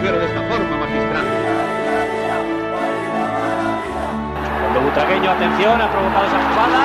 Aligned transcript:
mujer 0.00 0.18
de 0.18 0.24
esta 0.24 0.42
forma, 0.48 0.76
magistral. 0.78 1.26
Cuando 4.60 4.80
Butragueño, 4.80 5.30
atención, 5.30 5.80
ha 5.80 5.92
provocado 5.92 6.26
esa 6.26 6.38
jugada. 6.48 6.80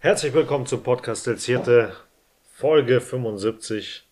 Herzlich 0.00 0.34
willkommen 0.34 0.66
zum 0.66 0.82
Podcast 0.82 1.26
der 1.26 1.38
Zierte, 1.38 1.96
Folge 2.54 3.00
75. 3.00 4.04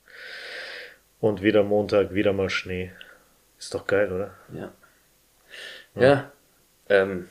Und 1.21 1.43
wieder 1.43 1.63
Montag, 1.63 2.13
wieder 2.15 2.33
mal 2.33 2.51
Schnee. 2.51 2.93
Ist 3.59 3.75
doch 3.75 3.87
geil, 3.87 4.11
oder? 4.13 4.35
Ja. 4.53 4.73
Ja. 5.95 6.33
Ähm, 6.89 7.29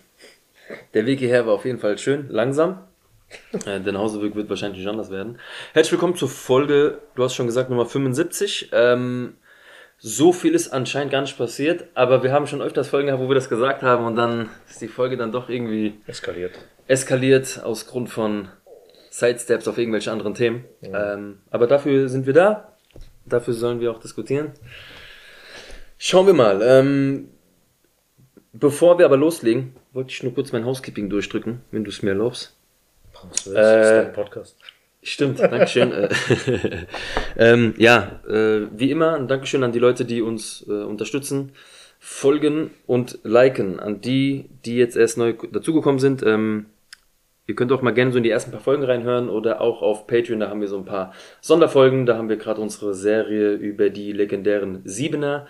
der 0.94 1.06
Weg 1.06 1.20
hierher 1.20 1.46
war 1.46 1.54
auf 1.54 1.66
jeden 1.66 1.80
Fall 1.80 1.98
schön, 1.98 2.28
langsam. 2.30 2.80
Äh, 3.66 3.80
der 3.80 3.94
Nachhauseweg 3.94 4.36
wird 4.36 4.48
wahrscheinlich 4.50 4.80
nicht 4.80 4.88
anders 4.88 5.10
werden. 5.10 5.40
Herzlich 5.74 5.94
willkommen 5.94 6.16
zur 6.16 6.30
Folge, 6.30 7.00
du 7.16 7.24
hast 7.24 7.34
schon 7.34 7.48
gesagt, 7.48 7.72
Nummer 7.72 7.88
75. 7.88 8.70
Ähm, 8.72 9.38
so 9.98 10.34
viel 10.34 10.54
ist 10.54 10.70
anscheinend 10.70 11.12
gar 11.12 11.22
nicht 11.22 11.36
passiert, 11.38 11.86
aber 11.96 12.22
wir 12.22 12.32
haben 12.32 12.46
schon 12.46 12.62
öfters 12.62 12.90
Folgen 12.90 13.08
gehabt, 13.08 13.24
wo 13.24 13.30
wir 13.30 13.36
das 13.36 13.50
gesagt 13.50 13.82
haben 13.82 14.06
und 14.06 14.16
dann 14.18 14.50
ist 14.70 14.82
die 14.82 14.88
Folge 14.88 15.18
dann 15.18 15.32
doch 15.32 15.50
irgendwie 15.50 15.96
Eskaliert. 16.06 16.52
eskaliert 16.88 17.62
aus 17.64 17.88
Grund 17.88 18.10
von 18.10 18.50
Sidesteps 19.10 19.68
auf 19.68 19.78
irgendwelche 19.78 20.12
anderen 20.12 20.34
Themen. 20.36 20.66
Ähm, 20.82 21.40
aber 21.50 21.66
dafür 21.68 22.10
sind 22.10 22.26
wir 22.26 22.34
da. 22.34 22.74
Dafür 23.26 23.54
sollen 23.54 23.80
wir 23.80 23.92
auch 23.92 24.00
diskutieren. 24.00 24.52
Schauen 25.98 26.28
wir 26.28 26.34
mal. 26.34 26.62
Ähm, 26.62 27.30
bevor 28.54 28.98
wir 28.98 29.06
aber 29.06 29.18
loslegen, 29.18 29.76
wollte 29.92 30.12
ich 30.12 30.24
nur 30.24 30.34
kurz 30.34 30.52
mein 30.52 30.66
Housekeeping 30.66 31.10
durchdrücken, 31.10 31.62
wenn 31.72 31.84
du 31.84 31.90
es 31.90 32.02
mir 32.02 32.12
erlaubst. 32.12 32.56
Willst 33.22 33.48
du? 33.48 33.52
Ist 33.52 33.58
Äh, 33.58 34.04
dein 34.04 34.14
Podcast. 34.14 34.58
Stimmt, 35.02 35.40
Dankeschön. 35.40 35.92
Äh, 35.94 36.86
ähm, 37.38 37.74
ja, 37.78 38.22
äh, 38.28 38.68
wie 38.76 38.92
immer, 38.92 39.16
ein 39.16 39.28
Dankeschön 39.28 39.64
an 39.64 39.72
die 39.72 39.80
Leute, 39.80 40.06
die 40.06 40.22
uns 40.22 40.66
äh, 40.68 40.72
unterstützen, 40.72 41.52
folgen 42.00 42.72
und 42.86 43.20
liken. 43.24 43.80
An 43.80 44.02
die, 44.02 44.50
die 44.66 44.78
jetzt 44.78 44.96
erst 44.96 45.18
neu 45.18 45.34
dazugekommen 45.52 46.00
sind. 46.00 46.24
Ähm, 46.24 46.68
ihr 47.48 47.56
könnt 47.56 47.72
auch 47.72 47.82
mal 47.82 47.94
gerne 47.94 48.12
so 48.12 48.18
in 48.18 48.24
die 48.24 48.30
ersten 48.30 48.52
paar 48.52 48.62
Folgen 48.62 48.84
reinhören 48.84 49.30
oder 49.30 49.62
auch 49.62 49.82
auf 49.82 50.08
Patreon, 50.08 50.40
da 50.40 50.50
haben 50.50 50.62
wir 50.62 50.68
so 50.68 50.78
ein 50.78 50.86
paar 50.86 51.14
Sonderfolgen. 51.42 52.06
Da 52.06 52.18
haben 52.18 52.30
wir 52.30 52.38
gerade 52.38 52.62
unsere 52.62 52.94
Serie 52.94 53.54
über 53.54 53.90
die 53.90 54.14
legendären 54.14 54.82
Siebener. 54.86 55.48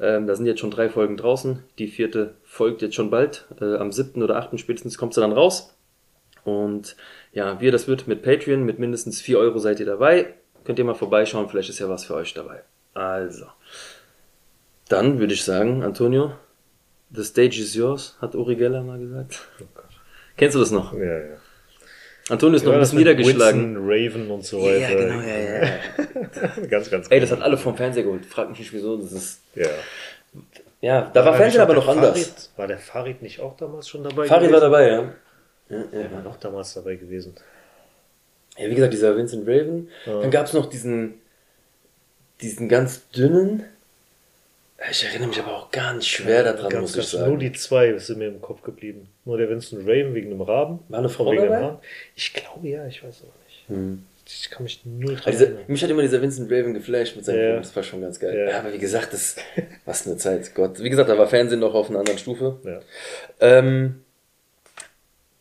Ähm, 0.00 0.26
da 0.26 0.34
sind 0.34 0.46
jetzt 0.46 0.60
schon 0.60 0.70
drei 0.70 0.88
Folgen 0.88 1.16
draußen. 1.16 1.60
Die 1.78 1.88
vierte 1.88 2.34
folgt 2.54 2.82
jetzt 2.82 2.94
schon 2.94 3.10
bald. 3.10 3.46
Äh, 3.60 3.76
am 3.76 3.90
siebten 3.90 4.22
oder 4.22 4.36
achten 4.36 4.58
spätestens 4.58 4.96
kommt 4.96 5.12
sie 5.12 5.20
dann 5.20 5.32
raus. 5.32 5.76
Und 6.44 6.96
ja, 7.32 7.60
wie 7.60 7.70
das 7.70 7.88
wird 7.88 8.06
mit 8.06 8.22
Patreon, 8.22 8.62
mit 8.62 8.78
mindestens 8.78 9.20
4 9.20 9.38
Euro 9.38 9.58
seid 9.58 9.80
ihr 9.80 9.86
dabei. 9.86 10.34
Könnt 10.62 10.78
ihr 10.78 10.84
mal 10.84 10.94
vorbeischauen, 10.94 11.48
vielleicht 11.48 11.68
ist 11.68 11.80
ja 11.80 11.88
was 11.88 12.04
für 12.04 12.14
euch 12.14 12.32
dabei. 12.32 12.62
Also, 12.94 13.46
dann 14.88 15.18
würde 15.18 15.34
ich 15.34 15.42
sagen, 15.42 15.82
Antonio, 15.82 16.32
the 17.10 17.24
stage 17.24 17.60
is 17.60 17.74
yours, 17.74 18.16
hat 18.20 18.36
Uri 18.36 18.54
Geller 18.54 18.82
mal 18.82 19.00
gesagt. 19.00 19.48
Oh 19.60 19.64
Gott. 19.74 19.84
Kennst 20.36 20.54
du 20.54 20.60
das 20.60 20.70
noch? 20.70 20.92
Ja, 20.92 21.18
ja. 21.18 21.36
Antonio 22.28 22.56
ist 22.56 22.64
noch 22.64 22.70
Ja, 22.70 22.78
ein 22.78 22.80
das 22.80 22.90
bisschen 22.92 22.98
niedergeschlagen. 22.98 23.74
Winston, 23.74 23.84
Raven 23.84 24.30
und 24.30 24.44
so 24.44 24.62
weiter. 24.62 24.78
Ja, 24.78 24.94
genau, 24.94 25.20
ja. 25.20 25.64
ja. 25.64 26.66
ganz, 26.70 26.88
ganz 26.88 27.10
Ey, 27.10 27.18
das 27.18 27.32
hat 27.32 27.42
alle 27.42 27.56
vom 27.56 27.76
Fernseher 27.76 28.04
geholt. 28.04 28.24
Frag 28.24 28.48
mich 28.48 28.60
nicht 28.60 28.72
wieso, 28.72 28.96
das 28.96 29.12
ist... 29.12 29.42
Ja. 29.56 29.66
Ja, 30.84 31.10
da 31.14 31.24
war 31.24 31.32
War 31.32 31.38
Fernsehen 31.38 31.62
aber 31.62 31.72
noch 31.74 31.88
anders. 31.88 32.10
Farid, 32.10 32.50
war 32.56 32.66
der 32.66 32.78
Farid 32.78 33.22
nicht 33.22 33.40
auch 33.40 33.56
damals 33.56 33.88
schon 33.88 34.04
dabei? 34.04 34.26
Farid 34.26 34.52
war 34.52 34.60
gewesen? 34.60 34.60
dabei, 34.60 34.88
ja. 34.88 35.12
Ja, 35.70 35.78
ja, 35.78 36.02
Der 36.02 36.12
war 36.12 36.22
noch 36.22 36.36
damals 36.36 36.74
dabei 36.74 36.96
gewesen. 36.96 37.34
Ja, 38.58 38.68
wie 38.68 38.74
gesagt, 38.74 38.92
dieser 38.92 39.16
Vincent 39.16 39.48
Raven. 39.48 39.88
Dann 40.04 40.30
gab's 40.30 40.52
noch 40.52 40.66
diesen, 40.66 41.14
diesen 42.42 42.68
ganz 42.68 43.08
dünnen. 43.08 43.64
Ich 44.90 45.02
erinnere 45.06 45.28
mich 45.28 45.40
aber 45.40 45.56
auch 45.56 45.70
gar 45.70 45.94
nicht 45.94 46.06
schwer 46.06 46.44
daran, 46.44 46.68
ganz, 46.68 46.94
muss 46.94 46.96
ich 46.96 47.10
sagen. 47.10 47.30
Nur 47.30 47.38
die 47.38 47.52
zwei 47.52 47.96
sind 47.96 48.18
mir 48.18 48.28
im 48.28 48.42
Kopf 48.42 48.60
geblieben. 48.60 49.08
Nur 49.24 49.38
der 49.38 49.48
Vincent 49.48 49.88
Raven 49.88 50.12
wegen 50.12 50.28
dem 50.28 50.42
Raben. 50.42 50.80
War 50.90 50.98
eine 50.98 51.08
Frau 51.08 51.34
dabei? 51.34 51.78
Ich 52.14 52.34
glaube 52.34 52.68
ja, 52.68 52.86
ich 52.86 53.02
weiß 53.02 53.22
aber 53.22 53.32
nicht. 53.46 53.68
Hm. 53.68 54.04
Ich 54.26 54.50
kann 54.50 54.62
mich 54.62 54.80
null 54.84 55.16
dran 55.16 55.32
Also 55.32 55.46
mich 55.66 55.82
hat 55.82 55.90
immer 55.90 56.02
dieser 56.02 56.22
Vincent 56.22 56.50
Raven 56.50 56.72
geflasht 56.74 57.16
mit 57.16 57.24
seinem 57.24 57.36
Ja. 57.38 57.42
Film, 57.50 57.56
das 57.62 57.76
war 57.76 57.82
schon 57.82 58.00
ganz 58.00 58.18
geil. 58.18 58.36
Ja. 58.36 58.50
Ja. 58.50 58.58
aber 58.60 58.72
wie 58.72 58.78
gesagt, 58.78 59.12
das, 59.12 59.36
was 59.84 60.06
eine 60.06 60.16
Zeit, 60.16 60.54
Gott. 60.54 60.82
Wie 60.82 60.90
gesagt, 60.90 61.08
da 61.08 61.18
war 61.18 61.26
Fernsehen 61.26 61.60
noch 61.60 61.74
auf 61.74 61.90
einer 61.90 61.98
anderen 61.98 62.18
Stufe. 62.18 62.58
Ja. 62.64 62.80
Ähm, 63.40 64.02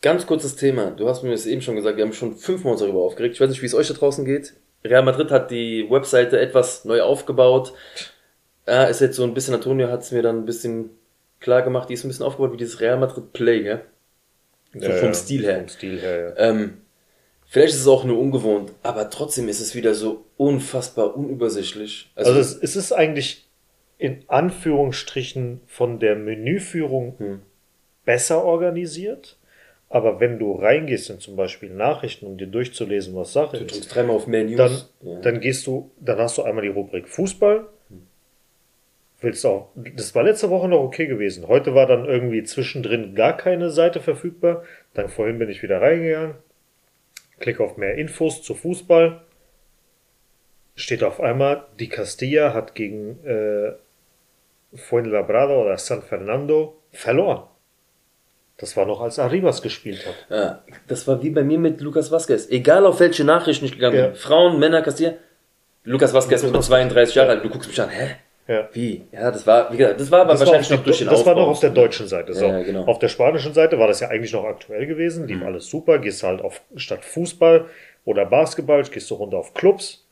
ganz 0.01 0.25
kurzes 0.27 0.55
Thema. 0.55 0.91
Du 0.91 1.07
hast 1.07 1.23
mir 1.23 1.31
das 1.31 1.45
eben 1.45 1.61
schon 1.61 1.75
gesagt, 1.75 1.97
wir 1.97 2.03
haben 2.03 2.13
schon 2.13 2.35
fünfmal 2.35 2.73
uns 2.73 2.81
darüber 2.81 3.01
aufgeregt. 3.03 3.35
Ich 3.35 3.41
weiß 3.41 3.49
nicht, 3.49 3.61
wie 3.61 3.67
es 3.67 3.73
euch 3.75 3.87
da 3.87 3.93
draußen 3.93 4.25
geht. 4.25 4.53
Real 4.83 5.03
Madrid 5.03 5.31
hat 5.31 5.49
die 5.49 5.87
Webseite 5.89 6.39
etwas 6.39 6.83
neu 6.83 7.01
aufgebaut. 7.01 7.73
Ja, 8.67 8.83
ist 8.85 8.99
jetzt 9.01 9.15
so 9.15 9.23
ein 9.23 9.33
bisschen, 9.33 9.53
Antonio 9.53 9.87
hat 9.89 10.01
es 10.01 10.11
mir 10.11 10.21
dann 10.21 10.39
ein 10.39 10.45
bisschen 10.45 10.89
klar 11.39 11.61
gemacht, 11.61 11.89
die 11.89 11.93
ist 11.93 12.03
ein 12.03 12.09
bisschen 12.09 12.25
aufgebaut 12.25 12.51
wie 12.53 12.57
dieses 12.57 12.81
Real 12.81 12.97
Madrid 12.97 13.31
Play, 13.33 13.63
gell? 13.63 13.81
So 14.73 14.79
Ja, 14.87 14.91
vom 14.95 15.07
ja. 15.09 15.13
Stil 15.13 15.43
her. 15.43 15.59
Vom 15.59 15.67
Stil 15.69 15.99
her, 16.01 16.19
ja. 16.37 16.49
Ähm, 16.49 16.77
vielleicht 17.53 17.75
ist 17.75 17.81
es 17.81 17.87
auch 17.87 18.03
nur 18.03 18.17
ungewohnt, 18.17 18.71
aber 18.81 19.11
trotzdem 19.11 19.47
ist 19.47 19.59
es 19.59 19.75
wieder 19.75 19.93
so 19.93 20.25
unfassbar 20.37 21.15
unübersichtlich. 21.15 22.11
Also, 22.15 22.31
Also 22.31 22.41
es, 22.41 22.55
es 22.55 22.75
ist 22.75 22.91
eigentlich 22.91 23.47
in 23.99 24.23
Anführungsstrichen 24.27 25.61
von 25.67 25.99
der 25.99 26.15
Menüführung 26.15 27.13
Hm. 27.19 27.41
besser 28.05 28.43
organisiert. 28.43 29.37
Aber 29.87 30.19
wenn 30.19 30.39
du 30.39 30.53
reingehst 30.53 31.11
in 31.11 31.19
zum 31.19 31.35
Beispiel 31.35 31.69
Nachrichten, 31.69 32.25
um 32.25 32.35
dir 32.35 32.47
durchzulesen, 32.47 33.15
was 33.15 33.31
Sache 33.31 33.59
du 33.59 33.65
ist, 33.65 33.93
dreimal 33.93 34.15
auf 34.15 34.25
Menüs. 34.25 34.57
dann, 34.57 34.81
ja. 35.01 35.19
dann 35.21 35.39
gehst 35.39 35.67
du, 35.67 35.91
dann 35.99 36.17
hast 36.17 36.39
du 36.39 36.41
einmal 36.41 36.63
die 36.63 36.69
Rubrik 36.69 37.07
Fußball. 37.07 37.67
Willst 39.21 39.43
du 39.43 39.49
auch, 39.49 39.69
das 39.75 40.15
war 40.15 40.23
letzte 40.23 40.49
Woche 40.49 40.67
noch 40.67 40.81
okay 40.81 41.05
gewesen. 41.05 41.47
Heute 41.47 41.75
war 41.75 41.85
dann 41.85 42.05
irgendwie 42.05 42.43
zwischendrin 42.43 43.13
gar 43.13 43.37
keine 43.37 43.69
Seite 43.69 43.99
verfügbar. 43.99 44.63
Dann 44.95 45.09
vorhin 45.09 45.37
bin 45.37 45.49
ich 45.49 45.61
wieder 45.61 45.79
reingegangen. 45.79 46.35
Klick 47.43 47.59
auf 47.59 47.75
mehr 47.75 47.95
Infos 47.95 48.41
zu 48.41 48.55
Fußball. 48.55 49.19
Steht 50.75 51.03
auf 51.03 51.19
einmal, 51.19 51.65
die 51.77 51.89
Castilla 51.89 52.53
hat 52.53 52.73
gegen 52.73 53.19
äh, 53.25 53.73
Fuenlabrada 54.73 55.53
oder 55.53 55.77
San 55.77 56.03
Fernando 56.03 56.81
verloren. 56.93 57.43
Das 58.55 58.77
war 58.77 58.85
noch 58.85 59.01
als 59.01 59.19
Arribas 59.19 59.61
gespielt 59.61 60.05
hat. 60.05 60.25
Ja, 60.29 60.63
das 60.87 61.05
war 61.05 61.21
wie 61.21 61.31
bei 61.31 61.43
mir 61.43 61.59
mit 61.59 61.81
Lukas 61.81 62.13
Vazquez. 62.13 62.49
Egal 62.49 62.85
auf 62.85 63.01
welche 63.01 63.25
Nachrichten 63.25 63.65
ich 63.65 63.73
gegangen 63.73 63.95
bin. 63.97 64.05
Ja. 64.05 64.13
Frauen, 64.13 64.57
Männer, 64.57 64.81
Castilla. 64.81 65.15
Lukas 65.83 66.13
Vazquez 66.13 66.43
mit 66.43 66.63
32 66.63 67.13
Jahren 67.13 67.29
alt. 67.29 67.43
Du 67.43 67.49
guckst 67.49 67.67
mich 67.67 67.81
an, 67.81 67.89
hä? 67.89 68.15
Ja. 68.47 68.67
Wie? 68.73 69.03
Ja, 69.11 69.31
das 69.31 69.47
war, 69.47 69.71
wie 69.71 69.77
gesagt, 69.77 69.99
das 69.99 70.11
war 70.11 70.21
aber 70.21 70.31
Das, 70.31 70.41
war, 70.41 70.47
wahrscheinlich 70.47 70.71
auf 70.71 70.77
noch 70.79 70.83
durch 70.85 70.97
der, 70.97 71.07
den 71.07 71.11
das 71.11 71.25
war 71.25 71.33
noch 71.33 71.41
Aufbau. 71.41 71.51
auf 71.51 71.59
der 71.61 71.69
deutschen 71.69 72.07
Seite. 72.07 72.33
So. 72.33 72.45
Ja, 72.45 72.57
ja, 72.57 72.63
genau. 72.63 72.83
Auf 72.85 72.99
der 72.99 73.07
spanischen 73.07 73.53
Seite 73.53 73.79
war 73.79 73.87
das 73.87 74.01
ja 74.01 74.09
eigentlich 74.09 74.33
noch 74.33 74.43
aktuell 74.43 74.85
gewesen. 74.85 75.27
Lief 75.27 75.41
alles 75.43 75.67
super. 75.67 75.99
Gehst 75.99 76.23
halt 76.23 76.41
auf 76.41 76.61
statt 76.75 77.05
Fußball 77.05 77.65
oder 78.05 78.25
Basketball, 78.25 78.83
gehst 78.83 79.09
du 79.11 79.15
runter 79.15 79.37
auf 79.37 79.53
Clubs, 79.53 80.05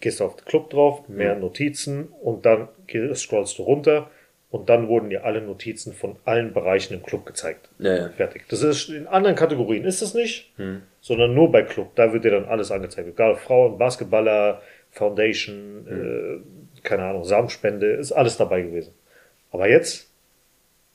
gehst 0.00 0.22
auf 0.22 0.36
den 0.36 0.44
Club 0.44 0.70
drauf, 0.70 1.08
mehr 1.08 1.34
Notizen 1.34 2.08
und 2.22 2.46
dann 2.46 2.68
scrollst 3.14 3.58
du 3.58 3.62
runter 3.64 4.08
und 4.50 4.68
dann 4.68 4.86
wurden 4.86 5.10
dir 5.10 5.24
alle 5.24 5.40
Notizen 5.40 5.94
von 5.94 6.16
allen 6.24 6.52
Bereichen 6.52 6.94
im 6.94 7.02
Club 7.02 7.26
gezeigt. 7.26 7.70
Ja, 7.78 7.96
ja. 7.96 8.08
Fertig. 8.10 8.44
Das 8.50 8.62
ist 8.62 8.88
in 8.88 9.08
anderen 9.08 9.34
Kategorien 9.34 9.84
ist 9.84 10.02
es 10.02 10.14
nicht, 10.14 10.52
sondern 11.00 11.34
nur 11.34 11.50
bei 11.50 11.62
Club. 11.62 11.90
Da 11.96 12.12
wird 12.12 12.24
dir 12.24 12.30
dann 12.30 12.44
alles 12.44 12.70
angezeigt. 12.70 13.08
Egal, 13.08 13.34
Frauen, 13.34 13.78
Basketballer, 13.78 14.60
Foundation, 14.90 15.86
äh, 15.88 16.61
keine 16.82 17.04
Ahnung, 17.04 17.24
Samenspende, 17.24 17.92
ist 17.92 18.12
alles 18.12 18.36
dabei 18.36 18.62
gewesen. 18.62 18.92
Aber 19.50 19.68
jetzt, 19.68 20.08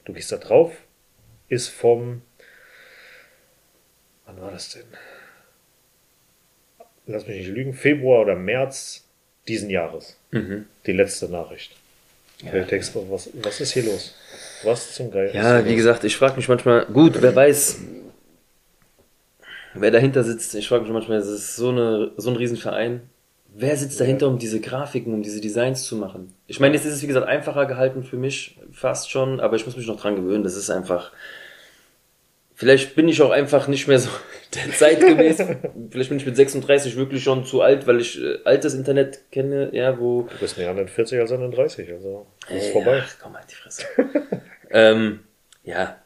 du 0.06 0.14
gehst 0.14 0.32
da 0.32 0.38
drauf, 0.38 0.72
ist 1.48 1.70
vom, 1.70 2.22
wann 4.26 4.42
war 4.42 4.52
das 4.52 4.70
denn? 4.70 4.84
Lass 7.06 7.26
mich 7.28 7.38
nicht 7.38 7.50
lügen, 7.50 7.74
Februar 7.74 8.22
oder 8.22 8.36
März 8.36 9.06
diesen 9.48 9.70
Jahres. 9.70 10.18
Die 10.86 10.92
letzte 10.92 11.30
Nachricht. 11.30 11.74
Ja. 12.42 12.52
Du 12.52 12.66
denkst, 12.66 12.92
was, 12.94 13.30
was 13.34 13.62
ist 13.62 13.72
hier 13.72 13.84
los? 13.84 14.14
Was 14.64 14.94
zum 14.94 15.10
Geil? 15.10 15.32
Ja, 15.34 15.66
wie 15.66 15.76
gesagt, 15.76 16.04
ich 16.04 16.18
frage 16.18 16.36
mich 16.36 16.48
manchmal, 16.50 16.86
gut, 16.86 17.22
wer 17.22 17.36
weiß, 17.36 17.80
wer 19.74 19.92
dahinter 19.92 20.24
sitzt. 20.24 20.54
Ich 20.56 20.68
frage 20.68 20.84
mich 20.84 20.92
manchmal, 20.92 21.18
es 21.20 21.28
ist 21.28 21.56
so, 21.56 21.70
eine, 21.70 22.12
so 22.18 22.30
ein 22.30 22.36
Riesenverein. 22.36 23.10
Wer 23.60 23.76
sitzt 23.76 24.00
dahinter, 24.00 24.28
um 24.28 24.38
diese 24.38 24.62
Grafiken, 24.62 25.16
um 25.16 25.24
diese 25.24 25.42
Designs 25.42 25.84
zu 25.84 25.96
machen? 25.96 26.32
Ich 26.46 26.60
meine, 26.60 26.76
jetzt 26.76 26.86
ist 26.86 26.94
es, 26.94 27.02
wie 27.02 27.08
gesagt, 27.08 27.26
einfacher 27.26 27.66
gehalten 27.66 28.04
für 28.04 28.16
mich, 28.16 28.60
fast 28.72 29.10
schon, 29.10 29.40
aber 29.40 29.56
ich 29.56 29.66
muss 29.66 29.76
mich 29.76 29.88
noch 29.88 30.00
dran 30.00 30.16
gewöhnen. 30.16 30.44
Das 30.44 30.56
ist 30.56 30.70
einfach. 30.70 31.12
Vielleicht 32.54 32.96
bin 32.96 33.08
ich 33.08 33.20
auch 33.20 33.32
einfach 33.32 33.68
nicht 33.68 33.88
mehr 33.88 33.98
so 33.98 34.12
der 34.54 34.72
Zeit 34.74 35.00
gewesen. 35.00 35.58
Vielleicht 35.90 36.10
bin 36.10 36.20
ich 36.20 36.26
mit 36.28 36.36
36 36.36 36.98
wirklich 36.98 37.24
schon 37.24 37.46
zu 37.46 37.62
alt, 37.64 37.88
weil 37.88 38.00
ich 38.00 38.22
äh, 38.22 38.38
altes 38.44 38.76
Internet 38.76 39.32
kenne, 39.32 39.72
ja, 39.74 40.00
wo. 40.00 40.28
Du 40.30 40.38
bist 40.38 40.60
näher 40.60 40.70
an 40.70 40.78
den 40.78 40.88
40 40.88 41.20
als 41.20 41.32
an 41.32 41.42
den 41.42 41.52
30, 41.52 41.92
also 41.92 42.28
das 42.48 42.58
ist 42.58 42.66
Ey, 42.68 42.72
vorbei. 42.74 43.02
Ach, 43.04 43.16
komm 43.20 43.36
halt 43.36 43.50
die 43.50 43.56
Fresse. 43.56 43.86
ähm, 44.70 45.22
ja. 45.64 45.98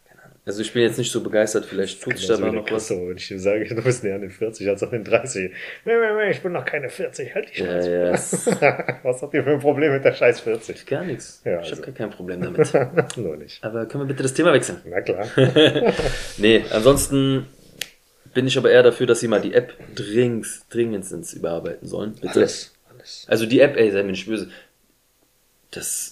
Also 0.43 0.61
ich 0.63 0.73
bin 0.73 0.81
jetzt 0.81 0.97
nicht 0.97 1.11
so 1.11 1.21
begeistert, 1.21 1.65
vielleicht 1.65 2.01
tut 2.01 2.17
sich 2.17 2.25
da 2.27 2.35
noch 2.35 2.65
der 2.65 2.75
was. 2.75 2.89
Wenn 2.89 3.15
ich 3.15 3.29
ihm 3.29 3.37
sage, 3.37 3.63
du 3.63 3.79
bist 3.83 4.03
näher 4.03 4.15
an 4.15 4.21
den 4.21 4.31
40 4.31 4.67
als 4.69 4.81
an 4.81 4.89
den 4.89 5.03
30. 5.03 5.51
Nee, 5.85 5.93
nee, 5.93 6.13
nee, 6.17 6.31
ich 6.31 6.41
bin 6.41 6.51
noch 6.51 6.65
keine 6.65 6.89
40, 6.89 7.35
halt 7.35 7.49
die 7.51 7.57
Scheiße. 7.59 7.91
ja, 7.91 8.11
es- 8.13 8.47
Was 9.03 9.21
habt 9.21 9.33
ihr 9.35 9.43
für 9.43 9.51
ein 9.51 9.59
Problem 9.59 9.93
mit 9.93 10.03
der 10.03 10.13
scheiß 10.13 10.39
40? 10.39 10.83
gar 10.87 11.03
nichts. 11.03 11.41
Ja, 11.45 11.59
ich 11.61 11.69
also. 11.69 11.71
habe 11.73 11.81
gar 11.83 11.93
kein 11.93 12.09
Problem 12.09 12.41
damit. 12.41 12.71
Nur 13.17 13.37
nicht. 13.37 13.63
Aber 13.63 13.85
können 13.85 14.03
wir 14.03 14.07
bitte 14.07 14.23
das 14.23 14.33
Thema 14.33 14.51
wechseln? 14.51 14.81
Na 14.85 15.01
klar. 15.01 15.27
Nee, 16.37 16.65
ansonsten 16.71 17.45
bin 18.33 18.47
ich 18.47 18.57
aber 18.57 18.71
eher 18.71 18.81
dafür, 18.81 19.05
dass 19.05 19.19
sie 19.19 19.27
mal 19.27 19.41
die 19.41 19.53
App 19.53 19.73
dringend, 19.93 20.47
dringendstens 20.71 21.33
überarbeiten 21.33 21.87
sollen. 21.87 22.13
Bitte. 22.15 22.39
Alles. 22.39 22.73
Alles. 22.89 23.25
Also 23.27 23.45
die 23.45 23.59
App, 23.59 23.77
ey, 23.77 23.91
sei 23.91 24.01
mir 24.01 24.11
nicht 24.11 24.25
böse. 24.25 24.49
Das. 25.69 26.10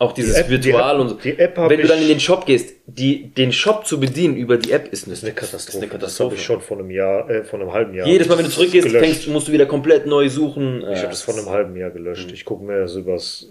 Auch 0.00 0.12
dieses 0.12 0.34
Die 0.34 0.40
App- 0.40 0.46
die 0.46 0.52
Virtual 0.52 0.94
App- 0.94 1.00
und 1.00 1.08
so. 1.08 1.14
die 1.16 1.38
App 1.38 1.56
Wenn 1.56 1.80
du 1.80 1.86
dann 1.88 2.00
in 2.00 2.06
den 2.08 2.20
Shop 2.20 2.46
gehst, 2.46 2.74
die, 2.86 3.30
den 3.34 3.50
Shop 3.52 3.84
zu 3.84 3.98
bedienen 3.98 4.36
über 4.36 4.56
die 4.56 4.70
App 4.70 4.92
ist 4.92 5.04
eine, 5.06 5.14
ist 5.14 5.24
eine 5.24 5.32
Katastrophe. 5.32 5.68
Ist 5.70 5.74
eine 5.76 5.86
Das 5.86 5.90
habe 5.90 5.98
Katastrophe. 6.00 6.34
ich 6.36 6.42
schon 6.44 6.60
vor 6.60 6.78
einem 6.78 6.90
Jahr, 6.90 7.28
äh, 7.28 7.42
vor 7.42 7.60
einem 7.60 7.72
halben 7.72 7.94
Jahr. 7.94 8.06
Jedes 8.06 8.28
Mal, 8.28 8.38
wenn 8.38 8.44
du 8.44 8.50
zurückgehst, 8.50 8.88
fängst, 8.88 9.26
musst 9.26 9.48
du 9.48 9.52
wieder 9.52 9.66
komplett 9.66 10.06
neu 10.06 10.28
suchen. 10.28 10.82
Ich 10.82 10.98
habe 11.00 11.08
das 11.08 11.22
vor 11.22 11.34
einem 11.34 11.48
halben 11.50 11.76
Jahr 11.76 11.90
gelöscht. 11.90 12.30
Ich 12.32 12.44
gucke 12.44 12.62
mir 12.64 12.80
das 12.82 12.94
übers, 12.94 13.48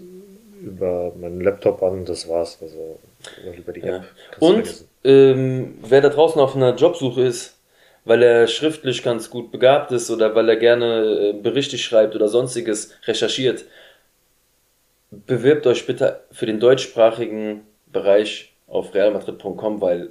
über 0.64 1.12
meinen 1.20 1.40
Laptop 1.42 1.82
an, 1.82 2.04
das 2.06 2.28
war's. 2.28 2.58
Also 2.62 2.98
über 3.56 3.72
die 3.72 3.82
App. 3.82 3.86
Ja. 3.86 4.04
Und 4.40 4.84
ähm, 5.04 5.74
wer 5.86 6.00
da 6.00 6.08
draußen 6.08 6.40
auf 6.40 6.56
einer 6.56 6.74
Jobsuche 6.74 7.22
ist, 7.22 7.56
weil 8.04 8.22
er 8.22 8.46
schriftlich 8.46 9.02
ganz 9.02 9.28
gut 9.28 9.52
begabt 9.52 9.92
ist 9.92 10.10
oder 10.10 10.34
weil 10.34 10.48
er 10.48 10.56
gerne 10.56 11.32
äh, 11.36 11.42
Berichte 11.42 11.76
schreibt 11.76 12.14
oder 12.16 12.28
sonstiges 12.28 12.92
recherchiert, 13.06 13.66
bewirbt 15.10 15.66
euch 15.66 15.86
bitte 15.86 16.20
für 16.32 16.46
den 16.46 16.60
deutschsprachigen 16.60 17.62
Bereich 17.92 18.52
auf 18.66 18.94
realmadrid.com, 18.94 19.80
weil 19.80 20.10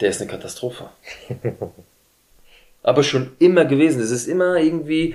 der 0.00 0.10
ist 0.10 0.20
eine 0.20 0.30
Katastrophe. 0.30 0.88
Aber 2.82 3.02
schon 3.02 3.32
immer 3.38 3.64
gewesen. 3.64 4.00
Es 4.00 4.10
ist 4.10 4.26
immer 4.26 4.56
irgendwie, 4.56 5.14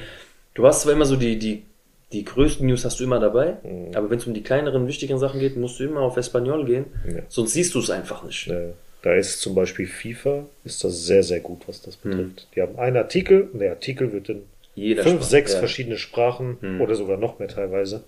du 0.53 0.65
hast 0.67 0.81
zwar 0.81 0.93
immer 0.93 1.05
so 1.05 1.15
die, 1.15 1.39
die, 1.39 1.63
die 2.11 2.23
größten 2.23 2.67
News 2.67 2.85
hast 2.85 2.99
du 2.99 3.03
immer 3.03 3.19
dabei, 3.19 3.57
Mhm. 3.63 3.95
aber 3.95 4.09
wenn 4.11 4.19
es 4.19 4.27
um 4.27 4.33
die 4.35 4.43
kleineren, 4.43 4.87
wichtigeren 4.87 5.19
Sachen 5.19 5.39
geht, 5.39 5.57
musst 5.57 5.79
du 5.79 5.85
immer 5.85 6.01
auf 6.01 6.17
Espanol 6.17 6.65
gehen. 6.65 6.85
Ja. 7.09 7.21
Sonst 7.27 7.53
siehst 7.53 7.73
du 7.73 7.79
es 7.79 7.89
einfach 7.89 8.23
nicht. 8.23 8.47
Äh, 8.47 8.73
Da 9.01 9.13
ist 9.13 9.39
zum 9.41 9.53
Beispiel 9.55 9.85
FIFA, 9.87 10.45
ist 10.63 10.83
das 10.83 11.05
sehr, 11.05 11.21
sehr 11.23 11.39
gut, 11.39 11.67
was 11.67 11.81
das 11.81 11.97
Hm. 12.03 12.11
betrifft. 12.11 12.47
Die 12.55 12.61
haben 12.61 12.77
einen 12.77 12.97
Artikel 12.97 13.49
und 13.51 13.59
der 13.59 13.71
Artikel 13.71 14.11
wird 14.13 14.29
in 14.29 14.43
Jeder 14.75 15.03
fünf, 15.03 15.15
Sprache, 15.17 15.29
sechs 15.29 15.53
ja. 15.53 15.59
verschiedene 15.59 15.97
Sprachen 15.97 16.57
Hm. 16.61 16.81
oder 16.81 16.93
sogar 16.95 17.17
noch 17.17 17.39
mehr 17.39 17.47
teilweise 17.47 18.03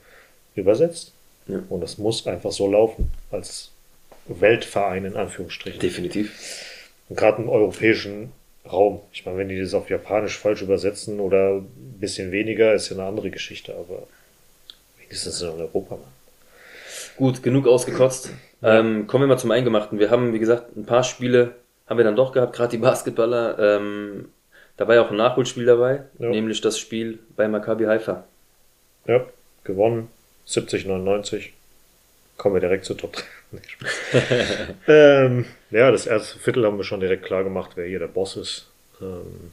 übersetzt. 0.58 1.14
Ja. 1.48 1.62
Und 1.70 1.82
das 1.82 1.98
muss 1.98 2.28
einfach 2.28 2.52
so 2.52 2.70
laufen, 2.70 3.12
als 3.32 3.72
Weltverein 4.28 5.06
in 5.06 5.16
Anführungsstrichen. 5.16 5.80
Definitiv. 5.80 6.64
Und 7.10 7.16
Gerade 7.18 7.42
im 7.42 7.50
europäischen 7.50 8.32
Raum. 8.70 9.00
Ich 9.14 9.26
meine, 9.26 9.38
wenn 9.38 9.50
die 9.50 9.60
das 9.60 9.74
auf 9.74 9.90
Japanisch 9.90 10.38
falsch 10.38 10.62
übersetzen 10.62 11.20
oder 11.22 11.56
ein 11.58 11.96
bisschen 12.00 12.32
weniger, 12.32 12.74
ist 12.74 12.90
ja 12.90 12.98
eine 12.98 13.06
andere 13.08 13.30
Geschichte, 13.30 13.74
aber 13.76 14.04
wenigstens 15.00 15.42
in 15.42 15.48
Europa. 15.50 15.96
Mann. 15.96 16.04
Gut, 17.16 17.42
genug 17.42 17.66
ausgekotzt. 17.68 18.32
Ähm, 18.62 19.08
kommen 19.08 19.24
wir 19.24 19.28
mal 19.28 19.38
zum 19.40 19.52
Eingemachten. 19.52 20.00
Wir 20.00 20.10
haben, 20.12 20.34
wie 20.34 20.40
gesagt, 20.40 20.76
ein 20.76 20.86
paar 20.86 21.04
Spiele 21.04 21.56
haben 21.88 21.98
wir 21.98 22.04
dann 22.04 22.16
doch 22.18 22.34
gehabt, 22.34 22.54
gerade 22.54 22.72
die 22.72 22.78
Basketballer. 22.78 23.58
Ähm, 23.78 24.30
da 24.76 24.88
war 24.88 24.96
ja 24.96 25.06
auch 25.06 25.10
ein 25.12 25.18
Nachholspiel 25.18 25.66
dabei, 25.66 26.04
Ja. 26.20 26.30
nämlich 26.30 26.60
das 26.62 26.78
Spiel 26.78 27.20
bei 27.36 27.48
Maccabi 27.48 27.86
Haifa. 27.86 28.26
Ja, 29.08 29.26
gewonnen. 29.64 30.10
70, 30.48 30.86
99. 30.86 31.54
Kommen 32.38 32.56
wir 32.56 32.62
direkt 32.62 32.86
zur 32.86 32.98
Top 32.98 33.14
3. 33.14 33.24
Nee, 33.50 33.62
Spaß. 33.66 33.92
ähm, 34.90 35.46
ja, 35.72 35.90
das 35.90 36.06
erste 36.06 36.38
Viertel 36.38 36.66
haben 36.66 36.76
wir 36.78 36.84
schon 36.84 37.00
direkt 37.00 37.24
klar 37.24 37.46
gemacht, 37.46 37.72
wer 37.76 37.86
hier 37.88 38.00
der 38.00 38.08
Boss 38.08 38.36
ist. 38.36 38.68
Ähm, 39.02 39.52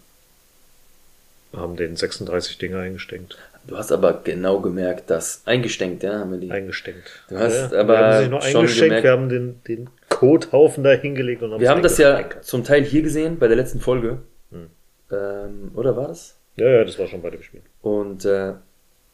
haben 1.57 1.77
den 1.77 1.95
36 1.95 2.59
Dinger 2.59 2.81
eingesteckt. 2.81 3.39
Du 3.69 3.77
hast 3.77 3.93
aber 3.93 4.21
genau 4.25 4.59
gemerkt, 4.61 5.11
dass 5.11 5.43
eingestenkt, 5.47 6.03
ja, 6.03 6.19
haben 6.19 6.33
wir 6.33 6.39
die. 6.39 6.51
Eingesteckt. 6.51 7.23
Du 7.29 7.39
hast 7.39 7.71
ja, 7.73 7.79
aber 7.81 7.93
wir 7.95 7.99
haben 7.99 8.21
sich 8.23 8.31
noch 8.31 8.43
schon 8.43 8.67
gemerkt- 8.67 9.05
wir 9.05 9.11
haben 9.13 9.29
den, 9.29 9.63
den 9.69 9.91
Kothaufen 10.09 10.83
da 10.83 10.91
hingelegt 10.91 11.43
und 11.43 11.61
wir 11.61 11.71
haben 11.71 11.83
das 11.83 11.99
ja 11.99 12.29
zum 12.43 12.65
Teil 12.65 12.83
hier 12.83 13.03
gesehen, 13.03 13.39
bei 13.39 13.47
der 13.47 13.57
letzten 13.57 13.79
Folge. 13.81 14.19
Hm. 14.51 14.67
Ähm, 15.13 15.71
oder 15.77 15.97
war 15.97 16.09
das? 16.09 16.37
Ja, 16.57 16.69
ja, 16.69 16.85
das 16.85 16.99
war 16.99 17.07
schon 17.07 17.23
bei 17.23 17.31
dem 17.31 17.43
Spiel. 17.43 17.63
Und 17.81 18.25
äh, 18.25 18.55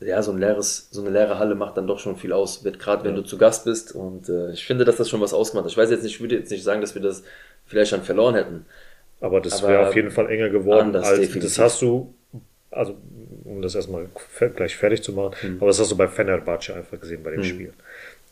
ja, 0.01 0.23
so 0.23 0.33
ein 0.33 0.39
leeres, 0.39 0.89
so 0.91 1.01
eine 1.03 1.11
leere 1.11 1.39
Halle 1.39 1.55
macht 1.55 1.77
dann 1.77 1.87
doch 1.87 1.99
schon 1.99 2.17
viel 2.17 2.33
aus, 2.33 2.65
wird 2.65 2.79
gerade 2.79 3.05
wenn 3.05 3.13
Ja. 3.15 3.21
du 3.21 3.27
zu 3.27 3.37
Gast 3.39 3.65
bist. 3.65 3.95
Und 3.95 4.29
äh, 4.29 4.53
ich 4.53 4.65
finde, 4.65 4.85
dass 4.85 4.97
das 4.97 5.09
schon 5.09 5.21
was 5.21 5.33
ausgemacht 5.35 5.65
hat. 5.67 5.73
Ich 5.73 5.77
weiß 5.79 5.91
jetzt 5.91 6.03
nicht, 6.03 6.15
ich 6.15 6.21
würde 6.21 6.37
jetzt 6.37 6.51
nicht 6.51 6.65
sagen, 6.65 6.81
dass 6.81 6.95
wir 6.95 7.03
das 7.03 7.23
vielleicht 7.67 7.93
dann 7.93 8.03
verloren 8.03 8.35
hätten. 8.35 8.65
Aber 9.21 9.41
das 9.41 9.63
wäre 9.63 9.87
auf 9.89 9.95
jeden 9.95 10.11
Fall 10.11 10.31
enger 10.31 10.49
geworden. 10.49 10.87
anders, 10.89 11.07
Als, 11.07 11.21
definitiv. 11.21 11.43
das 11.43 11.59
hast 11.59 11.83
du, 11.83 12.15
also 12.71 12.97
um 13.45 13.61
das 13.61 13.75
erstmal 13.75 14.07
gleich 14.57 14.77
fertig 14.77 15.03
zu 15.03 15.13
machen, 15.13 15.35
Hm. 15.41 15.57
aber 15.59 15.67
das 15.67 15.79
hast 15.81 15.91
du 15.91 15.97
bei 15.97 16.09
Fenerbahce 16.09 16.75
einfach 16.75 16.99
gesehen 16.99 17.23
bei 17.23 17.33
dem 17.33 17.43
Hm. 17.43 17.45
Spiel. 17.45 17.73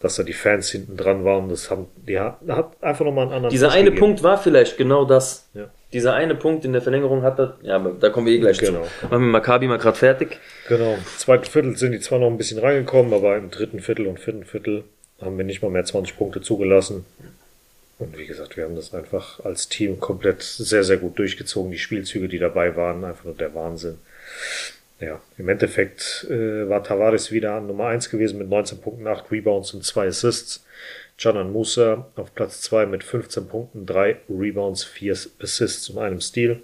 Dass 0.01 0.15
da 0.15 0.23
die 0.23 0.33
Fans 0.33 0.71
hinten 0.71 0.97
dran 0.97 1.25
waren, 1.25 1.49
das 1.49 1.71
haben, 1.71 1.87
die 2.07 2.21
hat, 2.21 2.39
hat 2.49 2.71
einfach 2.81 3.05
nochmal 3.05 3.25
einen 3.25 3.33
anderen 3.35 3.51
Dieser 3.51 3.73
eine 3.73 3.87
gegeben. 3.87 3.99
Punkt 3.99 4.23
war 4.23 4.39
vielleicht 4.39 4.77
genau 4.77 5.05
das. 5.05 5.49
Ja. 5.55 5.69
Dieser 5.93 6.15
eine 6.15 6.35
Punkt 6.37 6.65
in 6.65 6.73
der 6.73 6.83
Verlängerung 6.83 7.23
hat 7.23 7.39
das, 7.39 7.51
ja, 7.63 7.79
da 7.79 8.11
kommen 8.11 8.27
wir 8.27 8.35
eh 8.35 8.39
gleich 8.39 8.59
Genau. 8.59 8.83
zu. 8.85 9.07
Machen 9.07 9.11
wir 9.25 9.31
Maccabi 9.33 9.67
mal 9.67 9.79
gerade 9.79 9.97
fertig. 9.97 10.39
Genau. 10.69 10.95
Im 10.95 11.05
zweiten 11.17 11.47
Viertel 11.47 11.77
sind 11.77 11.93
die 11.93 12.01
zwar 12.01 12.19
noch 12.21 12.29
ein 12.29 12.37
bisschen 12.37 12.59
reingekommen, 12.61 13.13
aber 13.13 13.37
im 13.37 13.51
dritten 13.51 13.81
Viertel 13.81 14.07
und 14.07 14.21
vierten 14.21 14.45
Viertel 14.45 14.85
haben 15.21 15.37
wir 15.37 15.45
nicht 15.45 15.63
mal 15.63 15.71
mehr 15.71 15.85
20 15.85 16.17
Punkte 16.17 16.43
zugelassen. 16.43 17.05
Und 17.99 18.17
wie 18.17 18.27
gesagt, 18.27 18.57
wir 18.57 18.65
haben 18.65 18.77
das 18.77 18.95
einfach 18.95 19.45
als 19.45 19.69
Team 19.69 19.99
komplett 19.99 20.43
sehr, 20.43 20.85
sehr 20.85 20.99
gut 20.99 21.19
durchgezogen. 21.19 21.73
Die 21.73 21.79
Spielzüge, 21.79 22.29
die 22.29 22.39
dabei 22.39 22.77
waren, 22.77 23.05
einfach 23.05 23.25
nur 23.25 23.35
der 23.35 23.53
Wahnsinn. 23.57 23.99
Ja, 25.01 25.21
im 25.37 25.49
Endeffekt 25.49 26.27
äh, 26.29 26.69
war 26.69 26.83
Tavares 26.83 27.31
wieder 27.31 27.55
an 27.55 27.69
Nummer 27.69 27.87
1 27.87 28.11
gewesen 28.11 28.39
mit 28.39 28.49
19 28.49 28.81
Punkten, 28.81 29.07
8 29.07 29.31
Rebounds 29.31 29.73
und 29.75 29.85
2 29.85 30.09
Assists. 30.09 30.65
Canan 31.19 31.53
Musa 31.53 32.07
auf 32.17 32.35
Platz 32.35 32.61
2 32.63 32.87
mit 32.87 33.03
15 33.03 33.49
Punkten, 33.49 33.87
3 33.87 34.17
Rebounds, 34.29 34.85
4 34.85 35.17
Assists 35.41 35.91
und 35.91 35.99
einem 35.99 36.21
Steal. 36.21 36.61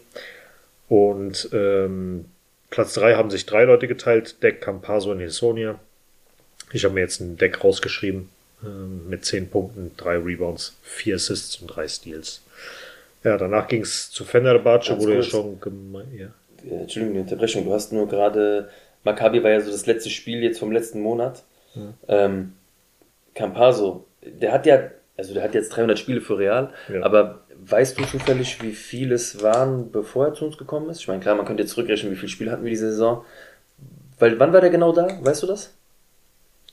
Und 0.89 1.49
ähm, 1.53 2.27
Platz 2.71 2.95
3 2.95 3.15
haben 3.15 3.31
sich 3.31 3.47
drei 3.47 3.65
Leute 3.65 3.89
geteilt, 3.89 4.43
Deck, 4.43 4.61
Campaso 4.61 5.11
und 5.11 5.21
Hilsonia. 5.21 5.79
Ich 6.73 6.85
habe 6.85 6.95
mir 6.95 7.01
jetzt 7.01 7.21
ein 7.21 7.37
Deck 7.37 7.63
rausgeschrieben 7.63 8.31
ähm, 8.65 9.09
mit 9.09 9.25
10 9.25 9.49
Punkten, 9.49 9.93
3 9.97 10.19
Rebounds, 10.19 10.77
4 10.83 11.17
Assists 11.17 11.57
und 11.59 11.69
3 11.69 11.89
Steals. 11.89 12.43
Ja, 13.23 13.39
danach 13.39 13.69
ging 13.69 13.83
es 13.83 14.11
zu 14.11 14.25
Fenerbahce, 14.25 14.99
wurde 14.99 15.17
ja 15.17 15.23
schon 15.23 15.61
gemein, 15.61 16.13
ja. 16.17 16.29
Äh, 16.69 16.83
Entschuldigung, 16.83 17.15
die 17.15 17.21
Unterbrechung. 17.21 17.65
Du 17.65 17.73
hast 17.73 17.93
nur 17.93 18.09
gerade, 18.09 18.69
Maccabi 19.05 19.43
war 19.43 19.51
ja 19.51 19.61
so 19.61 19.71
das 19.71 19.87
letzte 19.87 20.11
Spiel 20.11 20.43
jetzt 20.43 20.59
vom 20.59 20.73
letzten 20.73 21.01
Monat. 21.01 21.43
Ähm, 22.09 22.53
Campaso, 23.35 24.07
der 24.23 24.53
hat 24.53 24.65
ja, 24.67 24.91
also 25.17 25.35
der 25.35 25.43
hat 25.43 25.55
jetzt 25.55 25.71
300 25.71 25.99
Spiele 25.99 26.21
für 26.21 26.39
Real, 26.39 26.73
Ja. 26.93 27.03
aber 27.03 27.41
weißt 27.67 27.99
du 27.99 28.05
zufällig, 28.05 28.63
wie 28.63 28.73
viel 28.73 29.11
es 29.13 29.43
waren, 29.43 29.91
bevor 29.91 30.27
er 30.27 30.35
zu 30.35 30.45
uns 30.45 30.57
gekommen 30.57 30.89
ist? 30.91 31.01
Ich 31.01 31.09
meine, 31.09 31.21
klar, 31.21 31.35
man 31.35 31.45
könnte 31.47 31.63
jetzt 31.65 31.73
zurückrechnen, 31.73 32.13
wie 32.13 32.17
viele 32.17 32.29
Spiele 32.29 32.51
hatten 32.53 32.63
wir 32.65 32.71
diese 32.71 32.91
Saison. 32.91 33.25
Weil, 34.21 34.39
wann 34.39 34.53
war 34.53 34.61
der 34.61 34.71
genau 34.71 34.93
da? 34.93 35.09
Weißt 35.23 35.43
du 35.43 35.47
das? 35.49 35.75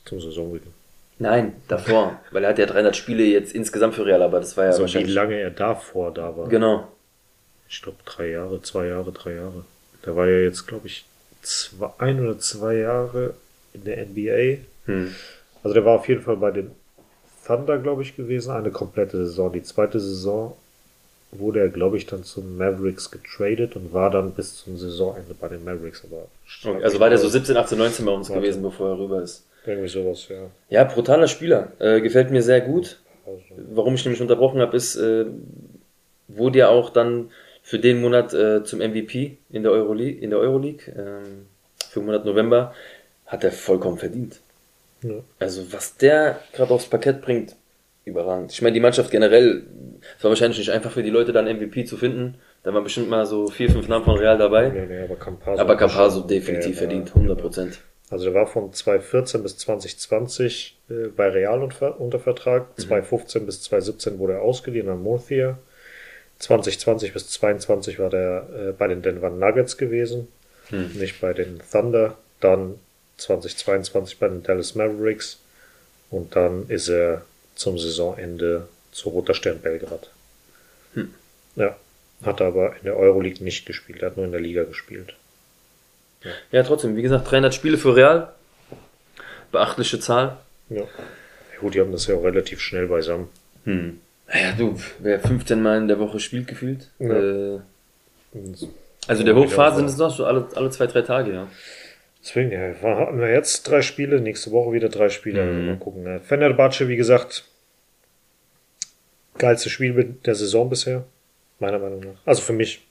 Zum 0.05 0.21
Saisonbeginn. 0.21 0.73
Nein, 1.17 1.53
davor. 1.67 2.19
weil 2.31 2.43
er 2.43 2.51
hat 2.51 2.59
ja 2.59 2.65
300 2.67 2.95
Spiele 2.95 3.23
jetzt 3.23 3.53
insgesamt 3.55 3.95
für 3.95 4.05
Real, 4.05 4.21
aber 4.21 4.39
das 4.39 4.55
war 4.57 4.65
ja 4.65 4.69
Also 4.69 4.79
wie 4.79 4.83
wahrscheinlich. 4.83 5.13
lange 5.13 5.35
er 5.39 5.49
davor 5.51 6.13
da 6.13 6.35
war. 6.37 6.47
Genau. 6.49 6.87
Ich 7.69 7.81
glaube 7.81 7.97
drei 8.05 8.29
Jahre, 8.29 8.61
zwei 8.61 8.87
Jahre, 8.87 9.11
drei 9.11 9.33
Jahre. 9.35 9.65
Der 10.05 10.15
war 10.15 10.27
ja 10.27 10.39
jetzt, 10.39 10.67
glaube 10.67 10.87
ich, 10.87 11.05
zwei, 11.41 11.89
ein 11.97 12.19
oder 12.19 12.39
zwei 12.39 12.75
Jahre 12.75 13.33
in 13.73 13.83
der 13.83 14.05
NBA. 14.05 14.57
Hm. 14.85 15.15
Also 15.63 15.73
der 15.73 15.85
war 15.85 15.95
auf 15.99 16.07
jeden 16.07 16.21
Fall 16.21 16.37
bei 16.37 16.51
den 16.51 16.71
Thunder, 17.45 17.77
glaube 17.77 18.01
ich, 18.01 18.15
gewesen, 18.15 18.51
eine 18.51 18.71
komplette 18.71 19.17
Saison. 19.25 19.51
Die 19.51 19.63
zweite 19.63 19.99
Saison 19.99 20.55
wurde 21.31 21.61
er, 21.61 21.69
glaube 21.69 21.97
ich, 21.97 22.05
dann 22.05 22.23
zum 22.23 22.57
Mavericks 22.57 23.09
getradet 23.09 23.75
und 23.75 23.93
war 23.93 24.09
dann 24.09 24.31
bis 24.31 24.57
zum 24.57 24.77
Saisonende 24.77 25.33
bei 25.39 25.47
den 25.47 25.63
Mavericks. 25.63 26.03
Aber 26.03 26.27
Okay, 26.63 26.83
also 26.83 26.99
war 26.99 27.09
der 27.09 27.17
so 27.17 27.29
17, 27.29 27.55
18, 27.55 27.77
19 27.77 28.05
bei 28.05 28.11
uns 28.11 28.29
Warte. 28.29 28.41
gewesen, 28.41 28.61
bevor 28.61 28.89
er 28.89 28.99
rüber 28.99 29.21
ist. 29.21 29.45
irgendwie 29.65 29.87
sowas, 29.87 30.27
ja. 30.29 30.49
Ja, 30.69 30.83
brutaler 30.83 31.27
Spieler. 31.27 31.71
Äh, 31.79 32.01
gefällt 32.01 32.31
mir 32.31 32.41
sehr 32.41 32.61
gut. 32.61 32.99
Also, 33.25 33.39
Warum 33.73 33.95
ich 33.95 34.03
nämlich 34.03 34.21
unterbrochen 34.21 34.59
habe, 34.59 34.75
ist, 34.75 34.95
äh, 34.97 35.25
wurde 36.27 36.59
ja 36.59 36.69
auch 36.69 36.89
dann 36.89 37.29
für 37.61 37.79
den 37.79 38.01
Monat 38.01 38.33
äh, 38.33 38.63
zum 38.63 38.79
MVP 38.79 39.37
in 39.51 39.63
der 39.63 39.71
Euroleague, 39.71 40.19
in 40.21 40.29
der 40.31 40.39
Euroleague 40.39 40.91
ähm, 40.97 41.45
für 41.89 41.99
den 41.99 42.05
Monat 42.07 42.25
November, 42.25 42.73
hat 43.25 43.43
er 43.43 43.51
vollkommen 43.51 43.97
verdient. 43.97 44.39
ja. 45.03 45.15
Also 45.39 45.71
was 45.71 45.95
der 45.97 46.39
gerade 46.53 46.73
aufs 46.73 46.87
Parkett 46.87 47.21
bringt, 47.21 47.55
überragend. 48.05 48.51
Ich 48.51 48.61
meine, 48.61 48.73
die 48.73 48.79
Mannschaft 48.79 49.11
generell, 49.11 49.63
es 50.17 50.23
war 50.23 50.29
wahrscheinlich 50.31 50.57
nicht 50.59 50.71
einfach 50.71 50.91
für 50.91 51.03
die 51.03 51.09
Leute 51.11 51.31
dann 51.33 51.45
MVP 51.45 51.85
zu 51.85 51.97
finden. 51.97 52.35
Da 52.63 52.73
waren 52.73 52.83
bestimmt 52.83 53.09
mal 53.09 53.25
so 53.25 53.47
vier, 53.47 53.69
fünf 53.71 53.87
Namen 53.87 54.05
von 54.05 54.17
Real 54.17 54.37
dabei. 54.37 54.69
Nee, 54.69 54.85
nee, 54.87 55.03
aber 55.03 55.15
Campaso. 55.15 55.59
Aber 55.61 55.75
Campaso 55.77 56.21
der 56.21 56.39
definitiv 56.39 56.75
war- 56.75 56.77
verdient, 56.79 57.09
100 57.15 57.39
Prozent. 57.39 57.79
Also 58.09 58.25
der 58.25 58.33
war 58.33 58.45
von 58.45 58.73
2014 58.73 59.41
bis 59.41 59.57
2020 59.59 60.77
äh, 60.89 60.93
bei 61.15 61.29
Real 61.29 61.63
unter, 61.63 62.19
Vertrag. 62.19 62.67
2015 62.79 63.45
bis 63.45 63.61
2017 63.63 64.19
wurde 64.19 64.33
er 64.33 64.41
ausgeliehen 64.41 64.89
an 64.89 65.01
Murcia. 65.01 65.57
2020 66.41 67.13
bis 67.13 67.29
2022 67.29 67.99
war 67.99 68.09
der 68.09 68.47
äh, 68.53 68.71
bei 68.71 68.87
den 68.87 69.01
Denver 69.01 69.29
Nuggets 69.29 69.77
gewesen, 69.77 70.27
nicht 70.93 71.21
bei 71.21 71.33
den 71.33 71.61
Thunder. 71.71 72.17
Dann 72.39 72.79
2022 73.17 74.17
bei 74.17 74.27
den 74.27 74.41
Dallas 74.41 74.73
Mavericks 74.73 75.39
und 76.09 76.35
dann 76.35 76.67
ist 76.67 76.89
er 76.89 77.21
zum 77.55 77.77
Saisonende 77.77 78.67
zu 78.91 79.09
Roter 79.09 79.35
Stern 79.35 79.59
Belgrad. 79.59 80.09
Ja, 81.55 81.75
hat 82.23 82.41
aber 82.41 82.75
in 82.77 82.83
der 82.85 82.97
Euroleague 82.97 83.43
nicht 83.43 83.65
gespielt, 83.67 84.01
er 84.01 84.07
hat 84.07 84.17
nur 84.17 84.25
in 84.25 84.31
der 84.31 84.41
Liga 84.41 84.63
gespielt. 84.63 85.13
Ja, 86.51 86.63
trotzdem, 86.63 86.95
wie 86.95 87.01
gesagt, 87.01 87.29
300 87.29 87.53
Spiele 87.53 87.77
für 87.77 87.95
Real. 87.95 88.33
Beachtliche 89.51 89.99
Zahl. 89.99 90.37
Ja. 90.69 90.81
ja. 90.81 90.87
Gut, 91.59 91.75
die 91.75 91.81
haben 91.81 91.91
das 91.91 92.07
ja 92.07 92.15
auch 92.15 92.23
relativ 92.23 92.61
schnell 92.61 92.87
beisammen. 92.87 93.27
Naja, 94.33 94.53
du, 94.57 94.79
wer 94.99 95.19
15 95.19 95.61
Mal 95.61 95.77
in 95.77 95.87
der 95.87 95.99
Woche 95.99 96.19
spielt, 96.19 96.47
gefühlt. 96.47 96.89
Ja. 96.99 97.55
Äh, 97.55 97.59
also 99.07 99.23
der 99.23 99.35
Hochphase 99.35 99.77
sind 99.77 99.87
es 99.87 99.97
doch 99.97 100.15
so 100.15 100.25
alle, 100.25 100.47
alle 100.55 100.69
zwei, 100.69 100.87
drei 100.87 101.01
Tage, 101.01 101.33
ja. 101.33 101.47
Deswegen, 102.23 102.51
ja, 102.51 102.73
hatten 102.81 103.19
wir 103.19 103.31
jetzt 103.31 103.63
drei 103.63 103.81
Spiele, 103.81 104.21
nächste 104.21 104.51
Woche 104.51 104.71
wieder 104.73 104.89
drei 104.89 105.09
Spiele. 105.09 105.41
Also 105.41 105.53
Mal 105.59 105.77
gucken. 105.77 106.03
Ne? 106.03 106.19
Fenerbahce, 106.19 106.87
wie 106.87 106.95
gesagt, 106.95 107.43
geilste 109.37 109.69
Spiel 109.69 110.15
der 110.25 110.35
Saison 110.35 110.69
bisher, 110.69 111.03
meiner 111.59 111.79
Meinung 111.79 111.99
nach. 112.01 112.21
Also 112.25 112.41
für 112.41 112.53
mich, 112.53 112.81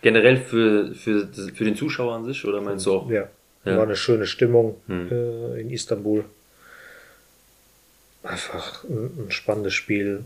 Generell 0.00 0.36
für, 0.36 0.94
für, 0.94 1.26
für 1.26 1.64
den 1.64 1.74
Zuschauer 1.74 2.14
an 2.14 2.24
sich, 2.24 2.44
oder 2.44 2.60
meinst 2.60 2.86
du 2.86 2.92
auch? 2.94 3.10
ja, 3.10 3.28
Ja. 3.64 3.76
war 3.76 3.82
eine 3.82 3.96
schöne 3.96 4.26
Stimmung 4.26 4.76
äh, 4.88 5.60
in 5.60 5.70
Istanbul. 5.70 6.24
Einfach 8.22 8.84
ein, 8.84 9.24
ein 9.26 9.30
spannendes 9.30 9.74
Spiel. 9.74 10.24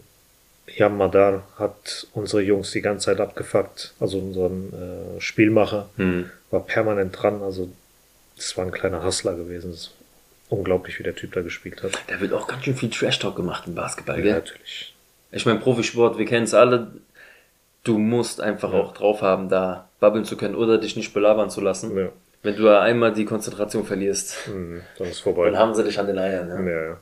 Jan 0.69 0.97
Madar 0.97 1.45
hat 1.59 2.07
unsere 2.13 2.43
Jungs 2.43 2.73
die 2.73 2.83
ganze 2.83 3.07
Zeit 3.07 3.21
abgefuckt, 3.21 3.95
also 4.01 4.19
unseren 4.19 4.73
äh, 5.17 5.21
Spielmacher. 5.21 5.89
Hm. 5.97 6.31
war 6.51 6.61
permanent 6.61 7.17
dran. 7.21 7.43
Also, 7.43 7.69
das 8.37 8.57
war 8.57 8.65
ein 8.67 8.73
kleiner 8.73 9.05
Hustler 9.05 9.35
gewesen. 9.35 9.71
Es 9.71 9.77
ist 9.83 9.95
unglaublich, 10.51 10.99
wie 10.99 11.03
der 11.05 11.15
Typ 11.15 11.33
da 11.33 11.43
gespielt 11.43 11.83
hat. 11.83 11.93
Da 12.09 12.21
wird 12.21 12.33
auch 12.33 12.47
ganz 12.47 12.65
schön 12.65 12.77
viel 12.77 12.91
Trash-Talk 12.91 13.35
gemacht 13.37 13.65
im 13.67 13.75
Basketball, 13.75 14.17
Ja, 14.19 14.23
gell? 14.23 14.33
natürlich. 14.35 14.95
Ich 15.33 15.45
meine, 15.47 15.59
Profisport, 15.61 16.19
wir 16.19 16.27
kennen 16.27 16.45
es 16.45 16.55
alle. 16.55 16.89
Du 17.85 17.99
musst 17.99 18.41
einfach 18.41 18.73
auch 18.73 18.95
drauf 18.95 19.23
haben, 19.23 19.49
da 19.49 19.89
babbeln 20.01 20.25
zu 20.25 20.37
können 20.37 20.55
oder 20.57 20.79
dich 20.79 20.97
nicht 20.97 21.15
belabern 21.15 21.51
zu 21.51 21.61
lassen. 21.61 21.97
Ja. 21.97 22.09
Wenn 22.43 22.57
du 22.57 22.65
da 22.65 22.81
einmal 22.83 23.13
die 23.13 23.25
Konzentration 23.25 23.85
verlierst, 23.85 24.49
Mhm, 24.49 24.83
dann 24.99 25.09
ist 25.09 25.21
vorbei. 25.21 25.47
dann 25.47 25.59
haben 25.59 25.75
sie 25.75 25.85
dich 25.85 25.99
an 25.99 26.07
den 26.07 26.19
Eiern. 26.19 26.49
Ja. 26.49 26.61
Ja, 26.61 26.83
ja. 26.91 26.97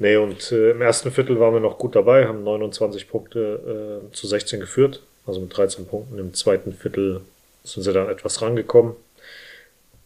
Nee, 0.00 0.16
und 0.16 0.50
äh, 0.50 0.70
im 0.70 0.80
ersten 0.80 1.12
Viertel 1.12 1.38
waren 1.40 1.52
wir 1.52 1.60
noch 1.60 1.76
gut 1.76 1.94
dabei, 1.94 2.26
haben 2.26 2.42
29 2.42 3.06
Punkte 3.06 4.00
äh, 4.10 4.14
zu 4.14 4.26
16 4.26 4.58
geführt, 4.58 5.02
also 5.26 5.40
mit 5.40 5.54
13 5.54 5.86
Punkten. 5.86 6.18
Im 6.18 6.32
zweiten 6.32 6.72
Viertel 6.72 7.20
sind 7.64 7.82
sie 7.82 7.92
dann 7.92 8.08
etwas 8.08 8.40
rangekommen. 8.40 8.94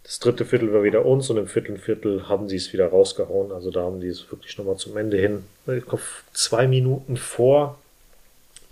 Das 0.02 0.18
dritte 0.18 0.44
Viertel 0.44 0.72
war 0.74 0.82
wieder 0.82 1.06
uns 1.06 1.30
und 1.30 1.36
im 1.36 1.46
vierten 1.46 1.78
Viertel 1.78 2.28
haben 2.28 2.48
sie 2.48 2.56
es 2.56 2.72
wieder 2.72 2.88
rausgehauen. 2.88 3.52
Also 3.52 3.70
da 3.70 3.82
haben 3.82 4.00
die 4.00 4.08
es 4.08 4.28
wirklich 4.32 4.58
nochmal 4.58 4.76
zum 4.78 4.96
Ende 4.96 5.16
hin. 5.16 5.44
Ich 5.68 5.86
glaube, 5.86 6.02
zwei 6.32 6.66
Minuten 6.66 7.16
vor 7.16 7.78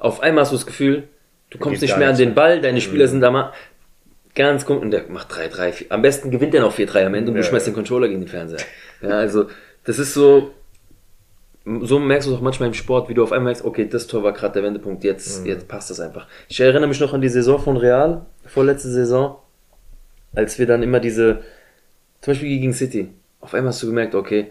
Auf 0.00 0.18
einmal 0.18 0.42
hast 0.42 0.50
du 0.50 0.56
das 0.56 0.66
Gefühl, 0.66 1.04
du 1.50 1.58
kommst 1.58 1.78
geht 1.78 1.90
nicht 1.90 1.96
mehr 1.96 2.08
an 2.08 2.16
den 2.16 2.34
Ball, 2.34 2.60
deine 2.60 2.80
Spieler 2.80 3.06
sind 3.06 3.20
da 3.20 3.30
mal 3.30 3.52
ganz 4.34 4.64
komisch 4.66 4.82
und 4.82 4.90
der 4.90 5.04
macht 5.10 5.30
3-3. 5.30 5.90
Am 5.90 6.02
besten 6.02 6.32
gewinnt 6.32 6.56
er 6.56 6.62
noch 6.62 6.76
4-3 6.76 7.06
am 7.06 7.14
Ende 7.14 7.30
und 7.30 7.36
du 7.36 7.42
Ja, 7.42 7.46
schmeißt 7.46 7.68
ja. 7.68 7.70
den 7.70 7.76
Controller 7.76 8.08
gegen 8.08 8.18
den 8.18 8.28
Fernseher. 8.28 8.66
Ja, 9.00 9.10
also, 9.10 9.46
das 9.84 10.00
ist 10.00 10.12
so, 10.12 10.50
so 11.64 12.00
merkst 12.00 12.26
du 12.26 12.32
es 12.32 12.38
auch 12.38 12.42
manchmal 12.42 12.66
im 12.66 12.74
Sport, 12.74 13.08
wie 13.08 13.14
du 13.14 13.22
auf 13.22 13.30
einmal 13.30 13.52
merkst, 13.52 13.64
okay, 13.64 13.88
das 13.88 14.08
Tor 14.08 14.24
war 14.24 14.32
gerade 14.32 14.54
der 14.54 14.64
Wendepunkt, 14.64 15.04
jetzt, 15.04 15.46
jetzt 15.46 15.68
passt 15.68 15.88
das 15.88 16.00
einfach. 16.00 16.26
Ich 16.48 16.58
erinnere 16.58 16.88
mich 16.88 16.98
noch 16.98 17.14
an 17.14 17.20
die 17.20 17.28
Saison 17.28 17.60
von 17.60 17.76
Real, 17.76 18.26
vorletzte 18.44 18.88
Saison, 18.88 19.36
als 20.34 20.58
wir 20.58 20.66
dann 20.66 20.82
immer 20.82 20.98
diese, 20.98 21.44
zum 22.22 22.32
Beispiel 22.32 22.48
gegen 22.48 22.72
City, 22.72 23.08
auf 23.40 23.54
einmal 23.54 23.72
hast 23.72 23.82
du 23.82 23.86
gemerkt, 23.86 24.14
okay, 24.14 24.46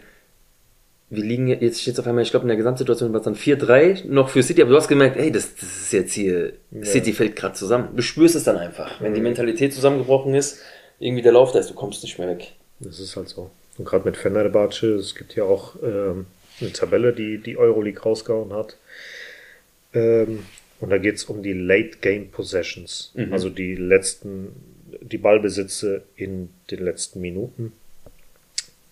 wir 1.09 1.23
liegen, 1.23 1.47
jetzt 1.47 1.81
steht 1.81 1.99
auf 1.99 2.05
einmal, 2.05 2.23
ich 2.23 2.29
glaube, 2.29 2.43
in 2.43 2.49
der 2.49 2.57
Gesamtsituation 2.57 3.11
war 3.11 3.19
es 3.19 3.25
dann 3.25 3.35
4-3 3.35 4.07
noch 4.07 4.29
für 4.29 4.43
City, 4.43 4.61
aber 4.61 4.71
du 4.71 4.77
hast 4.77 4.87
gemerkt, 4.87 5.17
ey, 5.17 5.31
das, 5.31 5.55
das 5.55 5.63
ist 5.63 5.93
jetzt 5.93 6.13
hier, 6.13 6.53
City 6.83 7.13
fällt 7.13 7.35
gerade 7.35 7.55
zusammen. 7.55 7.89
Du 7.95 8.03
spürst 8.03 8.35
es 8.35 8.43
dann 8.43 8.57
einfach. 8.57 9.01
Wenn 9.01 9.15
die 9.15 9.21
Mentalität 9.21 9.73
zusammengebrochen 9.73 10.35
ist, 10.35 10.59
irgendwie 10.99 11.23
der 11.23 11.31
Lauf 11.31 11.51
da 11.51 11.59
ist, 11.59 11.69
du 11.71 11.73
kommst 11.73 12.03
nicht 12.03 12.19
mehr 12.19 12.27
weg. 12.27 12.53
Das 12.79 12.99
ist 12.99 13.15
halt 13.15 13.27
so. 13.27 13.49
Und 13.77 13.85
gerade 13.85 14.05
mit 14.05 14.17
Fenerbahce, 14.17 14.95
es 14.95 15.15
gibt 15.15 15.35
ja 15.35 15.45
auch 15.45 15.75
ähm, 15.81 16.27
eine 16.61 16.73
Tabelle, 16.73 17.13
die 17.13 17.39
die 17.39 17.57
Euroleague 17.57 18.01
rausgehauen 18.01 18.53
hat. 18.53 18.77
Ähm, 19.93 20.43
und 20.79 20.91
da 20.91 20.97
geht 20.97 21.15
es 21.15 21.23
um 21.25 21.41
die 21.41 21.53
Late 21.53 21.97
Game 21.99 22.29
Possessions, 22.29 23.11
also 23.31 23.49
die 23.49 23.75
letzten, 23.75 24.55
die 25.01 25.17
Ballbesitze 25.17 26.03
in 26.15 26.49
den 26.71 26.79
letzten 26.79 27.19
Minuten. 27.19 27.73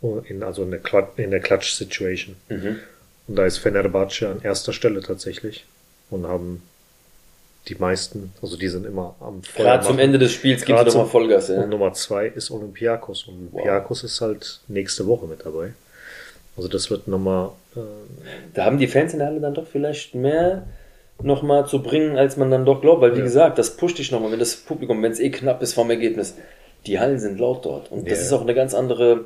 In, 0.02 0.44
also 0.44 0.64
in 0.64 0.72
der, 0.72 0.82
Kla- 0.84 1.08
in 1.18 1.32
der 1.32 1.40
Clutch-Situation. 1.40 2.36
Und 2.50 3.36
da 3.36 3.46
ist 3.46 3.58
Fenerbahce 3.58 4.28
an 4.30 4.42
erster 4.44 4.72
Stelle 4.72 5.02
tatsächlich 5.02 5.66
und 6.12 6.28
haben 6.28 6.62
die 7.68 7.76
meisten, 7.76 8.32
also 8.42 8.56
die 8.58 8.68
sind 8.70 8.86
immer 8.86 9.16
am 9.20 9.44
Feuer 9.44 9.66
Gerade 9.66 9.86
zum. 9.88 10.00
Ende 10.00 10.20
des 10.20 10.32
Spiels 10.32 10.64
gibt 10.64 10.80
es 10.80 10.86
nochmal 10.94 11.08
Vollgas, 11.10 11.50
ja. 11.50 11.62
Und 11.64 11.70
Nummer 11.70 11.92
zwei 11.94 12.28
ist 12.28 12.52
Olympiakos. 12.52 13.28
Und 13.28 13.50
Olympiakos 13.52 14.04
ist 14.04 14.22
halt 14.22 14.62
nächste 14.68 15.06
Woche 15.08 15.26
mit 15.26 15.46
dabei. 15.46 15.74
Also 16.56 16.70
das 16.70 16.90
wird 16.90 17.08
nochmal, 17.08 17.50
äh, 17.76 17.80
Da 18.54 18.66
haben 18.66 18.78
die 18.78 18.88
Fans 18.88 19.14
in 19.14 19.20
der 19.20 19.28
Halle 19.28 19.42
dann 19.42 19.54
doch 19.54 19.68
vielleicht 19.68 20.16
mehr 20.16 20.68
nochmal 21.22 21.68
zu 21.68 21.82
bringen, 21.84 22.18
als 22.18 22.38
man 22.38 22.52
dann 22.52 22.66
doch 22.66 22.80
glaubt, 22.82 23.02
weil 23.02 23.14
wie 23.16 23.20
Ja. 23.20 23.24
gesagt, 23.26 23.58
das 23.58 23.76
pusht 23.76 23.98
dich 23.98 24.12
nochmal, 24.12 24.32
wenn 24.32 24.40
das 24.40 24.56
Publikum, 24.56 25.02
wenn 25.04 25.12
es 25.12 25.20
eh 25.20 25.32
knapp 25.32 25.62
ist 25.62 25.74
vom 25.74 25.90
Ergebnis, 25.90 26.36
die 26.86 27.00
Hallen 27.00 27.20
sind 27.20 27.40
laut 27.40 27.66
dort. 27.66 27.92
Und 27.92 28.10
das 28.10 28.20
Ja. 28.20 28.26
ist 28.26 28.34
auch 28.34 28.42
eine 28.42 28.54
ganz 28.54 28.74
andere 28.74 29.26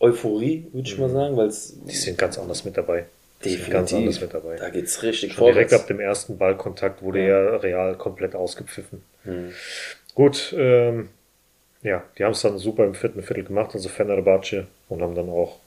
Euphorie, 0.00 0.66
würde 0.72 0.88
ich 0.88 0.98
mal 0.98 1.08
sagen, 1.08 1.36
weil 1.36 1.46
es 1.48 1.76
die 1.86 1.94
sind 1.94 2.18
ganz 2.18 2.38
anders 2.38 2.64
mit 2.64 2.76
dabei. 2.76 3.04
Die 3.44 3.50
sind 3.50 3.70
ganz 3.70 3.90
definitiv, 3.90 3.96
anders 4.16 4.20
mit 4.20 4.34
dabei. 4.34 4.56
da 4.56 4.68
geht's 4.70 5.02
richtig 5.02 5.32
Schon 5.34 5.46
direkt 5.46 5.70
vorwärts. 5.70 5.84
ab 5.84 5.88
dem 5.88 6.00
ersten 6.00 6.38
Ballkontakt 6.38 7.02
wurde 7.02 7.26
ja 7.26 7.56
Real 7.56 7.94
komplett 7.96 8.34
ausgepfiffen. 8.34 9.02
Gut, 10.14 10.54
ähm, 10.56 11.08
ja, 11.82 12.02
die 12.18 12.24
haben 12.24 12.32
es 12.32 12.40
dann 12.42 12.56
super 12.58 12.84
im 12.84 12.94
vierten 12.94 13.22
Viertel 13.22 13.44
gemacht, 13.44 13.70
also 13.74 13.88
Fenerbahce, 13.88 14.66
und 14.88 15.02
haben 15.02 15.14
dann 15.14 15.28
auch 15.28 15.58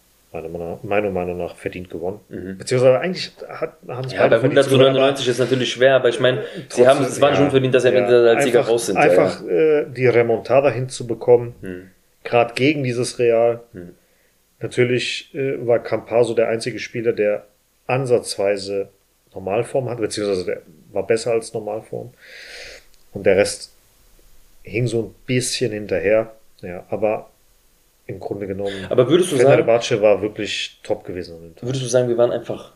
meiner 0.83 1.09
Meinung- 1.09 1.37
nach 1.37 1.55
verdient 1.55 1.89
gewonnen. 1.89 2.19
Beziehungsweise 2.57 2.99
eigentlich 2.99 3.31
hat, 3.47 3.73
haben 3.87 4.05
es 4.05 4.13
Mhm. 4.13 4.19
Ja, 4.19 4.27
bei 4.27 4.41
100 4.41 4.65
zu 4.65 4.77
99 4.77 5.27
ist 5.27 5.39
natürlich 5.39 5.71
schwer, 5.71 5.95
aber 5.95 6.09
ich 6.09 6.19
meine, 6.19 6.43
sie 6.69 6.87
haben, 6.87 7.03
es 7.03 7.19
waren 7.21 7.35
schon 7.35 7.49
verdient, 7.49 7.73
dass 7.73 7.83
sie 7.83 7.89
Ende 7.93 8.29
als 8.29 8.43
Sieger 8.43 8.59
einfach, 8.59 8.71
raus 8.71 8.85
sind. 8.87 8.95
ja, 8.95 9.01
Einfach 9.01 9.41
ja. 9.45 9.51
Äh, 9.51 9.85
die 9.89 10.05
Remontada 10.07 10.69
hinzubekommen, 10.69 11.55
Hm. 11.61 11.91
gerade 12.23 12.53
gegen 12.55 12.83
dieses 12.83 13.17
Real. 13.19 13.61
Natürlich 14.59 15.33
äh, 15.35 15.65
war 15.65 15.79
Campaso 15.79 16.33
der 16.33 16.49
einzige 16.49 16.79
Spieler, 16.79 17.13
der 17.13 17.45
ansatzweise 17.85 18.89
Normalform 19.33 19.89
hat, 19.89 19.99
beziehungsweise 19.99 20.45
der 20.45 20.61
war 20.91 21.05
besser 21.05 21.31
als 21.31 21.53
Normalform. 21.53 22.13
Und 23.13 23.25
der 23.25 23.37
Rest 23.37 23.71
hing 24.63 24.87
so 24.87 25.03
ein 25.03 25.15
bisschen 25.25 25.71
hinterher. 25.71 26.33
Ja, 26.61 26.85
aber 26.89 27.29
im 28.07 28.19
Grunde 28.19 28.47
genommen, 28.47 28.87
Aber 28.89 29.09
würdest 29.09 29.31
du 29.31 29.35
sagen, 29.35 29.49
Fenerbahce 29.49 30.01
war 30.01 30.21
wirklich 30.21 30.79
top 30.81 31.03
gewesen 31.03 31.55
würdest 31.61 31.83
du 31.83 31.87
sagen, 31.87 32.07
wir 32.07 32.17
waren 32.17 32.31
einfach, 32.31 32.73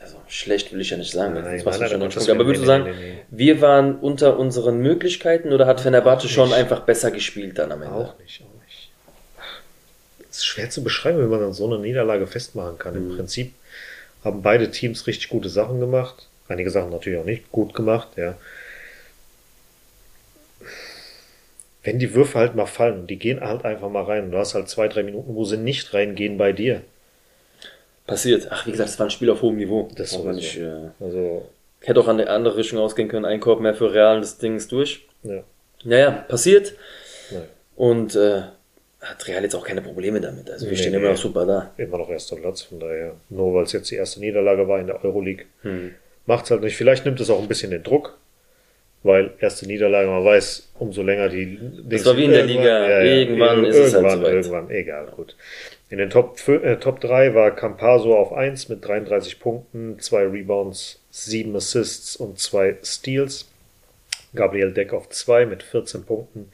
also 0.00 0.16
schlecht 0.26 0.72
will 0.72 0.80
ich 0.80 0.90
ja 0.90 0.96
nicht 0.96 1.12
sagen, 1.12 1.34
Nein, 1.34 1.44
nein, 1.44 1.60
schon 1.60 1.72
nein, 1.72 2.00
das 2.00 2.14
Punkte, 2.14 2.32
aber 2.32 2.46
würdest 2.46 2.62
du 2.62 2.66
sagen, 2.66 2.86
wir 3.30 3.60
waren 3.60 3.96
unter 3.96 4.38
unseren 4.38 4.78
Möglichkeiten 4.78 5.52
oder 5.52 5.66
hat 5.66 5.82
Fenerbahce 5.82 6.28
schon 6.28 6.52
einfach 6.52 6.80
besser 6.80 7.10
gespielt 7.10 7.58
dann 7.58 7.72
am 7.72 7.82
Ende? 7.82 7.94
Auch 7.94 8.18
nicht, 8.18 8.42
ist 10.36 10.46
schwer 10.46 10.70
zu 10.70 10.82
beschreiben, 10.84 11.18
wie 11.20 11.26
man 11.30 11.42
an 11.42 11.52
so 11.52 11.66
einer 11.66 11.78
Niederlage 11.78 12.26
festmachen 12.26 12.78
kann. 12.78 12.94
Im 12.94 13.16
Prinzip 13.16 13.52
haben 14.24 14.42
beide 14.42 14.70
Teams 14.70 15.06
richtig 15.06 15.28
gute 15.28 15.48
Sachen 15.48 15.80
gemacht. 15.80 16.28
Einige 16.48 16.70
Sachen 16.70 16.90
natürlich 16.90 17.18
auch 17.18 17.24
nicht 17.24 17.50
gut 17.52 17.74
gemacht, 17.74 18.08
ja. 18.16 18.36
Wenn 21.82 21.98
die 21.98 22.14
Würfe 22.14 22.38
halt 22.38 22.54
mal 22.54 22.66
fallen 22.66 23.00
und 23.00 23.06
die 23.06 23.18
gehen 23.18 23.40
halt 23.40 23.64
einfach 23.64 23.88
mal 23.88 24.02
rein 24.04 24.24
und 24.24 24.30
du 24.32 24.38
hast 24.38 24.54
halt 24.54 24.68
zwei, 24.68 24.88
drei 24.88 25.02
Minuten, 25.02 25.34
wo 25.34 25.44
sie 25.44 25.56
nicht 25.56 25.94
reingehen 25.94 26.36
bei 26.36 26.52
dir. 26.52 26.82
Passiert. 28.06 28.48
Ach, 28.50 28.66
wie 28.66 28.72
gesagt, 28.72 28.90
es 28.90 28.98
war 28.98 29.06
ein 29.06 29.10
Spiel 29.10 29.30
auf 29.30 29.40
hohem 29.40 29.56
Niveau. 29.56 29.88
Das 29.94 30.12
wenn 30.12 30.34
sowieso. 30.34 30.38
ich, 30.40 30.58
äh, 30.60 30.90
Also, 31.00 31.48
hätte 31.80 32.00
auch 32.00 32.08
an 32.08 32.18
der 32.18 32.28
andere 32.30 32.56
Richtung 32.56 32.78
ausgehen 32.80 33.08
können. 33.08 33.24
Ein 33.24 33.40
Korb 33.40 33.60
mehr 33.60 33.74
für 33.74 33.92
Real, 33.94 34.20
das 34.20 34.36
Ding 34.38 34.56
ist 34.56 34.70
durch. 34.72 35.06
ja. 35.22 35.42
Naja, 35.82 36.10
passiert. 36.28 36.74
Naja. 37.30 37.44
Und 37.76 38.14
äh, 38.14 38.42
hat 39.00 39.26
Real 39.28 39.42
jetzt 39.42 39.54
auch 39.54 39.64
keine 39.66 39.80
Probleme 39.82 40.20
damit. 40.20 40.50
Also 40.50 40.66
wir 40.66 40.72
Nee, 40.72 40.78
stehen 40.78 40.92
nee. 40.92 40.98
immer 40.98 41.10
noch 41.10 41.16
super 41.16 41.46
da. 41.46 41.72
immer 41.76 41.98
noch 41.98 42.10
erster 42.10 42.36
Platz, 42.36 42.62
von 42.62 42.80
daher. 42.80 43.14
Nur 43.30 43.54
weil 43.54 43.64
es 43.64 43.72
jetzt 43.72 43.90
die 43.90 43.96
erste 43.96 44.20
Niederlage 44.20 44.66
war 44.68 44.78
in 44.80 44.86
der 44.88 45.02
Euroleague, 45.04 45.46
Hm. 45.62 45.94
macht's 46.26 46.50
halt 46.50 46.62
nicht. 46.62 46.76
Vielleicht 46.76 47.04
nimmt 47.04 47.18
es 47.20 47.30
auch 47.30 47.40
ein 47.40 47.48
bisschen 47.48 47.70
den 47.70 47.82
Druck, 47.82 48.18
weil 49.02 49.30
erste 49.40 49.66
Niederlage, 49.66 50.08
man 50.08 50.24
weiß, 50.24 50.70
umso 50.78 51.02
länger 51.02 51.28
die 51.30 51.56
Dings- 51.58 52.04
war 52.04 52.16
wie 52.16 52.24
in 52.24 52.30
der 52.32 52.44
Liga. 52.44 53.00
Irgendwann 53.02 53.64
ist 53.64 53.76
es 53.76 53.94
halt 53.94 54.04
irgendwann, 54.04 54.18
soweit. 54.20 54.32
irgendwann, 54.34 54.70
egal, 54.70 55.06
gut. 55.16 55.36
In 55.88 55.98
den 55.98 56.10
Top, 56.10 56.36
äh, 56.48 56.76
Top 56.76 57.00
3 57.00 57.34
war 57.34 57.50
Campaso 57.56 58.14
auf 58.16 58.32
1 58.32 58.68
mit 58.68 58.84
33 58.86 59.40
Punkten, 59.40 59.98
2 59.98 60.24
Rebounds, 60.26 61.00
7 61.10 61.56
Assists 61.56 62.14
und 62.16 62.38
2 62.38 62.76
Steals. 62.84 63.46
Gabriel 64.34 64.72
Deck 64.72 64.92
auf 64.92 65.08
2 65.08 65.44
mit 65.46 65.64
14 65.64 66.04
Punkten, 66.04 66.52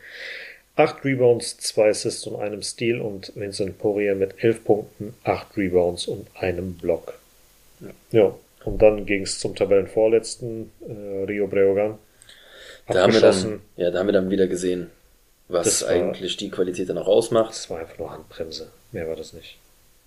8 0.77 1.05
Rebounds, 1.05 1.57
2 1.59 1.89
Assists 1.89 2.27
und 2.27 2.41
einem 2.41 2.63
Steal 2.63 3.01
und 3.01 3.33
Vincent 3.35 3.79
Poirier 3.79 4.15
mit 4.15 4.35
11 4.43 4.65
Punkten, 4.65 5.15
8 5.25 5.57
Rebounds 5.57 6.07
und 6.07 6.27
einem 6.35 6.75
Block. 6.75 7.15
Ja, 8.13 8.35
und 8.65 8.83
dann 8.83 9.07
ging 9.07 9.23
es 9.23 9.39
zum 9.39 9.55
Tabellenvorletzten, 9.55 10.71
äh, 10.89 11.25
Rio 11.25 11.47
Breogan. 11.47 11.99
Da 12.89 13.03
haben, 13.03 13.13
wir 13.13 13.21
dann, 13.21 13.61
ja, 13.77 13.91
da 13.91 13.99
haben 13.99 14.07
wir 14.07 14.13
dann 14.13 14.31
wieder 14.31 14.47
gesehen, 14.47 14.91
was 15.49 15.83
war- 15.83 15.89
eigentlich 15.91 16.37
die 16.37 16.51
Qualität 16.51 16.89
dann 16.89 16.99
auch 16.99 17.09
ausmacht. 17.09 17.51
Das 17.51 17.69
war 17.71 17.81
einfach 17.81 17.99
nur 17.99 18.11
Handbremse. 18.13 18.71
Mehr 18.93 19.09
war 19.09 19.17
das 19.17 19.33
nicht. 19.33 19.59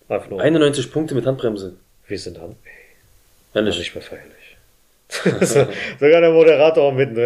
Einfach 0.07 0.29
nur, 0.29 0.41
91 0.41 0.91
Punkte 0.91 1.13
mit 1.15 1.25
Handbremse. 1.25 1.75
wir 2.07 2.17
sind 2.19 2.39
Hand, 2.39 2.55
Ja, 3.53 3.61
nicht 3.61 3.93
mehr 3.93 4.01
feierlich. 4.01 4.33
Sogar 5.09 6.21
der 6.21 6.31
Moderator 6.31 6.91
mit 6.91 7.17
äh, 7.17 7.21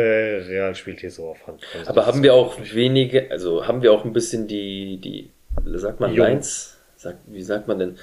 Real 0.48 0.74
spielt 0.74 1.02
hier 1.02 1.12
so 1.12 1.30
auf 1.30 1.46
Handbremse. 1.46 1.90
Aber 1.90 2.06
haben 2.06 2.24
wir 2.24 2.34
auch 2.34 2.58
wenige, 2.74 3.30
also 3.30 3.68
haben 3.68 3.82
wir 3.82 3.92
auch 3.92 4.06
ein 4.06 4.14
bisschen 4.14 4.48
die, 4.48 4.98
die, 4.98 5.30
sagt 5.78 6.00
man 6.00 6.14
Jung. 6.14 6.26
Lines? 6.26 6.78
Sagt, 6.96 7.20
wie 7.28 7.44
sagt 7.44 7.68
man 7.68 7.80
denn? 7.80 7.98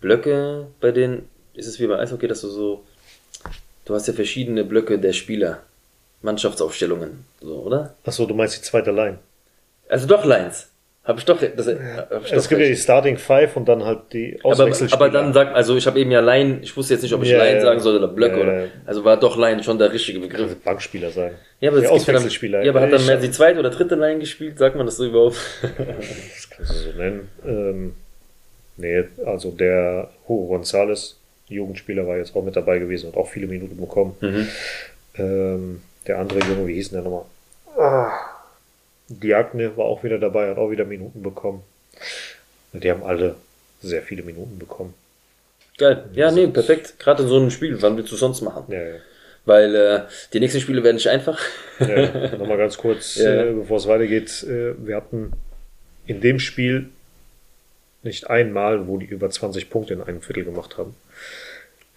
Blöcke 0.00 0.68
bei 0.80 0.92
den, 0.92 1.28
ist 1.54 1.66
es 1.66 1.80
wie 1.80 1.86
bei 1.86 1.98
Eishockey, 1.98 2.28
dass 2.28 2.42
du 2.42 2.48
so, 2.48 2.84
du 3.84 3.94
hast 3.94 4.06
ja 4.06 4.14
verschiedene 4.14 4.64
Blöcke 4.64 4.98
der 4.98 5.12
Spieler. 5.12 5.62
Mannschaftsaufstellungen, 6.22 7.26
so, 7.42 7.56
oder? 7.56 7.96
Achso, 8.02 8.24
du 8.24 8.34
meinst 8.34 8.56
die 8.56 8.62
zweite 8.62 8.90
Line. 8.92 9.18
Also 9.88 10.06
doch 10.06 10.24
Lines. 10.24 10.70
Habe 11.04 11.18
ich 11.18 11.26
doch, 11.26 11.38
das, 11.38 11.66
hab 11.66 12.24
ich 12.24 12.30
doch 12.30 12.36
Es 12.38 12.48
gibt 12.48 12.60
ja 12.62 12.66
die 12.66 12.72
recht. 12.72 12.82
Starting 12.82 13.18
Five 13.18 13.56
und 13.56 13.68
dann 13.68 13.84
halt 13.84 14.00
die 14.14 14.38
aber, 14.42 14.52
Auswechselspieler. 14.54 15.02
aber 15.02 15.10
dann 15.10 15.34
sagt, 15.34 15.54
also 15.54 15.76
ich 15.76 15.86
habe 15.86 16.00
eben 16.00 16.10
ja 16.10 16.20
Line, 16.20 16.60
ich 16.62 16.74
wusste 16.76 16.94
jetzt 16.94 17.02
nicht, 17.02 17.12
ob 17.12 17.22
ich 17.22 17.28
Ja, 17.28 17.44
Line 17.44 17.56
ja. 17.56 17.60
sagen 17.62 17.80
soll 17.80 17.96
oder 17.98 18.08
Blöcke 18.08 18.38
Ja, 18.38 18.42
oder, 18.42 18.68
also 18.86 19.04
war 19.04 19.18
doch 19.18 19.36
Line 19.36 19.62
schon 19.62 19.76
der 19.78 19.92
richtige 19.92 20.18
Begriff. 20.20 20.40
Also 20.44 20.56
Bankspieler 20.64 21.10
sagen. 21.10 21.34
Ja, 21.60 21.70
aber, 21.70 21.80
ja, 21.80 21.84
dann, 21.88 21.92
Auswechselspieler. 21.92 22.62
ja, 22.64 22.70
aber 22.70 22.80
hat 22.80 22.92
dann 22.92 23.04
mehr 23.04 23.18
die 23.18 23.30
zweite 23.30 23.58
oder 23.60 23.68
dritte 23.68 23.96
Line 23.96 24.18
gespielt, 24.20 24.58
sagt 24.58 24.76
man 24.76 24.86
das 24.86 24.96
so 24.96 25.04
überhaupt? 25.04 25.36
Das 25.76 26.48
kannst 26.50 26.70
du 26.72 26.90
so 26.92 26.98
nennen. 26.98 27.28
Ähm, 27.46 27.94
nee, 28.78 29.04
also 29.26 29.50
der 29.50 30.08
Hugo 30.26 30.56
González, 30.56 31.16
Jugendspieler, 31.48 32.06
war 32.06 32.16
jetzt 32.16 32.34
auch 32.34 32.42
mit 32.44 32.56
dabei 32.56 32.78
gewesen 32.78 33.08
und 33.10 33.16
auch 33.18 33.28
viele 33.28 33.46
Minuten 33.46 33.76
bekommen. 33.76 34.16
Mhm. 34.20 34.48
Ähm, 35.16 35.82
der 36.06 36.18
andere 36.18 36.38
Junge, 36.40 36.66
wie 36.66 36.74
hieß 36.74 36.90
denn 36.90 37.02
der 37.02 37.10
nochmal? 37.10 37.26
Ah, 37.76 38.10
Diagne 39.08 39.76
war 39.76 39.84
auch 39.84 40.02
wieder 40.02 40.18
dabei, 40.18 40.50
hat 40.50 40.58
auch 40.58 40.70
wieder 40.70 40.84
Minuten 40.84 41.22
bekommen. 41.22 41.62
Die 42.72 42.90
haben 42.90 43.02
alle 43.02 43.36
sehr 43.80 44.02
viele 44.02 44.22
Minuten 44.22 44.58
bekommen. 44.58 44.94
Geil. 45.76 46.04
Ja, 46.14 46.30
nee, 46.30 46.46
perfekt. 46.46 46.98
Gerade 46.98 47.24
in 47.24 47.28
so 47.28 47.36
einem 47.36 47.50
Spiel, 47.50 47.80
wann 47.82 47.96
willst 47.96 48.12
du 48.12 48.16
sonst 48.16 48.40
machen? 48.42 48.64
Ja, 48.68 48.82
ja. 48.82 48.94
Weil 49.44 49.74
äh, 49.74 50.00
die 50.32 50.40
nächsten 50.40 50.60
Spiele 50.60 50.82
werden 50.82 50.96
nicht 50.96 51.08
einfach. 51.08 51.38
ja 51.78 52.36
nochmal 52.36 52.56
ganz 52.56 52.78
kurz, 52.78 53.16
Ja, 53.22 53.44
äh, 53.44 53.52
bevor 53.52 53.76
es 53.76 53.86
weitergeht. 53.86 54.44
Äh, 54.44 54.74
wir 54.86 54.96
hatten 54.96 55.32
in 56.06 56.20
dem 56.20 56.38
Spiel 56.38 56.88
nicht 58.02 58.30
einmal, 58.30 58.86
wo 58.86 58.98
die 58.98 59.06
über 59.06 59.28
20 59.28 59.70
Punkte 59.70 59.94
in 59.94 60.00
einem 60.00 60.22
Viertel 60.22 60.44
gemacht 60.44 60.78
haben. 60.78 60.94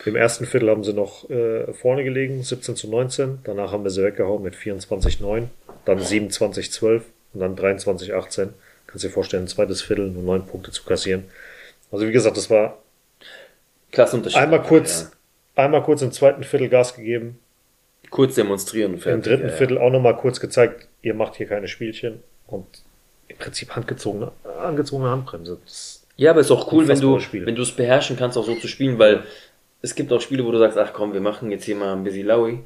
Im 0.06 0.16
ersten 0.16 0.46
Viertel 0.46 0.70
haben 0.70 0.84
sie 0.84 0.94
noch 0.94 1.30
äh, 1.30 1.74
vorne 1.74 2.04
gelegen, 2.04 2.44
17 2.44 2.76
zu 2.76 2.90
19. 2.90 3.40
Danach 3.44 3.72
haben 3.72 3.84
wir 3.84 3.92
sie 3.92 4.04
weggehauen 4.04 4.44
mit 4.44 4.56
24-9, 4.56 5.48
dann 5.88 6.00
27-12 6.00 7.02
und 7.34 7.40
dann 7.40 7.56
23-18. 7.56 8.50
Kannst 8.88 9.04
dir 9.04 9.10
vorstellen, 9.10 9.44
ein 9.46 9.48
zweites 9.48 9.82
Viertel 9.82 10.10
nur 10.10 10.24
neun 10.24 10.46
Punkte 10.46 10.72
zu 10.72 10.84
kassieren. 10.84 11.26
Also 11.92 12.08
wie 12.08 12.12
gesagt, 12.12 12.38
das 12.38 12.50
war 12.50 12.78
Klassenunterschied. 13.92 14.40
einmal 14.42 14.62
kurz, 14.62 15.12
einmal 15.56 15.84
kurz 15.84 16.02
im 16.02 16.12
zweiten 16.12 16.44
Viertel 16.44 16.70
Gas 16.70 16.96
gegeben, 16.96 17.40
Ja. 18.04 18.10
Kurz 18.10 18.36
demonstrieren 18.36 18.92
und 18.92 18.98
im 18.98 19.02
fertig. 19.04 19.24
dritten 19.26 19.44
ja, 19.48 19.50
ja. 19.52 19.56
Viertel 19.58 19.78
auch 19.78 19.90
nochmal 19.92 20.16
kurz 20.18 20.40
gezeigt, 20.40 20.88
ihr 21.02 21.14
macht 21.14 21.36
hier 21.36 21.48
keine 21.48 21.68
Spielchen 21.68 22.22
und 22.48 22.66
im 23.28 23.38
Prinzip 23.38 23.76
handgezogene, 23.76 24.32
angezogene 24.64 25.10
Handbremse. 25.10 25.58
Das, 25.66 26.06
Ja, 26.16 26.32
aber 26.32 26.40
ist 26.42 26.52
auch 26.52 26.72
cool, 26.72 26.88
wenn 26.88 27.00
du 27.00 27.20
Spiel. 27.20 27.46
wenn 27.46 27.56
du 27.56 27.62
es 27.62 27.72
beherrschen 27.74 28.16
kannst, 28.18 28.38
auch 28.38 28.46
so 28.46 28.56
zu 28.56 28.68
spielen, 28.70 28.98
weil 29.00 29.24
es 29.82 29.94
gibt 29.96 30.12
auch 30.14 30.22
Spiele, 30.22 30.46
wo 30.46 30.52
du 30.52 30.58
sagst, 30.60 30.78
ach 30.78 30.94
komm, 30.94 31.14
wir 31.14 31.22
machen 31.22 31.52
jetzt 31.52 31.66
hier 31.66 31.76
mal 31.76 31.94
ein 31.94 32.04
bisschen 32.04 32.28
Laui. 32.28 32.60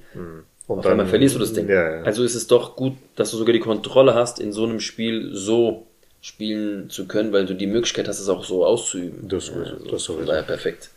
Und 0.67 0.79
Auf 0.79 0.85
einmal 0.85 1.07
verlierst 1.07 1.35
du 1.35 1.39
das 1.39 1.53
Ding. 1.53 1.67
Ja, 1.67 1.97
ja. 1.97 2.03
Also 2.03 2.23
ist 2.23 2.35
es 2.35 2.47
doch 2.47 2.75
gut, 2.75 2.93
dass 3.15 3.31
du 3.31 3.37
sogar 3.37 3.53
die 3.53 3.59
Kontrolle 3.59 4.13
hast, 4.13 4.39
in 4.39 4.53
so 4.53 4.63
einem 4.63 4.79
Spiel 4.79 5.31
so 5.33 5.87
spielen 6.21 6.89
zu 6.89 7.07
können, 7.07 7.33
weil 7.33 7.45
du 7.45 7.55
die 7.55 7.67
Möglichkeit 7.67 8.07
hast, 8.07 8.19
es 8.19 8.29
auch 8.29 8.43
so 8.43 8.65
auszuüben. 8.65 9.27
Das 9.27 9.47
sowieso, 9.47 9.73
also, 9.73 9.91
das 9.91 10.03
sowieso. 10.03 10.27
Daher 10.27 10.43
perfekt. 10.43 10.89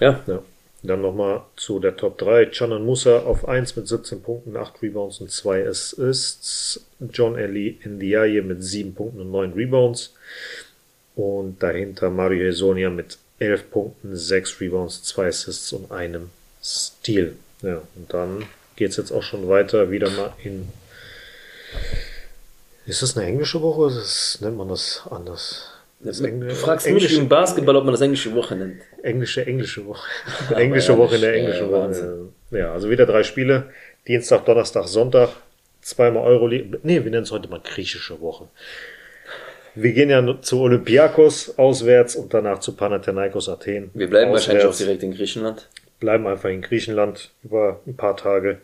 Ja, 0.00 0.20
ja. 0.26 0.42
Dann 0.84 1.00
nochmal 1.00 1.42
zu 1.56 1.78
der 1.78 1.96
Top 1.96 2.18
3. 2.18 2.46
Canan 2.46 2.84
Musa 2.84 3.20
auf 3.20 3.46
1 3.46 3.76
mit 3.76 3.86
17 3.86 4.20
Punkten, 4.20 4.56
8 4.56 4.82
Rebounds 4.82 5.20
und 5.20 5.30
2 5.30 5.68
Assists. 5.68 6.84
John 7.12 7.38
Eli 7.38 7.78
Ndiaye 7.84 8.42
mit 8.42 8.64
7 8.64 8.92
Punkten 8.94 9.20
und 9.20 9.30
9 9.30 9.52
Rebounds. 9.52 10.14
Und 11.14 11.62
dahinter 11.62 12.10
Mario 12.10 12.46
Hesonia 12.46 12.90
mit 12.90 13.18
11 13.38 13.70
Punkten, 13.70 14.16
6 14.16 14.60
Rebounds, 14.60 15.04
2 15.04 15.28
Assists 15.28 15.72
und 15.72 15.92
einem 15.92 16.30
Steal. 16.62 17.34
Ja, 17.62 17.82
und 17.94 18.12
dann 18.12 18.44
geht's 18.76 18.96
jetzt 18.96 19.12
auch 19.12 19.22
schon 19.22 19.48
weiter, 19.48 19.90
wieder 19.90 20.10
mal 20.10 20.32
in. 20.42 20.68
Ist 22.86 23.02
das 23.02 23.16
eine 23.16 23.26
englische 23.26 23.62
Woche 23.62 23.80
oder 23.80 23.96
ist, 23.96 24.38
nennt 24.40 24.56
man 24.56 24.68
das 24.68 25.02
anders? 25.10 25.68
Das 26.00 26.18
du 26.18 26.54
fragst 26.54 26.86
mich 26.86 26.96
englische- 27.04 27.20
im 27.20 27.28
Basketball, 27.28 27.76
ob 27.76 27.84
man 27.84 27.94
das 27.94 28.00
englische 28.00 28.34
Woche 28.34 28.56
nennt. 28.56 28.82
Englische, 29.02 29.46
englische 29.46 29.86
Woche. 29.86 30.08
englische 30.56 30.98
Woche 30.98 31.14
in 31.14 31.20
der 31.20 31.34
englischen 31.34 31.70
Woche. 31.70 32.28
Ja, 32.50 32.72
also 32.72 32.90
wieder 32.90 33.06
drei 33.06 33.22
Spiele. 33.22 33.70
Dienstag, 34.08 34.44
Donnerstag, 34.44 34.88
Sonntag. 34.88 35.30
Zweimal 35.80 36.24
Euroleague. 36.24 36.80
Nee, 36.82 37.04
wir 37.04 37.10
nennen 37.10 37.22
es 37.22 37.30
heute 37.30 37.48
mal 37.48 37.60
griechische 37.62 38.20
Woche. 38.20 38.48
Wir 39.74 39.92
gehen 39.92 40.10
ja 40.10 40.40
zu 40.42 40.60
Olympiakos 40.60 41.56
auswärts 41.58 42.14
und 42.16 42.34
danach 42.34 42.58
zu 42.58 42.74
Panathinaikos 42.74 43.48
Athen. 43.48 43.90
Wir 43.94 44.08
bleiben 44.10 44.32
wahrscheinlich 44.32 44.64
auch 44.64 44.70
auswärts. 44.70 44.78
direkt 44.84 45.02
in 45.02 45.14
Griechenland. 45.14 45.68
Bleiben 46.02 46.26
einfach 46.26 46.48
in 46.50 46.62
Griechenland 46.62 47.30
über 47.44 47.78
ein 47.86 47.94
paar 47.94 48.16
Tage. 48.16 48.58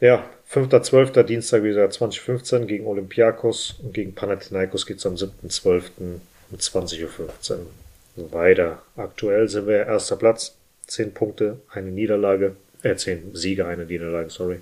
Ja, 0.00 0.22
5.12. 0.52 1.22
Dienstag 1.22 1.62
wieder 1.62 1.88
2015 1.88 2.66
gegen 2.66 2.86
Olympiakos 2.86 3.76
und 3.82 3.94
gegen 3.94 4.14
Panathinaikos 4.14 4.84
geht's 4.84 5.06
am 5.06 5.14
7.12. 5.14 5.82
um 5.98 6.20
20.15 6.58 7.60
Uhr 8.16 8.32
weiter. 8.34 8.82
Aktuell 8.96 9.48
sind 9.48 9.66
wir 9.66 9.86
erster 9.86 10.16
Platz, 10.16 10.58
10 10.88 11.14
Punkte, 11.14 11.58
eine 11.70 11.90
Niederlage, 11.90 12.54
äh 12.82 12.94
10 12.94 13.34
Siege, 13.34 13.64
eine 13.64 13.86
Niederlage, 13.86 14.28
sorry. 14.28 14.60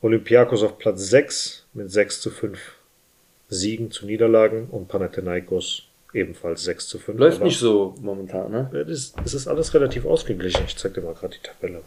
Olympiakos 0.00 0.64
auf 0.64 0.78
Platz 0.78 1.10
6 1.10 1.64
mit 1.74 1.92
6 1.92 2.22
zu 2.22 2.30
5 2.32 2.58
Siegen 3.48 3.92
zu 3.92 4.04
Niederlagen 4.04 4.66
und 4.68 4.88
Panathinaikos 4.88 5.89
ebenfalls 6.12 6.64
6 6.64 6.88
zu 6.88 6.98
5. 6.98 7.18
Läuft 7.18 7.42
nicht 7.42 7.58
so 7.58 7.94
momentan, 8.00 8.50
ne? 8.50 8.70
ja, 8.72 8.84
das, 8.84 9.12
das 9.12 9.34
ist 9.34 9.46
alles 9.46 9.72
relativ 9.74 10.04
ausgeglichen. 10.04 10.62
Ich 10.66 10.76
zeig 10.76 10.94
dir 10.94 11.00
mal 11.02 11.14
gerade 11.14 11.36
die 11.36 11.42
Tabelle. 11.46 11.82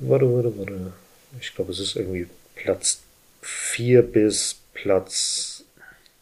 Warte. 0.00 0.32
Warte, 0.32 0.58
warte. 0.58 0.92
Ich 1.40 1.54
glaube, 1.54 1.72
es 1.72 1.80
ist 1.80 1.96
irgendwie 1.96 2.28
Platz 2.54 3.00
4 3.42 4.02
bis 4.02 4.56
Platz 4.74 5.64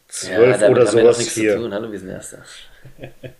12 0.09 0.59
damit 0.59 0.77
oder 0.77 0.87
haben 0.87 0.95
wir 0.97 1.03
noch 1.03 1.13
sowas 1.13 1.33
zu 1.33 1.41
hier. 1.41 1.55
tun. 1.57 1.73
Hallo, 1.73 1.91
wir 1.91 1.99
sind 1.99 2.09
Erster. 2.09 2.43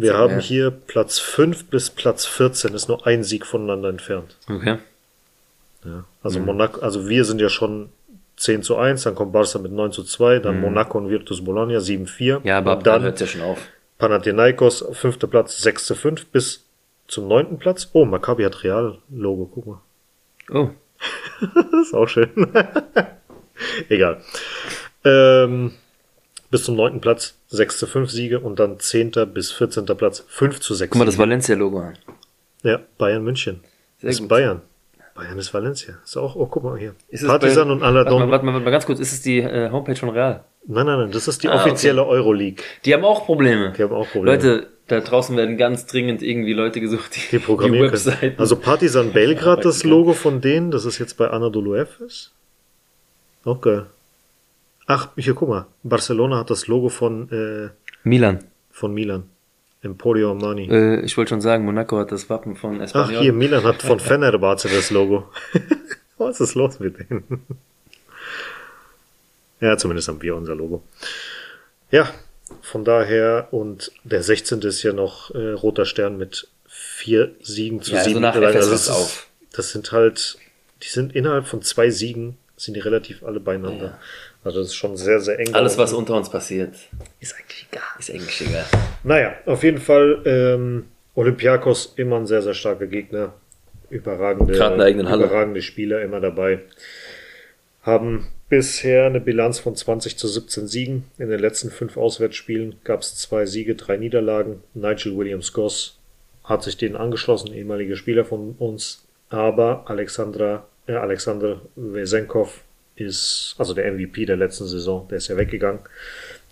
Wir 0.00 0.14
haben 0.14 0.34
Ja. 0.34 0.38
hier 0.40 0.70
Platz 0.70 1.18
5 1.18 1.70
bis 1.70 1.90
Platz 1.90 2.24
14, 2.24 2.72
ist 2.72 2.86
nur 2.88 3.04
ein 3.08 3.24
Sieg 3.24 3.44
voneinander 3.44 3.88
entfernt. 3.88 4.36
Okay. 4.48 4.78
Ja. 5.84 6.04
Also 6.22 6.38
Monaco, 6.38 6.80
also 6.82 7.08
wir 7.08 7.24
sind 7.24 7.40
ja 7.40 7.48
schon 7.48 7.90
10 8.38 8.62
zu 8.62 8.76
1, 8.76 9.02
dann 9.02 9.14
kommt 9.14 9.32
Barca 9.32 9.58
mit 9.58 9.72
9 9.72 9.92
zu 9.92 10.04
2, 10.04 10.38
dann 10.38 10.60
Monaco 10.60 10.98
und 10.98 11.10
Virtus 11.10 11.44
Bologna 11.44 11.78
7-4. 11.78 12.38
Mhm. 12.40 12.46
Ja, 12.46 12.58
aber 12.58 12.76
und 12.76 12.86
dann 12.86 13.02
hört 13.02 13.20
ja 13.20 13.26
schon 13.26 13.42
auf. 13.42 13.58
Panathinaikos, 13.98 14.84
fünfter 14.92 15.26
Platz, 15.26 15.58
6 15.58 15.86
zu 15.86 15.94
5 15.96 16.26
bis 16.26 16.64
zum 17.08 17.26
neunten 17.26 17.58
Platz. 17.58 17.90
Oh, 17.92 18.04
Maccabi 18.04 18.44
hat 18.44 18.62
Real-Logo, 18.62 19.50
guck 19.52 19.66
mal. 19.66 19.80
Oh. 20.50 20.70
Das 21.40 21.86
ist 21.88 21.94
auch 21.94 22.06
schön. 22.06 22.30
Egal. 23.88 24.20
Ähm, 25.04 25.72
bis 26.50 26.64
zum 26.64 26.76
neunten 26.76 27.00
Platz 27.00 27.34
6 27.48 27.78
zu 27.78 27.86
5 27.86 28.10
Siege 28.10 28.40
und 28.40 28.58
dann 28.58 28.78
10. 28.78 29.12
bis 29.32 29.50
14. 29.52 29.84
Platz 29.84 30.24
5 30.28 30.60
zu 30.60 30.74
6 30.74 30.90
Guck 30.90 30.98
mal 30.98 31.04
das. 31.04 31.18
Valencia-Logo 31.18 31.80
an. 31.80 31.98
Ja, 32.62 32.80
Bayern 32.98 33.24
München. 33.24 33.60
Sehr 33.98 34.08
das 34.08 34.14
ist 34.16 34.20
gut. 34.20 34.28
Bayern. 34.28 34.62
Bayern 35.18 35.36
ist 35.38 35.52
Valencia. 35.52 35.94
Ist 36.04 36.16
auch, 36.16 36.36
oh, 36.36 36.46
guck 36.46 36.62
mal 36.62 36.78
hier. 36.78 36.94
Ist 37.08 37.26
bei- 37.26 37.34
und 37.34 37.42
Warte 37.42 37.64
mal, 37.66 37.82
Aladon. 37.82 38.30
warte 38.30 38.44
mal, 38.46 38.52
warte 38.52 38.64
mal 38.64 38.70
ganz 38.70 38.86
kurz. 38.86 39.00
Ist 39.00 39.12
es 39.12 39.20
die 39.22 39.40
äh, 39.40 39.68
Homepage 39.72 39.96
von 39.96 40.10
Real? 40.10 40.44
Nein, 40.66 40.86
nein, 40.86 40.98
nein, 41.00 41.10
das 41.10 41.26
ist 41.26 41.42
die 41.42 41.48
Ah, 41.48 41.56
offizielle 41.56 42.06
Euroleague. 42.06 42.62
Die 42.84 42.94
haben 42.94 43.04
auch 43.04 43.24
Probleme. 43.26 43.72
Die 43.76 43.82
haben 43.82 43.92
auch 43.92 44.08
Probleme. 44.08 44.36
Leute, 44.36 44.68
da 44.86 45.00
draußen 45.00 45.36
werden 45.36 45.56
ganz 45.56 45.86
dringend 45.86 46.22
irgendwie 46.22 46.52
Leute 46.52 46.80
gesucht, 46.80 47.16
die 47.16 47.30
Die 47.32 47.38
programmieren 47.40 47.90
können. 47.90 48.04
Webseiten. 48.06 48.38
Also 48.40 48.56
Partizan 48.56 49.12
Belgrad, 49.12 49.64
das 49.64 49.82
Logo 49.82 50.12
von 50.12 50.40
denen, 50.40 50.70
das 50.70 50.84
ist 50.84 50.98
jetzt 50.98 51.16
bei 51.16 51.28
Anadolu 51.28 51.74
Efes. 51.74 52.32
Auch 53.44 53.60
geil. 53.60 53.86
Ach, 54.86 55.08
hier, 55.16 55.34
guck 55.34 55.48
mal. 55.48 55.66
Barcelona 55.82 56.38
hat 56.38 56.50
das 56.50 56.68
Logo 56.68 56.90
von, 56.90 57.28
äh, 57.32 57.70
Milan. 58.04 58.44
von 58.70 58.94
Milan. 58.94 59.24
Emporio 59.82 60.30
Armani. 60.30 60.68
Äh, 60.68 61.00
ich 61.00 61.16
wollte 61.16 61.30
schon 61.30 61.40
sagen, 61.40 61.64
Monaco 61.64 61.98
hat 61.98 62.10
das 62.10 62.28
Wappen 62.28 62.56
von 62.56 62.78
Ach, 62.80 62.84
Espanyol. 62.84 63.22
hier, 63.22 63.32
Milan 63.32 63.62
hat 63.64 63.82
von 63.82 64.00
Fenerbahce 64.00 64.68
das 64.68 64.90
Logo. 64.90 65.30
Was 66.18 66.40
ist 66.40 66.54
los 66.54 66.80
mit 66.80 66.98
denen? 66.98 67.24
ja, 69.60 69.76
zumindest 69.76 70.08
haben 70.08 70.20
wir 70.20 70.34
unser 70.34 70.56
Logo. 70.56 70.82
Ja, 71.90 72.12
von 72.62 72.84
daher, 72.84 73.48
und 73.52 73.92
der 74.04 74.22
16. 74.22 74.60
ist 74.62 74.82
ja 74.82 74.92
noch 74.92 75.32
äh, 75.34 75.52
roter 75.52 75.84
Stern 75.84 76.18
mit 76.18 76.48
vier 76.66 77.32
Siegen 77.40 77.82
zu 77.82 77.92
Ja, 77.92 77.98
also 77.98 78.10
sieben 78.10 78.20
nach 78.20 78.34
Niederlagen. 78.34 78.60
FS 78.60 78.70
das, 78.70 78.82
ist, 78.82 78.90
auf. 78.90 79.26
das 79.52 79.70
sind 79.70 79.92
halt, 79.92 80.38
die 80.82 80.88
sind 80.88 81.14
innerhalb 81.14 81.46
von 81.46 81.62
zwei 81.62 81.90
Siegen, 81.90 82.36
sind 82.56 82.74
die 82.74 82.80
relativ 82.80 83.22
alle 83.22 83.38
beieinander. 83.38 83.84
Ja. 83.86 83.98
Also 84.44 84.60
das 84.60 84.68
ist 84.68 84.76
schon 84.76 84.96
sehr, 84.96 85.20
sehr 85.20 85.38
eng. 85.38 85.54
Alles, 85.54 85.76
was 85.78 85.92
unter 85.92 86.14
uns 86.14 86.30
passiert, 86.30 86.74
ist 87.20 87.34
eigentlich 87.34 87.66
egal. 87.70 87.82
ist 87.98 88.10
eigentlich 88.10 88.40
egal. 88.48 88.64
Naja, 89.02 89.34
auf 89.46 89.62
jeden 89.62 89.78
Fall 89.78 90.22
ähm, 90.24 90.86
Olympiakos 91.14 91.94
immer 91.96 92.16
ein 92.16 92.26
sehr, 92.26 92.42
sehr 92.42 92.54
starker 92.54 92.86
Gegner. 92.86 93.34
Überragende, 93.90 94.52
Gerade 94.52 94.74
in 94.74 94.78
der 94.78 94.86
eigenen 94.86 95.08
Halle. 95.08 95.24
überragende 95.24 95.62
Spieler 95.62 96.02
immer 96.02 96.20
dabei. 96.20 96.60
Haben 97.82 98.28
bisher 98.48 99.06
eine 99.06 99.20
Bilanz 99.20 99.58
von 99.58 99.74
20 99.74 100.16
zu 100.16 100.28
17 100.28 100.68
Siegen. 100.68 101.04
In 101.18 101.30
den 101.30 101.40
letzten 101.40 101.70
fünf 101.70 101.96
Auswärtsspielen 101.96 102.76
gab 102.84 103.00
es 103.00 103.16
zwei 103.16 103.46
Siege, 103.46 103.74
drei 103.74 103.96
Niederlagen. 103.96 104.62
Nigel 104.74 105.16
Williams-Goss 105.16 105.98
hat 106.44 106.62
sich 106.62 106.76
denen 106.76 106.96
angeschlossen, 106.96 107.52
ehemaliger 107.52 107.96
Spieler 107.96 108.24
von 108.24 108.54
uns. 108.58 109.04
Aber 109.30 109.84
Alexandra, 109.86 110.66
äh, 110.86 110.92
Alexander 110.92 111.60
Wesenkov 111.76 112.62
ist, 113.00 113.54
also 113.58 113.74
der 113.74 113.92
MVP 113.92 114.26
der 114.26 114.36
letzten 114.36 114.66
Saison, 114.66 115.06
der 115.08 115.18
ist 115.18 115.28
ja 115.28 115.36
weggegangen, 115.36 115.80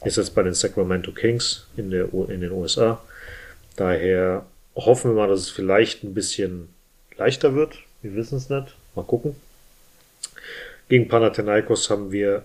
ist 0.04 0.16
jetzt 0.16 0.34
bei 0.34 0.42
den 0.42 0.54
Sacramento 0.54 1.12
Kings 1.12 1.66
in, 1.76 1.90
der, 1.90 2.12
in 2.28 2.40
den 2.40 2.52
USA. 2.52 3.02
Daher 3.76 4.46
hoffen 4.74 5.12
wir 5.12 5.16
mal, 5.22 5.28
dass 5.28 5.40
es 5.40 5.50
vielleicht 5.50 6.04
ein 6.04 6.14
bisschen 6.14 6.68
leichter 7.16 7.54
wird. 7.54 7.78
Wir 8.02 8.14
wissen 8.14 8.38
es 8.38 8.50
nicht. 8.50 8.74
Mal 8.94 9.04
gucken. 9.04 9.34
Gegen 10.88 11.08
Panathinaikos 11.08 11.90
haben 11.90 12.12
wir 12.12 12.44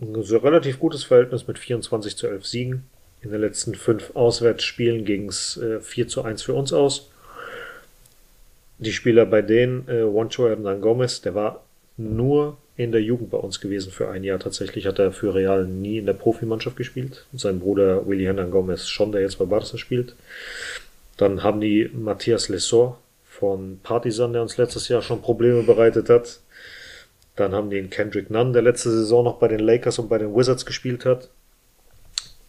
ein 0.00 0.22
so 0.22 0.38
relativ 0.38 0.78
gutes 0.78 1.04
Verhältnis 1.04 1.46
mit 1.46 1.58
24 1.58 2.16
zu 2.16 2.28
11 2.28 2.46
Siegen. 2.46 2.84
In 3.20 3.32
den 3.32 3.40
letzten 3.40 3.74
fünf 3.74 4.14
Auswärtsspielen 4.14 5.04
ging 5.04 5.28
es 5.28 5.56
äh, 5.56 5.80
4 5.80 6.06
zu 6.06 6.22
1 6.22 6.42
für 6.42 6.54
uns 6.54 6.72
aus. 6.72 7.10
Die 8.78 8.92
Spieler 8.92 9.26
bei 9.26 9.42
denen, 9.42 9.88
äh, 9.88 10.02
Juancho 10.02 10.48
Hernan 10.48 10.80
Gomez, 10.80 11.20
der 11.20 11.34
war 11.34 11.64
nur 11.96 12.56
in 12.78 12.92
der 12.92 13.02
Jugend 13.02 13.30
bei 13.30 13.38
uns 13.38 13.60
gewesen 13.60 13.90
für 13.90 14.08
ein 14.08 14.22
Jahr. 14.22 14.38
Tatsächlich 14.38 14.86
hat 14.86 15.00
er 15.00 15.10
für 15.10 15.34
Real 15.34 15.66
nie 15.66 15.98
in 15.98 16.06
der 16.06 16.12
Profimannschaft 16.12 16.76
gespielt. 16.76 17.26
Sein 17.34 17.58
Bruder 17.58 18.06
Willy 18.06 18.22
Hernan 18.24 18.52
Gomez 18.52 18.86
schon, 18.88 19.10
der 19.10 19.20
jetzt 19.20 19.38
bei 19.38 19.44
Barca 19.44 19.76
spielt. 19.76 20.14
Dann 21.16 21.42
haben 21.42 21.60
die 21.60 21.90
Matthias 21.92 22.48
Lessor 22.48 23.00
von 23.26 23.80
Partizan, 23.82 24.32
der 24.32 24.42
uns 24.42 24.56
letztes 24.56 24.86
Jahr 24.86 25.02
schon 25.02 25.20
Probleme 25.20 25.64
bereitet 25.64 26.08
hat. 26.08 26.38
Dann 27.34 27.52
haben 27.52 27.68
die 27.68 27.76
den 27.76 27.90
Kendrick 27.90 28.30
Nunn, 28.30 28.52
der 28.52 28.62
letzte 28.62 28.90
Saison 28.90 29.24
noch 29.24 29.38
bei 29.38 29.48
den 29.48 29.60
Lakers 29.60 29.98
und 29.98 30.08
bei 30.08 30.18
den 30.18 30.34
Wizards 30.34 30.64
gespielt 30.64 31.04
hat. 31.04 31.28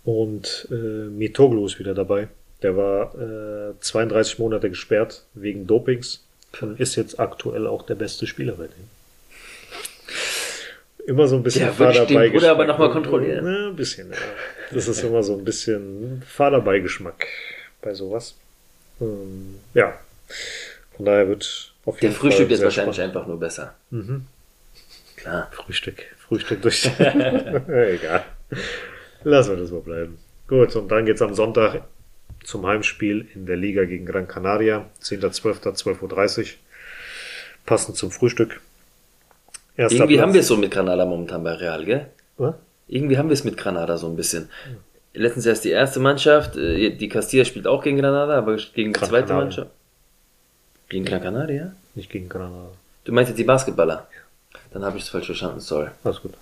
Und 0.03 0.67
äh, 0.69 1.09
Mitoglu 1.09 1.65
ist 1.65 1.79
wieder 1.79 1.95
dabei. 1.95 2.27
Der 2.61 2.77
war 2.77 3.15
äh, 3.15 3.73
32 3.79 4.37
Monate 4.37 4.69
gesperrt 4.69 5.25
wegen 5.33 5.65
Dopings 5.65 6.23
und 6.61 6.79
ist 6.79 6.95
jetzt 6.97 7.19
aktuell 7.19 7.65
auch 7.65 7.83
der 7.83 7.95
beste 7.95 8.27
Spieler 8.27 8.53
bei 8.53 8.67
denen. 8.67 8.98
Immer 11.07 11.27
so 11.27 11.37
ein 11.37 11.43
bisschen 11.43 11.65
Der 11.65 11.73
Fahrerbeigeschmack. 11.73 12.51
Aber 12.51 12.65
noch 12.65 12.77
mal 12.77 12.91
kontrollieren. 12.91 13.45
Ja, 13.45 13.67
ein 13.69 13.75
bisschen, 13.75 14.11
ja. 14.11 14.17
Das 14.71 14.87
ist 14.87 15.03
immer 15.03 15.23
so 15.23 15.35
ein 15.37 15.43
bisschen 15.43 16.21
Fahrerbeigeschmack 16.27 17.25
bei 17.81 17.93
sowas. 17.93 18.35
Ähm, 19.01 19.55
ja. 19.73 19.97
Von 20.95 21.05
daher 21.05 21.27
wird 21.27 21.73
auf 21.85 21.97
Der 21.97 22.09
jeden 22.09 22.19
Fall. 22.19 22.29
Frühstück 22.29 22.51
ist 22.51 22.61
wahrscheinlich 22.61 22.95
spannend. 22.95 23.15
einfach 23.15 23.27
nur 23.27 23.39
besser. 23.39 23.73
Mhm. 23.89 24.25
Klar. 25.15 25.49
Frühstück. 25.51 26.03
Frühstück 26.27 26.61
durch. 26.61 26.85
Egal. 26.99 28.25
Lassen 29.23 29.51
wir 29.51 29.57
das 29.57 29.71
mal 29.71 29.81
bleiben. 29.81 30.19
Gut, 30.47 30.75
und 30.75 30.89
dann 30.89 31.05
geht's 31.05 31.21
am 31.21 31.33
Sonntag 31.33 31.81
zum 32.43 32.65
Heimspiel 32.67 33.27
in 33.33 33.45
der 33.45 33.57
Liga 33.57 33.85
gegen 33.85 34.05
Gran 34.05 34.27
Canaria. 34.27 34.89
10.12. 35.01 35.61
12.30 35.75 36.39
Uhr. 36.41 36.45
Passend 37.65 37.97
zum 37.97 38.11
Frühstück. 38.11 38.61
Erster 39.79 39.95
Irgendwie 39.95 40.15
Platz. 40.15 40.23
haben 40.25 40.33
wir 40.33 40.41
es 40.41 40.47
so 40.47 40.57
mit 40.57 40.71
Granada 40.71 41.05
momentan 41.05 41.43
bei 41.43 41.53
Real, 41.53 41.85
gell? 41.85 42.07
Was? 42.37 42.55
Irgendwie 42.87 43.17
haben 43.17 43.29
wir 43.29 43.33
es 43.33 43.43
mit 43.45 43.55
Granada 43.55 43.97
so 43.97 44.07
ein 44.07 44.15
bisschen. 44.17 44.49
Letztens 45.13 45.45
erst 45.45 45.63
die 45.63 45.69
erste 45.69 45.99
Mannschaft, 45.99 46.57
äh, 46.57 46.89
die 46.95 47.07
Castilla 47.07 47.45
spielt 47.45 47.65
auch 47.65 47.81
gegen 47.83 47.97
Granada, 47.97 48.37
aber 48.37 48.57
gegen 48.57 48.91
die 48.93 48.99
Gran 48.99 49.09
zweite 49.09 49.27
Canaria. 49.27 49.43
Mannschaft. 49.45 49.71
Gegen 50.89 51.05
Gran 51.05 51.21
Canaria? 51.21 51.73
Nicht 51.95 52.09
gegen 52.09 52.27
Granada. 52.27 52.71
Du 53.05 53.13
meinst 53.13 53.29
jetzt 53.29 53.37
die 53.37 53.43
Basketballer? 53.45 54.07
Dann 54.71 54.83
habe 54.83 54.97
ich 54.97 55.03
es 55.03 55.09
falsch 55.09 55.27
verstanden, 55.27 55.59
sorry. 55.61 55.87
Alles 56.03 56.21
gut. 56.21 56.33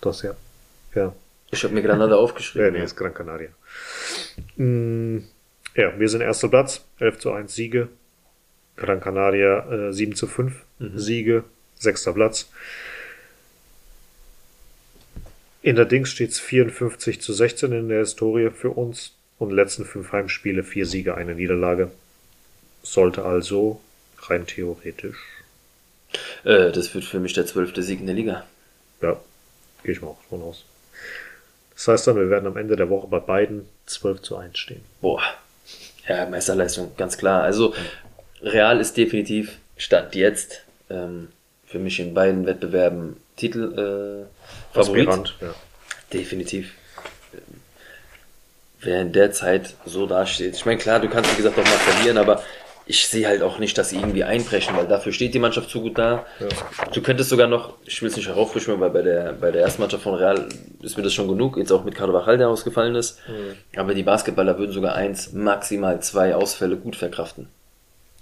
Das 0.00 0.22
ja. 0.22 0.32
Ja. 0.94 1.12
Ich 1.50 1.62
habe 1.64 1.74
mir 1.74 1.82
Granada 1.82 2.14
Ja, 2.16 2.20
aufgeschrieben. 2.20 2.72
nee, 2.74 2.84
ist 2.84 2.96
Gran 2.96 3.12
Canaria. 3.14 3.48
Mm, 4.56 5.18
Ja, 5.74 5.98
wir 5.98 6.08
sind 6.08 6.20
erster 6.20 6.48
Platz, 6.48 6.84
11 7.00 7.18
zu 7.18 7.32
1 7.32 7.54
Siege. 7.54 7.88
Gran 8.76 9.00
Canaria 9.00 9.88
äh, 9.88 9.92
7 9.92 10.14
zu 10.14 10.26
5 10.26 10.54
Siege, 10.94 11.44
sechster 11.78 12.12
Platz. 12.12 12.48
In 15.62 15.76
der 15.76 15.84
Dings 15.84 16.10
steht 16.10 16.30
es 16.30 16.38
54 16.40 17.20
zu 17.20 17.32
16 17.32 17.72
in 17.72 17.88
der 17.88 18.00
Historie 18.00 18.50
für 18.50 18.70
uns 18.70 19.12
und 19.38 19.50
letzten 19.50 19.84
fünf 19.84 20.12
Heimspiele, 20.12 20.62
vier 20.62 20.86
Siege, 20.86 21.16
eine 21.16 21.34
Niederlage. 21.34 21.90
Sollte 22.82 23.24
also 23.24 23.80
rein 24.18 24.46
theoretisch, 24.46 25.16
Äh, 26.44 26.70
das 26.70 26.94
wird 26.94 27.04
für 27.04 27.18
mich 27.18 27.32
der 27.32 27.46
zwölfte 27.46 27.82
Sieg 27.82 28.00
in 28.00 28.06
der 28.06 28.14
Liga. 28.14 28.46
ja, 29.02 29.20
gehe 29.82 29.92
ich 29.92 30.00
mal 30.00 30.08
auch 30.08 30.22
von 30.28 30.40
aus. 30.42 30.64
Das 31.74 31.88
heißt 31.88 32.06
dann, 32.06 32.16
wir 32.16 32.30
werden 32.30 32.46
am 32.46 32.56
Ende 32.56 32.76
der 32.76 32.88
Woche 32.88 33.08
bei 33.08 33.18
beiden 33.18 33.68
12 33.86 34.22
zu 34.22 34.36
1 34.36 34.56
stehen. 34.56 34.82
Boah. 35.00 35.20
Ja, 36.08 36.26
Meisterleistung, 36.26 36.96
ganz 36.96 37.18
klar. 37.18 37.42
Also, 37.42 37.74
Real 38.40 38.80
ist 38.80 38.96
definitiv 38.96 39.58
Stand 39.76 40.14
jetzt 40.14 40.62
ähm, 40.88 41.28
für 41.66 41.78
mich 41.78 42.00
in 42.00 42.14
beiden 42.14 42.46
Wettbewerben 42.46 43.16
Titel 43.36 43.72
äh, 43.72 44.74
Favorit. 44.74 45.08
Aspirant, 45.08 45.34
ja. 45.40 45.54
Definitiv. 46.12 46.72
Wer 48.80 49.02
in 49.02 49.12
der 49.12 49.32
Zeit 49.32 49.74
so 49.84 50.06
dasteht. 50.06 50.54
Ich 50.54 50.64
meine, 50.64 50.78
klar, 50.78 51.00
du 51.00 51.08
kannst 51.08 51.32
wie 51.32 51.36
gesagt 51.36 51.58
auch 51.58 51.64
mal 51.64 51.70
verlieren, 51.70 52.18
aber 52.18 52.42
ich 52.88 53.08
sehe 53.08 53.26
halt 53.26 53.42
auch 53.42 53.58
nicht, 53.58 53.76
dass 53.76 53.90
sie 53.90 53.96
irgendwie 53.96 54.22
einbrechen, 54.22 54.76
weil 54.76 54.86
dafür 54.86 55.12
steht 55.12 55.34
die 55.34 55.40
Mannschaft 55.40 55.70
zu 55.70 55.80
gut 55.80 55.98
da. 55.98 56.24
Ja. 56.38 56.46
Du 56.92 57.02
könntest 57.02 57.30
sogar 57.30 57.48
noch, 57.48 57.74
ich 57.84 58.00
will 58.00 58.08
es 58.08 58.16
nicht 58.16 58.28
heraufrischen, 58.28 58.78
weil 58.78 58.90
bei 58.90 59.02
der, 59.02 59.32
bei 59.32 59.50
der 59.50 59.62
ersten 59.62 59.82
Mannschaft 59.82 60.04
von 60.04 60.14
Real 60.14 60.48
ist 60.82 60.96
mir 60.96 61.02
das 61.02 61.12
schon 61.12 61.26
genug, 61.26 61.56
jetzt 61.56 61.72
auch 61.72 61.82
mit 61.82 61.96
Carvajal, 61.96 62.38
der 62.38 62.48
ausgefallen 62.48 62.94
ist. 62.94 63.18
Mhm. 63.28 63.78
Aber 63.78 63.92
die 63.92 64.04
Basketballer 64.04 64.56
würden 64.56 64.70
sogar 64.70 64.94
eins, 64.94 65.32
maximal 65.32 66.00
zwei 66.00 66.36
Ausfälle 66.36 66.76
gut 66.76 66.94
verkraften. 66.94 67.48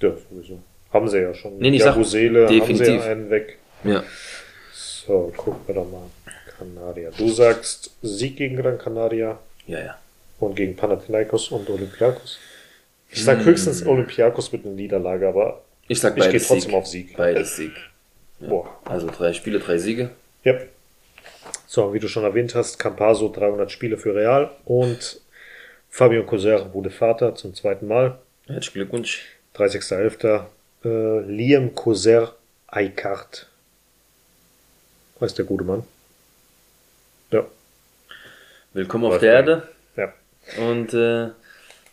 Ja, 0.01 0.13
sowieso. 0.31 0.63
Haben 0.95 1.09
sie 1.09 1.19
ja 1.21 1.35
schon. 1.35 1.59
Nee, 1.59 1.69
ich 1.71 1.81
ja, 1.81 1.87
sag, 1.87 1.97
Busele 1.97 2.47
haben 2.47 2.53
sie 2.55 2.61
definitiv. 2.61 3.05
ja 3.05 3.11
einen 3.11 3.29
weg. 3.31 3.59
Ja. 3.85 4.03
So, 4.73 5.33
gucken 5.37 5.61
wir 5.67 5.75
doch 5.75 5.91
mal. 5.91 6.05
Canaria. 6.59 7.11
Du 7.19 7.29
sagst 7.29 7.91
Sieg 8.01 8.37
gegen 8.37 8.57
Gran 8.57 8.79
Canaria 8.79 9.39
Ja, 9.67 9.81
ja. 9.81 9.99
und 10.39 10.55
gegen 10.55 10.77
Panathinaikos 10.77 11.49
und 11.49 11.69
Olympiakos. 11.69 12.39
Ich 13.11 13.23
sag 13.25 13.39
Hm. 13.41 13.45
höchstens 13.47 13.85
Olympiakos 13.85 14.53
mit 14.53 14.65
einer 14.65 14.75
Niederlage, 14.75 15.29
aber 15.29 15.63
Ich 15.89 16.01
sag 16.01 16.17
Ich 16.17 16.23
geh 16.23 16.29
beides 16.31 16.47
trotzdem 16.49 16.71
Sieg. 16.71 16.75
auf 16.79 16.87
Sieg. 16.87 17.17
Beides 17.17 17.57
Sieg. 17.57 17.73
boah, 18.41 18.69
Also 18.85 19.09
drei 19.09 19.33
Spiele, 19.35 19.59
drei 19.59 19.77
Siege. 19.79 20.11
Ja. 20.45 20.55
So, 21.67 21.93
wie 21.93 21.99
du 21.99 22.07
schon 22.09 22.23
erwähnt 22.25 22.55
hast, 22.55 22.79
Campaso 22.79 23.29
300 23.31 23.71
Spiele 23.71 23.99
für 23.99 24.15
Real 24.15 24.51
und 24.65 25.21
Fabio 25.91 26.25
Coser 26.25 26.73
wurde 26.73 26.91
Vater 26.91 27.35
zum 27.35 27.53
zweiten 27.55 27.87
Mal. 27.89 28.19
Herzlichen 28.47 28.75
Glückwunsch. 28.75 29.25
30.11. 29.57 30.45
Äh, 30.85 31.21
Liam 31.21 31.75
Coser 31.75 32.35
Eikart. 32.67 33.49
Heißt 35.21 35.39
der 35.39 35.45
gute 35.45 35.65
Mann. 35.65 35.85
Ja. 37.31 37.47
Willkommen 38.73 39.05
auf 39.05 39.19
der 39.19 39.33
Erde 39.33 39.69
Ja. 39.97 40.13
und 40.59 40.93
äh, 40.95 41.31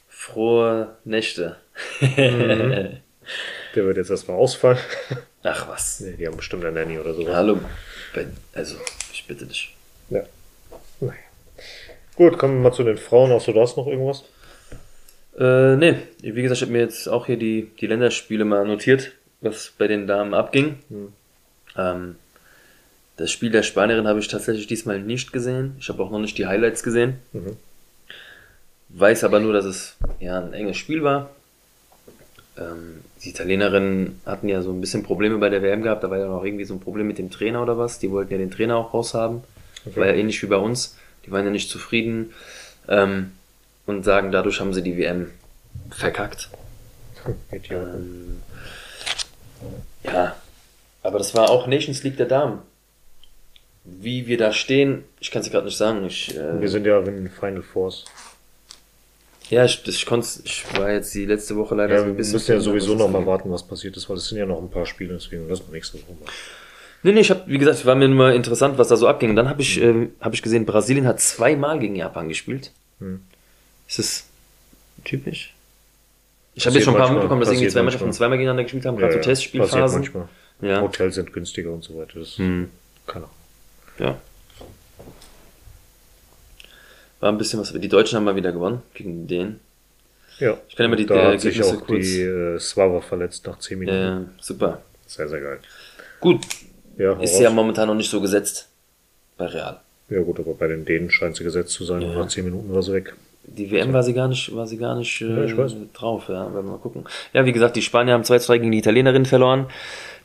frohe 0.10 0.97
Nächte. 1.06 1.58
Der 2.01 3.86
wird 3.86 3.95
jetzt 3.97 4.10
erstmal 4.10 4.36
ausfallen. 4.38 4.80
Ach 5.43 5.67
was. 5.69 6.01
nee, 6.01 6.13
die 6.17 6.27
haben 6.27 6.36
bestimmt 6.36 6.65
eine 6.65 6.73
Nanny 6.77 6.99
oder 6.99 7.13
so. 7.13 7.25
Hallo. 7.34 7.60
Ben- 8.13 8.36
Also, 8.54 8.75
ich 9.13 9.25
bitte 9.27 9.45
dich. 9.45 9.73
Ja. 10.10 10.23
Naja. 10.99 11.13
Gut, 12.15 12.38
kommen 12.38 12.56
wir 12.62 12.69
mal 12.69 12.75
zu 12.75 12.84
den 12.84 12.97
Frauen. 12.97 13.32
Außer 13.32 13.54
du 13.54 13.62
hast 13.62 13.77
noch 13.77 13.88
irgendwas? 13.88 14.25
Äh, 15.37 15.75
nee, 15.77 15.95
wie 16.21 16.41
gesagt, 16.41 16.57
ich 16.57 16.61
habe 16.63 16.71
mir 16.73 16.81
jetzt 16.81 17.07
auch 17.07 17.25
hier 17.25 17.37
die, 17.37 17.71
die 17.79 17.87
Länderspiele 17.87 18.45
mal 18.45 18.65
notiert, 18.65 19.11
was 19.39 19.73
bei 19.77 19.87
den 19.87 20.07
Damen 20.07 20.33
abging. 20.33 20.79
Ähm, 21.77 22.15
das 23.17 23.31
Spiel 23.31 23.51
der 23.51 23.63
Spanierin 23.63 24.07
habe 24.07 24.19
ich 24.19 24.27
tatsächlich 24.27 24.67
diesmal 24.67 24.99
nicht 24.99 25.31
gesehen. 25.31 25.75
Ich 25.79 25.89
habe 25.89 26.03
auch 26.03 26.11
noch 26.11 26.19
nicht 26.19 26.37
die 26.37 26.47
Highlights 26.47 26.83
gesehen. 26.83 27.15
Mhm. 27.33 27.57
Weiß 28.89 29.23
aber 29.23 29.39
nur, 29.39 29.53
dass 29.53 29.65
es 29.65 29.95
ja 30.19 30.39
ein 30.39 30.53
enges 30.53 30.77
Spiel 30.77 31.03
war. 31.03 31.29
Ähm, 32.57 33.01
die 33.23 33.29
Italienerinnen 33.29 34.19
hatten 34.25 34.49
ja 34.49 34.61
so 34.61 34.71
ein 34.71 34.81
bisschen 34.81 35.03
Probleme 35.03 35.37
bei 35.37 35.49
der 35.49 35.61
WM 35.61 35.83
gehabt. 35.83 36.03
Da 36.03 36.09
war 36.09 36.17
ja 36.17 36.27
noch 36.27 36.43
irgendwie 36.43 36.65
so 36.65 36.73
ein 36.73 36.79
Problem 36.79 37.07
mit 37.07 37.17
dem 37.17 37.29
Trainer 37.29 37.61
oder 37.61 37.77
was. 37.77 37.99
Die 37.99 38.11
wollten 38.11 38.33
ja 38.33 38.37
den 38.37 38.51
Trainer 38.51 38.75
auch 38.75 38.93
raushaben. 38.93 39.43
War 39.95 40.07
ja 40.07 40.13
ähnlich 40.13 40.41
wie 40.43 40.47
bei 40.47 40.57
uns. 40.57 40.97
Die 41.25 41.31
waren 41.31 41.45
ja 41.45 41.51
nicht 41.51 41.69
zufrieden. 41.69 42.33
Ähm, 42.87 43.31
und 43.97 44.04
sagen, 44.04 44.32
dadurch 44.32 44.60
haben 44.60 44.73
sie 44.73 44.82
die 44.84 44.97
WM 44.97 45.32
verkackt. 45.91 46.49
Ähm, 47.69 48.41
ja, 50.04 50.36
aber 51.04 51.19
das 51.19 51.36
war 51.36 51.51
auch 51.51 51.67
Nations 51.67 52.01
League 52.04 52.17
der 52.17 52.25
Damen. 52.25 52.60
Wie 53.84 54.25
wir 54.25 54.38
da 54.39 54.51
stehen, 54.51 55.04
ich 55.19 55.30
kann 55.30 55.41
es 55.43 55.51
gerade 55.51 55.65
nicht 55.65 55.77
sagen. 55.77 56.04
Ich, 56.06 56.36
äh, 56.36 56.60
Wir 56.60 56.67
sind 56.69 56.86
ja 56.86 56.99
in 56.99 57.30
Final 57.30 57.62
Force. 57.62 58.06
ja, 59.49 59.65
ich, 59.65 59.84
das, 59.84 59.95
ich, 59.97 60.06
ich 60.45 60.65
war 60.80 60.91
jetzt 60.91 61.13
die 61.13 61.25
letzte 61.25 61.56
Woche 61.56 61.75
leider 61.75 61.93
Ja, 61.93 61.99
so 61.99 62.06
wir 62.06 62.13
ein 62.13 62.17
bisschen. 62.17 62.34
müssen 62.34 62.51
ja 62.54 62.60
sowieso 62.60 62.95
noch 62.95 63.08
mal 63.10 63.23
warten, 63.25 63.51
was 63.51 63.62
passiert 63.67 63.95
ist, 63.97 64.10
weil 64.10 64.17
es 64.17 64.27
sind 64.27 64.39
ja 64.39 64.45
noch 64.47 64.60
ein 64.60 64.71
paar 64.71 64.86
Spiele, 64.88 65.13
deswegen 65.13 65.47
lassen 65.47 65.65
wir 65.67 65.73
nächste 65.73 65.97
Woche 65.99 66.13
mal. 66.19 66.30
Nee, 67.04 67.12
nee, 67.13 67.21
ich 67.21 67.30
habe, 67.30 67.43
wie 67.47 67.58
gesagt, 67.60 67.77
es 67.80 67.86
war 67.86 67.95
mir 67.95 68.08
nur 68.08 68.32
interessant, 68.32 68.77
was 68.80 68.88
da 68.88 68.95
so 68.95 69.08
abging. 69.08 69.32
Und 69.32 69.36
dann 69.36 69.49
habe 69.49 69.62
ich, 69.62 69.80
ähm, 69.82 70.13
hab 70.19 70.34
ich 70.34 70.41
gesehen, 70.41 70.65
Brasilien 70.65 71.06
hat 71.08 71.19
zweimal 71.19 71.77
gegen 71.80 71.95
Japan 71.95 72.30
gespielt. 72.30 72.71
Hm. 72.99 73.21
Ist 73.91 73.99
das 73.99 74.23
typisch? 75.04 75.54
Ich 76.54 76.65
habe 76.65 76.75
jetzt 76.75 76.86
schon 76.86 76.93
ein 76.93 76.97
paar 76.97 77.08
manchmal, 77.08 77.15
mitbekommen, 77.23 77.41
dass 77.41 77.49
irgendwie 77.49 77.67
zwei 77.67 77.82
Mannschaften 77.82 78.06
manchmal. 78.08 78.17
zweimal 78.17 78.38
gegeneinander 78.38 78.63
gespielt 78.63 78.86
haben, 78.86 78.95
gerade 78.95 79.12
so 79.12 79.17
passiert 79.19 79.36
Testspielphasen. 79.36 79.99
manchmal. 80.01 80.30
Ja. 80.62 80.82
Hotels 80.82 81.15
sind 81.15 81.34
günstiger 81.34 81.71
und 81.71 81.84
so 81.84 81.97
weiter. 81.97 82.19
Das 82.19 82.38
Hm. 82.38 82.69
kann 83.06 83.25
auch. 83.25 83.30
Ja. 83.99 84.17
War 87.19 87.32
ein 87.32 87.38
bisschen 87.38 87.60
was. 87.60 87.71
Die 87.73 87.89
Deutschen 87.89 88.15
haben 88.15 88.23
mal 88.23 88.36
wieder 88.36 88.51
gewonnen 88.54 88.82
gegen 88.93 89.27
den. 89.27 89.60
Ja. 90.39 90.58
Ich 90.69 90.75
kann 90.75 90.86
immer 90.88 90.95
die- 90.95 91.06
da 91.06 91.27
die 91.30 91.34
hat 91.34 91.41
sich 91.41 91.62
auch 91.62 91.86
kurz- 91.86 92.04
die 92.06 92.21
äh, 92.21 92.60
Swava 92.60 93.01
verletzt 93.01 93.45
nach 93.45 93.60
10 93.60 93.77
Minuten. 93.80 94.30
Äh, 94.38 94.41
super. 94.43 94.82
Sehr, 95.06 95.27
sehr 95.30 95.41
geil. 95.41 95.60
Gut, 96.19 96.45
Ja, 96.97 97.19
ist 97.19 97.39
ja 97.39 97.49
momentan 97.49 97.88
noch 97.88 97.95
nicht 97.95 98.10
so 98.10 98.21
gesetzt 98.21 98.67
bei 99.38 99.45
Real. 99.45 99.80
ja 100.10 100.21
gut, 100.21 100.39
aber 100.39 100.54
bei 100.54 100.67
den 100.67 100.86
Dänen 100.86 101.10
scheint 101.12 101.36
sie 101.36 101.43
gesetzt 101.43 101.73
zu 101.73 101.84
sein. 101.86 102.01
Ja. 102.01 102.13
Nach 102.13 102.27
10 102.27 102.45
Minuten 102.45 102.73
war 102.73 102.82
sie 102.84 102.93
weg. 102.93 103.13
Die 103.43 103.71
WM 103.71 103.91
war 103.91 104.04
sie 104.04 104.13
gar 104.13 104.27
nicht, 104.27 104.56
war 104.56 104.67
sie 104.67 104.77
gar 104.77 104.95
nicht 104.95 105.21
äh, 105.21 105.47
Ja, 105.47 105.67
drauf, 105.93 106.30
ja, 106.30 106.54
werden 106.54 106.65
wir 106.65 106.71
mal 106.71 106.77
gucken. 106.77 107.06
Ja, 107.34 107.45
wie 107.45 107.51
gesagt, 107.51 107.75
die 107.75 107.82
Spanier 107.82 108.13
haben 108.13 108.23
2 108.23 108.39
2 108.39 108.58
gegen 108.60 108.71
die 108.71 108.77
Italienerinnen 108.77 109.25
verloren. 109.25 109.67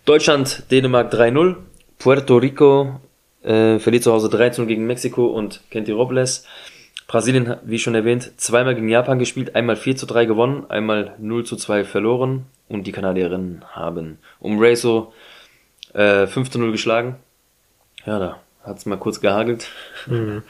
Deutschland, 0.05 0.71
Dänemark 0.71 1.13
3-0. 1.13 1.57
Puerto 1.99 2.37
Rico 2.37 3.01
äh, 3.43 3.79
verliert 3.79 4.05
zu 4.05 4.13
Hause 4.13 4.29
3-0 4.29 4.67
gegen 4.67 4.87
Mexiko 4.87 5.27
und 5.27 5.63
Kenty 5.71 5.93
Robles. 5.93 6.47
Brasilien, 7.07 7.49
hat, 7.49 7.61
wie 7.65 7.79
schon 7.79 7.95
erwähnt, 7.95 8.33
zweimal 8.37 8.75
gegen 8.75 8.89
Japan 8.89 9.19
gespielt, 9.19 9.55
einmal 9.55 9.77
4 9.77 9.97
zu 9.97 10.07
3 10.07 10.25
gewonnen, 10.27 10.67
einmal 10.69 11.15
0 11.19 11.45
zu 11.45 11.57
2 11.57 11.85
verloren 11.85 12.47
und 12.69 12.87
die 12.87 12.93
Kanadierinnen 12.93 13.65
haben 13.73 14.19
um 14.41 14.59
Rezo 14.59 15.13
äh, 15.95 16.27
5 16.27 16.51
zu 16.51 16.59
0 16.59 16.73
geschlagen. 16.73 17.17
Ja, 18.05 18.19
da 18.19 18.41
hat's 18.63 18.87
mal 18.87 18.99
kurz 18.99 19.21
gehagelt. 19.21 19.69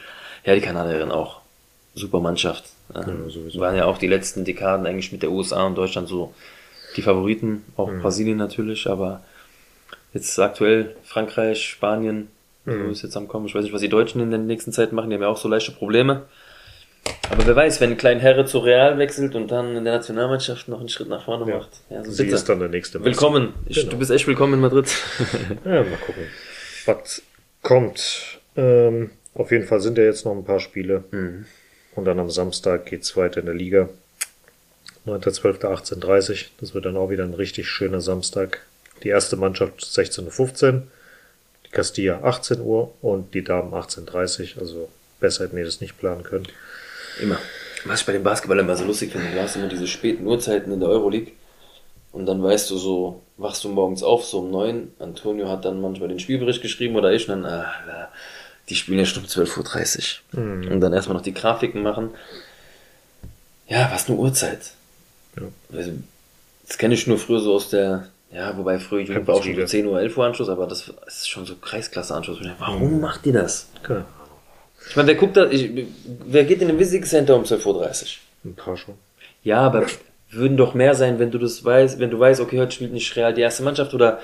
Ja, 0.45 0.55
die 0.55 0.61
Kanadierinnen 0.61 1.11
auch. 1.11 1.41
Super 1.97 2.19
Mannschaft. 2.19 2.63
Ähm, 2.95 3.29
sowieso. 3.29 3.59
waren 3.59 3.75
ja 3.75 3.85
auch 3.85 3.97
die 3.97 4.07
letzten 4.07 4.45
Dekaden 4.45 4.85
eigentlich 4.85 5.11
mit 5.11 5.21
der 5.23 5.31
USA 5.31 5.65
und 5.65 5.75
Deutschland 5.75 6.07
so 6.07 6.33
die 6.95 7.01
Favoriten, 7.01 7.63
auch 7.75 7.91
Brasilien 8.01 8.37
natürlich, 8.37 8.87
aber 8.87 9.23
jetzt 10.13 10.39
aktuell 10.39 10.95
Frankreich, 11.03 11.63
Spanien, 11.67 12.29
so 12.65 12.71
ist 12.89 13.01
jetzt 13.03 13.15
am 13.17 13.27
Kommen. 13.27 13.45
Ich 13.45 13.55
weiß 13.55 13.63
nicht, 13.63 13.73
was 13.73 13.81
die 13.81 13.89
Deutschen 13.89 14.19
in 14.21 14.29
der 14.29 14.39
nächsten 14.39 14.71
Zeit 14.73 14.91
machen, 14.93 15.09
die 15.09 15.15
haben 15.15 15.21
ja 15.21 15.27
auch 15.29 15.37
so 15.37 15.47
leichte 15.47 15.71
Probleme. 15.71 16.23
Aber 17.29 17.45
wer 17.47 17.55
weiß, 17.55 17.79
wenn 17.81 17.95
Klein 17.97 18.19
Herre 18.19 18.45
zu 18.45 18.59
Real 18.59 18.97
wechselt 18.97 19.35
und 19.35 19.49
dann 19.51 19.75
in 19.75 19.83
der 19.85 19.93
Nationalmannschaft 19.95 20.67
noch 20.67 20.79
einen 20.79 20.89
Schritt 20.89 21.07
nach 21.07 21.23
vorne 21.23 21.49
Ja. 21.49 21.57
macht. 21.59 21.69
Ja, 21.89 22.03
so 22.03 22.11
Sie 22.11 22.23
bitte. 22.23 22.35
ist 22.35 22.49
dann 22.49 22.59
der 22.59 22.67
nächste. 22.69 22.99
Messi. 22.99 23.11
Willkommen. 23.11 23.53
Ich, 23.67 23.77
Genau. 23.77 23.91
Du 23.91 23.97
bist 23.99 24.11
echt 24.11 24.27
willkommen 24.27 24.55
in 24.55 24.59
Madrid. 24.61 24.87
Ja, 25.65 25.83
mal 25.83 25.97
gucken, 26.05 26.23
was 26.85 27.21
kommt. 27.61 28.39
Ähm, 28.57 29.11
auf 29.33 29.51
jeden 29.51 29.65
Fall 29.67 29.79
sind 29.79 29.97
ja 29.97 30.03
jetzt 30.05 30.25
noch 30.25 30.33
ein 30.33 30.43
paar 30.43 30.59
Spiele. 30.59 31.03
Mhm. 31.11 31.45
Und 31.97 32.05
dann 32.05 32.19
am 32.19 32.29
Samstag 32.29 32.85
geht's 32.85 33.17
weiter 33.17 33.39
in 33.39 33.47
der 33.47 33.55
Liga. 33.55 33.89
9.12.18.30 35.07 36.45
Das 36.59 36.75
wird 36.75 36.85
dann 36.85 36.95
auch 36.95 37.09
wieder 37.09 37.23
ein 37.23 37.33
richtig 37.33 37.67
schöner 37.67 38.01
Samstag. 38.01 38.61
Die 39.01 39.09
erste 39.09 39.35
Mannschaft 39.35 39.79
16.15 39.79 40.73
Uhr, 40.73 40.83
die 41.65 41.71
Castilla 41.71 42.21
18 42.21 42.61
Uhr 42.61 42.93
und 43.01 43.33
die 43.33 43.43
Damen 43.43 43.73
18.30 43.73 44.57
Uhr. 44.57 44.61
Also 44.61 44.89
besser 45.19 45.45
hätten 45.45 45.57
wir 45.57 45.65
das 45.65 45.81
nicht 45.81 45.97
planen 45.97 46.21
können. 46.21 46.47
Immer. 47.19 47.39
Was 47.85 48.01
ich 48.01 48.05
bei 48.05 48.13
dem 48.13 48.23
Basketball 48.23 48.59
immer 48.59 48.77
so 48.77 48.85
lustig 48.85 49.11
finde, 49.11 49.31
du 49.31 49.41
hast 49.41 49.55
immer 49.55 49.67
diese 49.67 49.87
späten 49.87 50.27
Uhrzeiten 50.27 50.71
in 50.71 50.79
der 50.79 50.89
Euroleague 50.89 51.31
und 52.11 52.27
dann 52.27 52.43
weißt 52.43 52.69
du 52.69 52.77
so, 52.77 53.23
wachst 53.37 53.63
du 53.63 53.69
morgens 53.69 54.03
auf, 54.03 54.23
so 54.23 54.39
um 54.39 54.51
neun. 54.51 54.91
Antonio 54.99 55.49
hat 55.49 55.65
dann 55.65 55.81
manchmal 55.81 56.09
den 56.09 56.19
Spielbericht 56.19 56.61
geschrieben 56.61 56.95
oder 56.95 57.11
ich 57.11 57.27
und 57.27 57.41
dann, 57.41 57.51
ah, 57.51 58.09
die 58.69 58.75
spielen 58.75 58.99
ja 58.99 59.05
schon 59.05 59.23
um 59.23 59.29
12.30 59.29 60.17
Uhr. 60.33 60.41
Und 60.71 60.79
dann 60.81 60.93
erstmal 60.93 61.17
noch 61.17 61.23
die 61.23 61.33
Grafiken 61.33 61.83
machen. 61.83 62.11
Ja, 63.67 63.89
was 63.91 64.07
eine 64.07 64.17
Uhrzeit. 64.17 64.71
Ja. 65.35 65.43
Also, 65.75 65.91
Das 66.67 66.77
kenne 66.77 66.93
ich 66.93 67.07
nur 67.07 67.17
früher 67.17 67.39
so 67.39 67.55
aus 67.55 67.69
der, 67.69 68.07
ja, 68.31 68.57
wobei 68.57 68.79
früher 68.79 69.01
Jugend 69.01 69.27
war 69.27 69.35
auch 69.35 69.43
schon 69.43 69.53
so 69.53 69.57
Liga. 69.57 69.67
10 69.67 69.85
Uhr, 69.87 69.99
11 69.99 70.17
Uhr 70.17 70.25
Anschluss, 70.25 70.49
aber 70.49 70.67
das 70.67 70.91
ist 71.05 71.29
schon 71.29 71.45
so 71.45 71.55
Kreisklasse-Anschluss. 71.55 72.39
Warum 72.59 72.99
macht 72.99 73.25
die 73.25 73.31
das? 73.31 73.67
Keine 73.83 73.99
Ahnung. 73.99 74.07
Ich 74.89 74.95
meine, 74.95 75.07
wer 75.07 75.15
guckt 75.15 75.37
da, 75.37 75.49
ich, 75.49 75.85
wer 76.25 76.43
geht 76.45 76.61
in 76.61 76.67
den 76.67 76.79
Visiting 76.79 77.05
Center 77.05 77.35
um 77.35 77.43
12.30 77.43 77.65
Uhr? 77.65 78.07
Ein 78.45 78.55
paar 78.55 78.77
schon. 78.77 78.95
Ja, 79.43 79.61
aber 79.61 79.85
würden 80.29 80.57
doch 80.57 80.73
mehr 80.73 80.93
sein, 80.93 81.19
wenn 81.19 81.31
du 81.31 81.37
das 81.37 81.63
weißt, 81.63 81.99
wenn 81.99 82.09
du 82.09 82.19
weißt, 82.19 82.41
okay, 82.41 82.59
heute 82.59 82.73
spielt 82.73 82.91
nicht 82.93 83.15
Real 83.15 83.33
die 83.33 83.41
erste 83.41 83.63
Mannschaft 83.63 83.93
oder 83.93 84.19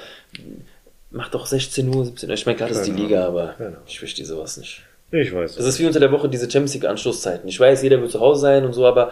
mach 1.13 1.29
doch 1.29 1.45
16 1.45 1.87
Uhr, 1.93 2.05
17 2.05 2.29
Uhr. 2.29 2.33
Ich 2.33 2.45
meine, 2.45 2.57
das 2.57 2.71
ist 2.71 2.87
die 2.87 2.91
Liga, 2.91 3.25
aber 3.25 3.55
Ahnung. 3.57 3.77
ich 3.87 3.99
verstehe 3.99 4.25
sowas 4.25 4.57
nicht. 4.57 4.81
Ich 5.11 5.33
weiß. 5.33 5.55
Das 5.55 5.65
ist 5.65 5.79
wie 5.79 5.85
unter 5.85 5.99
der 5.99 6.11
Woche 6.11 6.27
diese 6.27 6.49
Champions 6.49 6.73
League 6.73 6.85
Anschlusszeiten. 6.85 7.47
Ich 7.47 7.59
weiß, 7.59 7.83
jeder 7.83 8.01
will 8.01 8.09
zu 8.09 8.19
Hause 8.19 8.41
sein 8.41 8.65
und 8.65 8.73
so, 8.73 8.85
aber 8.85 9.11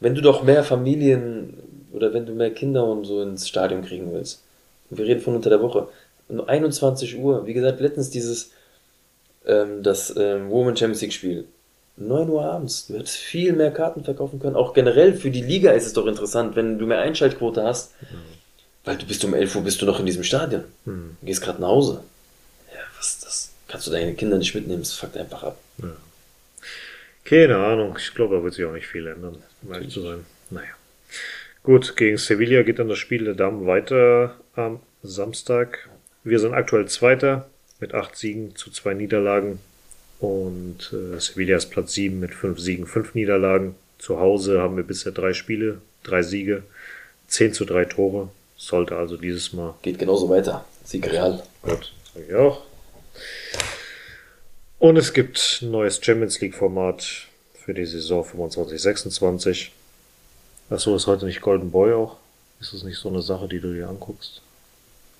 wenn 0.00 0.14
du 0.14 0.20
doch 0.20 0.44
mehr 0.44 0.62
Familien 0.62 1.54
oder 1.92 2.14
wenn 2.14 2.24
du 2.24 2.32
mehr 2.32 2.52
Kinder 2.52 2.84
und 2.84 3.04
so 3.04 3.20
ins 3.20 3.48
Stadion 3.48 3.82
kriegen 3.82 4.12
willst, 4.12 4.42
und 4.90 4.98
wir 4.98 5.06
reden 5.06 5.20
von 5.20 5.34
unter 5.34 5.50
der 5.50 5.60
Woche, 5.60 5.88
um 6.28 6.40
21 6.46 7.18
Uhr, 7.18 7.46
wie 7.46 7.54
gesagt, 7.54 7.80
letztens 7.80 8.10
dieses, 8.10 8.52
ähm, 9.44 9.82
das 9.82 10.14
ähm, 10.16 10.50
Women 10.50 10.76
Champions 10.76 11.02
League 11.02 11.12
Spiel, 11.12 11.46
9 11.96 12.28
Uhr 12.28 12.44
abends, 12.44 12.86
du 12.86 12.94
hättest 12.94 13.16
viel 13.16 13.52
mehr 13.52 13.70
Karten 13.70 14.04
verkaufen 14.04 14.40
können. 14.40 14.56
Auch 14.56 14.72
generell 14.72 15.14
für 15.14 15.30
die 15.30 15.42
Liga 15.42 15.72
ist 15.72 15.86
es 15.86 15.92
doch 15.92 16.06
interessant, 16.06 16.56
wenn 16.56 16.78
du 16.78 16.86
mehr 16.86 16.98
Einschaltquote 16.98 17.62
hast, 17.62 17.92
weil 18.84 18.96
du 18.96 19.06
bist 19.06 19.24
um 19.24 19.34
11 19.34 19.56
Uhr 19.56 19.64
bist 19.64 19.80
du 19.82 19.86
noch 19.86 20.00
in 20.00 20.06
diesem 20.06 20.24
Stadion. 20.24 20.64
Hm. 20.84 21.16
Du 21.20 21.26
gehst 21.26 21.42
gerade 21.42 21.60
nach 21.60 21.68
Hause. 21.68 22.04
Ja, 22.72 22.80
was 22.98 23.10
ist 23.10 23.24
das? 23.24 23.52
Kannst 23.68 23.86
du 23.86 23.90
deine 23.90 24.14
Kinder 24.14 24.38
nicht 24.38 24.54
mitnehmen, 24.54 24.80
das 24.80 24.92
fuckt 24.92 25.16
einfach 25.16 25.42
ab. 25.42 25.58
Keine 27.24 27.56
Ahnung. 27.56 27.96
Ich 27.98 28.14
glaube, 28.14 28.36
da 28.36 28.42
wird 28.42 28.54
sich 28.54 28.64
auch 28.64 28.72
nicht 28.72 28.86
viel 28.86 29.06
ändern, 29.06 29.42
um 29.62 29.72
ehrlich 29.72 29.90
zu 29.90 30.02
sein. 30.02 30.26
Naja. 30.50 30.68
Gut, 31.62 31.96
gegen 31.96 32.18
Sevilla 32.18 32.62
geht 32.62 32.78
dann 32.78 32.88
das 32.88 32.98
Spiel 32.98 33.24
der 33.24 33.34
Damen 33.34 33.66
weiter 33.66 34.36
am 34.54 34.80
Samstag. 35.02 35.88
Wir 36.22 36.38
sind 36.38 36.52
aktuell 36.52 36.86
Zweiter 36.86 37.48
mit 37.80 37.94
acht 37.94 38.16
Siegen 38.16 38.54
zu 38.54 38.70
zwei 38.70 38.92
Niederlagen. 38.92 39.58
Und 40.20 40.92
äh, 40.92 41.18
Sevilla 41.18 41.56
ist 41.56 41.70
Platz 41.70 41.94
sieben 41.94 42.20
mit 42.20 42.34
fünf 42.34 42.58
Siegen, 42.58 42.86
fünf 42.86 43.14
Niederlagen. 43.14 43.74
Zu 43.98 44.20
Hause 44.20 44.60
haben 44.60 44.76
wir 44.76 44.84
bisher 44.84 45.12
drei 45.12 45.32
Spiele, 45.32 45.80
drei 46.02 46.22
Siege, 46.22 46.62
zehn 47.26 47.54
zu 47.54 47.64
drei 47.64 47.86
Tore. 47.86 48.28
Sollte 48.64 48.96
also 48.96 49.16
dieses 49.16 49.52
Mal 49.52 49.74
Geht 49.82 49.98
genauso 49.98 50.28
weiter. 50.28 50.64
Sieg 50.84 51.10
Real. 51.10 51.42
Gut, 51.62 51.92
sag 52.14 52.22
ich 52.28 52.34
auch. 52.34 52.62
Und 54.78 54.96
es 54.96 55.12
gibt 55.12 55.60
ein 55.62 55.70
neues 55.70 56.00
Champions 56.02 56.40
League-Format 56.40 57.04
für 57.64 57.74
die 57.74 57.84
Saison 57.86 58.24
25-26. 58.24 59.68
Achso, 60.70 60.96
ist 60.96 61.06
heute 61.06 61.26
nicht 61.26 61.40
Golden 61.40 61.70
Boy 61.70 61.92
auch? 61.92 62.16
Ist 62.60 62.72
das 62.72 62.82
nicht 62.84 62.98
so 62.98 63.08
eine 63.08 63.22
Sache, 63.22 63.48
die 63.48 63.60
du 63.60 63.72
dir 63.74 63.88
anguckst? 63.88 64.40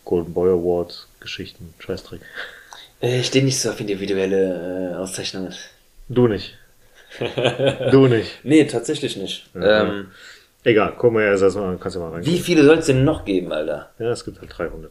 Golden 0.05 0.33
Boy 0.35 0.51
Award, 0.51 1.07
Geschichten, 1.21 1.75
Scheißdreck. 1.79 2.21
Äh, 3.01 3.21
Ich 3.21 3.27
stehe 3.27 3.45
nicht 3.45 3.59
so 3.61 3.71
auf 3.71 3.81
individuelle 3.81 4.93
äh, 4.93 4.95
Auszeichnungen. 4.97 5.55
Du 6.09 6.29
nicht. 6.29 6.57
du 7.91 8.07
nicht. 8.09 8.31
Nee, 8.43 8.65
tatsächlich 8.65 9.17
nicht. 9.17 9.47
Ähm, 9.55 10.11
Egal, 10.65 10.95
guck 10.97 11.13
mal 11.13 11.23
erst 11.23 11.57
an, 11.57 11.79
kannst 11.79 11.97
du 11.97 12.01
mal 12.01 12.11
rein. 12.11 12.27
wie 12.27 12.39
viele 12.39 12.65
soll 12.65 12.79
es 12.79 12.87
denn 12.87 13.05
noch 13.05 13.27
geben, 13.27 13.53
Alter? 13.53 13.93
Ja, 13.99 14.11
es 14.11 14.25
gibt 14.25 14.41
halt 14.41 14.51
300. 14.57 14.91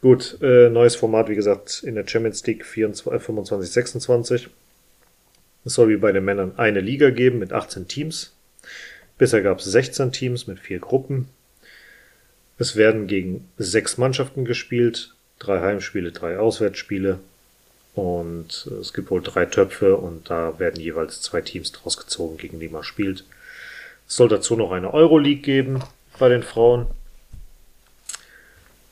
Gut, 0.00 0.38
äh, 0.40 0.70
neues 0.70 0.96
Format, 0.96 1.28
wie 1.28 1.34
gesagt, 1.34 1.82
in 1.82 1.94
der 1.94 2.06
Champions 2.06 2.46
League 2.46 2.64
24, 2.64 3.12
äh, 3.12 3.20
25, 3.20 3.70
26. 3.70 4.48
Es 5.66 5.74
soll 5.74 5.90
wie 5.90 5.96
bei 5.96 6.12
den 6.12 6.24
Männern 6.24 6.52
eine 6.56 6.80
Liga 6.80 7.10
geben 7.10 7.38
mit 7.38 7.52
18 7.52 7.88
Teams. 7.88 8.32
Bisher 9.18 9.42
gab 9.42 9.58
es 9.58 9.64
16 9.66 10.12
Teams 10.12 10.46
mit 10.46 10.60
vier 10.60 10.78
Gruppen. 10.78 11.28
Es 12.58 12.76
werden 12.76 13.06
gegen 13.06 13.48
sechs 13.58 13.98
Mannschaften 13.98 14.44
gespielt, 14.44 15.14
drei 15.38 15.60
Heimspiele, 15.60 16.12
drei 16.12 16.38
Auswärtsspiele. 16.38 17.18
Und 17.94 18.68
äh, 18.70 18.74
es 18.74 18.94
gibt 18.94 19.10
wohl 19.10 19.22
drei 19.22 19.44
Töpfe 19.46 19.96
und 19.96 20.30
da 20.30 20.58
werden 20.58 20.80
jeweils 20.80 21.20
zwei 21.20 21.42
Teams 21.42 21.72
draus 21.72 21.98
gezogen, 21.98 22.36
gegen 22.38 22.60
die 22.60 22.68
man 22.68 22.84
spielt. 22.84 23.24
Es 24.08 24.16
soll 24.16 24.28
dazu 24.28 24.56
noch 24.56 24.72
eine 24.72 24.94
Euroleague 24.94 25.42
geben 25.42 25.82
bei 26.18 26.28
den 26.28 26.42
Frauen. 26.42 26.86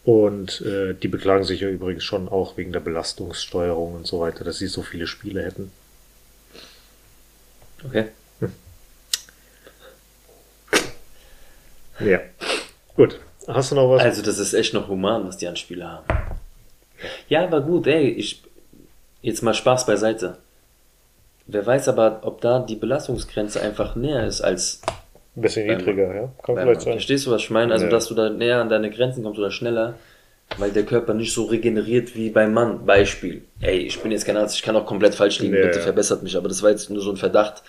Und 0.04 0.60
äh, 0.60 0.94
die 0.94 1.08
beklagen 1.08 1.44
sich 1.44 1.60
ja 1.60 1.68
übrigens 1.68 2.04
schon 2.04 2.28
auch 2.28 2.56
wegen 2.56 2.72
der 2.72 2.80
Belastungssteuerung 2.80 3.94
und 3.94 4.06
so 4.06 4.20
weiter, 4.20 4.44
dass 4.44 4.58
sie 4.58 4.66
so 4.66 4.82
viele 4.82 5.06
Spiele 5.06 5.42
hätten. 5.42 5.72
Okay. 7.84 8.08
Ja. 12.00 12.20
Gut. 12.96 13.20
Hast 13.46 13.70
du 13.70 13.76
noch 13.76 13.90
was? 13.90 14.02
Also, 14.02 14.22
das 14.22 14.38
ist 14.38 14.54
echt 14.54 14.74
noch 14.74 14.88
human, 14.88 15.26
was 15.26 15.36
die 15.36 15.46
an 15.46 15.56
Spiele 15.56 15.88
haben. 15.88 16.06
Ja, 17.28 17.44
aber 17.44 17.60
gut, 17.60 17.86
ey, 17.86 18.08
ich, 18.08 18.42
jetzt 19.22 19.42
mal 19.42 19.54
Spaß 19.54 19.86
beiseite. 19.86 20.38
Wer 21.46 21.66
weiß 21.66 21.88
aber, 21.88 22.20
ob 22.22 22.40
da 22.40 22.60
die 22.60 22.76
Belastungsgrenze 22.76 23.60
einfach 23.60 23.96
näher 23.96 24.26
ist 24.26 24.40
als 24.40 24.80
Ein 25.36 25.42
bisschen 25.42 25.66
niedriger, 25.66 26.14
ja? 26.14 26.32
Kann 26.44 26.56
vielleicht 26.56 26.82
sein. 26.82 26.92
Verstehst 26.94 27.26
du, 27.26 27.30
was 27.32 27.42
ich 27.42 27.50
meine? 27.50 27.72
Also, 27.72 27.86
Ja. 27.86 27.90
dass 27.90 28.06
du 28.08 28.14
da 28.14 28.30
näher 28.30 28.60
an 28.60 28.68
deine 28.68 28.90
Grenzen 28.90 29.24
kommst 29.24 29.38
oder 29.38 29.50
schneller, 29.50 29.94
weil 30.58 30.70
der 30.70 30.84
Körper 30.84 31.12
nicht 31.14 31.32
so 31.32 31.44
regeneriert 31.44 32.14
wie 32.14 32.30
beim 32.30 32.52
Mann. 32.52 32.86
Beispiel. 32.86 33.42
Ey, 33.60 33.78
ich 33.78 33.98
bin 34.00 34.12
jetzt 34.12 34.26
kein 34.26 34.36
Arzt, 34.36 34.54
ich 34.56 34.62
kann 34.62 34.76
auch 34.76 34.86
komplett 34.86 35.14
falsch 35.14 35.40
liegen, 35.40 35.54
Ja, 35.54 35.62
bitte 35.62 35.78
ja. 35.78 35.84
verbessert 35.84 36.22
mich, 36.22 36.36
aber 36.36 36.48
das 36.48 36.62
war 36.62 36.70
jetzt 36.70 36.88
nur 36.90 37.02
so 37.02 37.10
ein 37.10 37.16
Verdacht, 37.16 37.62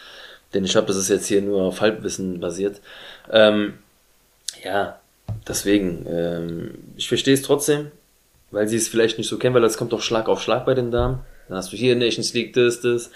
den 0.54 0.64
ich 0.64 0.76
habe, 0.76 0.86
das 0.88 0.98
ist 0.98 1.10
jetzt 1.10 1.26
hier 1.28 1.42
nur 1.42 1.64
auf 1.64 1.82
Halbwissen 1.82 2.40
basiert. 2.40 2.82
Ähm, 3.32 3.74
ja, 4.64 5.00
deswegen, 5.48 6.06
ähm, 6.08 6.72
ich 6.98 7.08
verstehe 7.08 7.34
es 7.34 7.42
trotzdem, 7.42 7.92
weil 8.52 8.68
sie 8.68 8.78
es 8.78 8.88
vielleicht 8.88 9.18
nicht 9.18 9.28
so 9.28 9.38
kennen, 9.40 9.56
weil 9.56 9.62
das 9.64 9.78
kommt 9.78 9.92
doch 9.92 10.02
Schlag 10.02 10.30
auf 10.30 10.42
Schlag 10.42 10.66
bei 10.66 10.76
den 10.76 10.92
Damen. 10.92 11.20
Dann 11.48 11.58
hast 11.58 11.74
du 11.74 11.78
hier 11.78 11.96
Nations 11.96 12.34
League, 12.34 12.54
das, 12.54 12.82
das. 12.82 13.10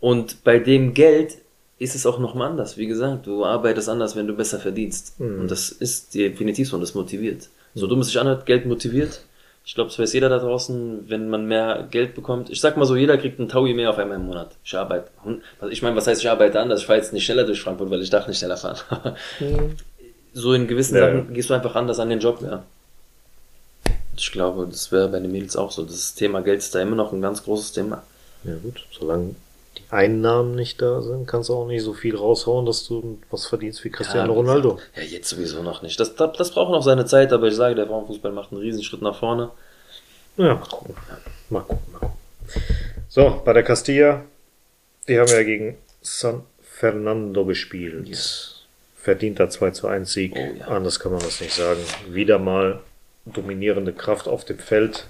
Und 0.00 0.44
bei 0.44 0.58
dem 0.58 0.94
Geld 0.94 1.36
ist 1.82 1.94
es 1.94 2.06
auch 2.06 2.18
nochmal 2.18 2.50
anders. 2.50 2.76
Wie 2.76 2.86
gesagt, 2.86 3.26
du 3.26 3.44
arbeitest 3.44 3.88
anders, 3.88 4.14
wenn 4.16 4.26
du 4.26 4.34
besser 4.34 4.58
verdienst. 4.58 5.14
Und 5.18 5.50
das 5.50 5.70
ist 5.70 6.14
definitiv 6.14 6.68
so 6.68 6.76
und 6.76 6.80
das 6.82 6.94
motiviert. 6.94 7.48
So 7.74 7.86
dumm 7.86 8.00
es 8.00 8.08
sich 8.08 8.18
anhört, 8.20 8.46
Geld 8.46 8.66
motiviert. 8.66 9.22
Ich 9.64 9.74
glaube, 9.74 9.90
das 9.90 9.98
weiß 9.98 10.12
jeder 10.12 10.28
da 10.28 10.38
draußen, 10.38 11.08
wenn 11.08 11.30
man 11.30 11.46
mehr 11.46 11.86
Geld 11.90 12.14
bekommt. 12.14 12.50
Ich 12.50 12.60
sag 12.60 12.76
mal 12.76 12.84
so, 12.84 12.96
jeder 12.96 13.16
kriegt 13.16 13.38
einen 13.38 13.48
Taui 13.48 13.74
mehr 13.74 13.90
auf 13.90 13.98
einmal 13.98 14.16
im 14.16 14.26
Monat. 14.26 14.50
Ich 14.64 14.74
arbeite, 14.74 15.08
also 15.60 15.70
ich 15.70 15.82
meine, 15.82 15.94
was 15.94 16.06
heißt, 16.06 16.20
ich 16.20 16.28
arbeite 16.28 16.58
anders? 16.60 16.80
Ich 16.80 16.86
fahre 16.86 16.98
jetzt 16.98 17.12
nicht 17.12 17.24
schneller 17.24 17.44
durch 17.44 17.62
Frankfurt, 17.62 17.88
weil 17.90 18.02
ich 18.02 18.10
darf 18.10 18.26
nicht 18.26 18.38
schneller 18.38 18.56
fahren. 18.56 19.16
so 20.32 20.52
in 20.52 20.66
gewissen 20.66 20.96
Ja, 20.96 21.02
Sachen 21.02 21.32
gehst 21.32 21.50
du 21.50 21.54
einfach 21.54 21.76
anders 21.76 22.00
an 22.00 22.10
den 22.10 22.18
Job, 22.18 22.40
ja. 22.42 22.64
Ich 24.16 24.32
glaube, 24.32 24.66
das 24.68 24.90
wäre 24.90 25.08
bei 25.08 25.20
den 25.20 25.30
Mädels 25.30 25.56
auch 25.56 25.70
so. 25.70 25.84
Das 25.84 26.14
Thema 26.14 26.42
Geld 26.42 26.58
ist 26.58 26.74
da 26.74 26.80
immer 26.80 26.96
noch 26.96 27.12
ein 27.12 27.22
ganz 27.22 27.44
großes 27.44 27.72
Thema. 27.72 28.02
Ja 28.44 28.54
gut, 28.56 28.84
solange 28.90 29.36
Einnahmen 29.92 30.54
nicht 30.54 30.80
da 30.80 31.02
sind, 31.02 31.26
kannst 31.26 31.50
du 31.50 31.54
auch 31.54 31.66
nicht 31.66 31.82
so 31.82 31.92
viel 31.92 32.16
raushauen, 32.16 32.64
dass 32.64 32.86
du 32.88 33.18
was 33.30 33.46
verdienst 33.46 33.84
wie 33.84 33.90
Cristiano 33.90 34.32
Ja, 34.32 34.38
Ronaldo. 34.38 34.78
Ja, 34.96 35.02
jetzt 35.02 35.28
sowieso 35.28 35.62
noch 35.62 35.82
nicht. 35.82 36.00
Das, 36.00 36.16
das, 36.16 36.36
das 36.38 36.50
braucht 36.52 36.72
noch 36.72 36.82
seine 36.82 37.04
Zeit, 37.04 37.30
aber 37.30 37.48
ich 37.48 37.54
sage, 37.54 37.74
der 37.74 37.86
Frauenfußball 37.86 38.32
macht 38.32 38.52
einen 38.52 38.62
Riesenschritt 38.62 39.02
nach 39.02 39.18
vorne. 39.18 39.50
Ja, 40.38 40.54
mal 40.54 40.66
gucken. 40.66 40.94
Mal 41.50 41.60
gucken, 41.60 41.92
mal 41.92 41.98
gucken. 41.98 42.16
So, 43.10 43.42
bei 43.44 43.52
der 43.52 43.62
Castilla, 43.64 44.22
die 45.08 45.18
haben 45.18 45.28
ja 45.28 45.42
gegen 45.42 45.76
San 46.00 46.42
Fernando 46.62 47.44
gespielt. 47.44 48.08
Verdienter 48.96 49.50
2 49.50 49.72
zu 49.72 49.88
1 49.88 50.10
Sieg. 50.10 50.32
Oh, 50.34 50.58
ja. 50.58 50.68
Anders 50.68 51.00
kann 51.00 51.12
man 51.12 51.20
das 51.20 51.40
nicht 51.42 51.52
sagen. 51.52 51.80
Wieder 52.08 52.38
mal 52.38 52.80
dominierende 53.26 53.92
Kraft 53.92 54.26
auf 54.26 54.46
dem 54.46 54.58
Feld. 54.58 55.06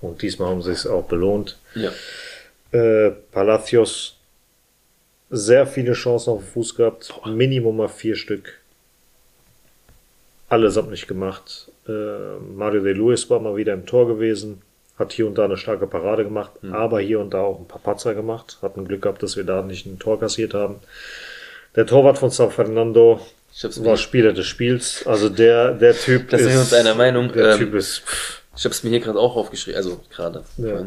Und 0.00 0.22
diesmal 0.22 0.48
haben 0.48 0.62
sie 0.62 0.72
es 0.72 0.86
auch 0.86 1.04
belohnt. 1.04 1.58
Ja. 1.74 1.90
Äh, 2.72 3.10
Palacios 3.30 4.16
sehr 5.32 5.66
viele 5.66 5.94
Chancen 5.94 6.30
auf 6.30 6.40
den 6.42 6.52
Fuß 6.52 6.74
gehabt. 6.76 7.12
Minimum 7.26 7.78
mal 7.78 7.88
vier 7.88 8.14
Stück. 8.16 8.58
Allesamt 10.48 10.90
nicht 10.90 11.08
gemacht. 11.08 11.70
Äh, 11.88 11.92
Mario 12.54 12.82
de 12.82 12.92
Luis 12.92 13.28
war 13.30 13.40
mal 13.40 13.56
wieder 13.56 13.72
im 13.72 13.86
Tor 13.86 14.06
gewesen. 14.06 14.60
Hat 14.98 15.12
hier 15.12 15.26
und 15.26 15.38
da 15.38 15.46
eine 15.46 15.56
starke 15.56 15.86
Parade 15.86 16.22
gemacht, 16.22 16.52
aber 16.70 17.00
hier 17.00 17.18
und 17.18 17.32
da 17.32 17.40
auch 17.40 17.58
ein 17.58 17.66
paar 17.66 17.80
Patzer 17.80 18.14
gemacht. 18.14 18.58
Hatten 18.60 18.86
Glück 18.86 19.02
gehabt, 19.02 19.22
dass 19.22 19.38
wir 19.38 19.44
da 19.44 19.62
nicht 19.62 19.86
ein 19.86 19.98
Tor 19.98 20.20
kassiert 20.20 20.52
haben. 20.52 20.76
Der 21.74 21.86
Torwart 21.86 22.18
von 22.18 22.28
San 22.30 22.50
Fernando 22.50 23.18
war 23.76 23.96
Spieler 23.96 24.34
des 24.34 24.46
Spiels. 24.46 25.06
Also 25.06 25.30
der, 25.30 25.72
der 25.72 25.94
Typ 25.96 26.28
Da 26.28 26.36
sind 26.36 26.52
wir 26.52 26.60
uns 26.60 26.74
einer 26.74 26.94
Meinung. 26.94 27.32
Der 27.32 27.52
Ähm, 27.52 27.58
Typ 27.58 27.74
ist. 27.74 28.00
Pff, 28.00 28.42
ich 28.54 28.64
hab's 28.66 28.82
mir 28.84 28.90
hier 28.90 29.00
gerade 29.00 29.18
auch 29.18 29.34
aufgeschrieben, 29.34 29.78
also 29.78 30.00
gerade. 30.14 30.44
Ja. 30.58 30.86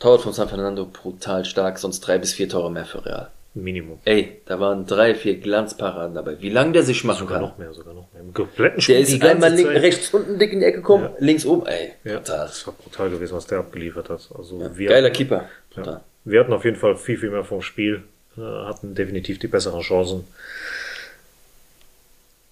Torwart 0.00 0.22
von 0.22 0.32
San 0.32 0.48
Fernando 0.48 0.84
brutal 0.86 1.44
stark, 1.44 1.78
sonst 1.78 2.00
drei 2.00 2.18
bis 2.18 2.32
vier 2.32 2.48
Tore 2.48 2.72
mehr 2.72 2.84
für 2.84 3.06
Real. 3.06 3.30
Minimum. 3.62 3.98
Ey, 4.04 4.40
da 4.46 4.58
waren 4.60 4.86
drei, 4.86 5.14
vier 5.14 5.38
Glanzparaden 5.38 6.14
dabei. 6.14 6.40
Wie 6.40 6.50
lang 6.50 6.72
der 6.72 6.82
sich 6.82 7.04
machen 7.04 7.20
Sogar 7.20 7.40
kann. 7.40 7.48
noch 7.48 7.58
mehr, 7.58 7.72
sogar 7.72 7.94
noch 7.94 8.12
mehr. 8.12 8.22
Im 8.22 8.32
kompletten 8.34 8.76
Der 8.76 8.82
Spiel 8.82 8.96
ist 9.00 9.12
die 9.12 9.18
ganze 9.18 9.34
einmal 9.46 9.52
link, 9.54 9.68
rechts 9.68 10.12
unten 10.14 10.38
dick 10.38 10.52
in 10.52 10.60
die 10.60 10.66
Ecke 10.66 10.78
gekommen, 10.78 11.04
Ja. 11.04 11.12
links 11.18 11.44
oben, 11.46 11.66
ey, 11.66 11.92
Ja, 12.04 12.18
brutal. 12.18 12.46
das 12.46 12.66
war 12.66 12.74
brutal 12.74 13.10
gewesen, 13.10 13.34
was 13.36 13.46
der 13.46 13.58
abgeliefert 13.58 14.08
hat. 14.10 14.28
Also 14.36 14.60
Ja, 14.60 14.76
wir, 14.76 14.88
Geiler 14.88 15.10
Keeper. 15.10 15.48
Brutal. 15.70 15.94
ja, 15.94 16.00
wir 16.24 16.40
hatten 16.40 16.52
auf 16.52 16.64
jeden 16.64 16.76
Fall 16.76 16.96
viel, 16.96 17.16
viel 17.18 17.30
mehr 17.30 17.44
vom 17.44 17.62
Spiel, 17.62 18.02
äh, 18.36 18.40
hatten 18.40 18.94
definitiv 18.94 19.38
die 19.38 19.48
besseren 19.48 19.80
Chancen. 19.82 20.24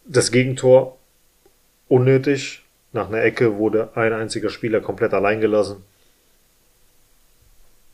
Das 0.04 0.30
Gegentor 0.30 0.96
unnötig. 1.88 2.62
Nach 2.92 3.08
einer 3.08 3.22
Ecke 3.22 3.58
wurde 3.58 3.90
ein 3.94 4.12
einziger 4.12 4.48
Spieler 4.50 4.80
komplett 4.80 5.12
allein 5.12 5.40
gelassen. 5.40 5.84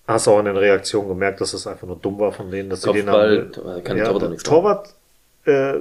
Hast 0.07 0.27
auch 0.29 0.39
an 0.39 0.47
den 0.47 0.57
Reaktionen 0.57 1.09
gemerkt, 1.09 1.41
dass 1.41 1.53
es 1.53 1.67
einfach 1.67 1.87
nur 1.87 1.97
dumm 1.97 2.19
war 2.19 2.33
von 2.33 2.51
denen, 2.51 2.71
dass 2.71 2.83
sie 2.83 2.93
den 2.93 3.07
Kopfball, 3.07 3.51
haben. 3.57 3.85
kann 3.85 3.97
ja, 3.97 4.05
Torwart 4.07 4.31
nichts 4.31 4.43
Torwart 4.43 4.95
äh, 5.45 5.75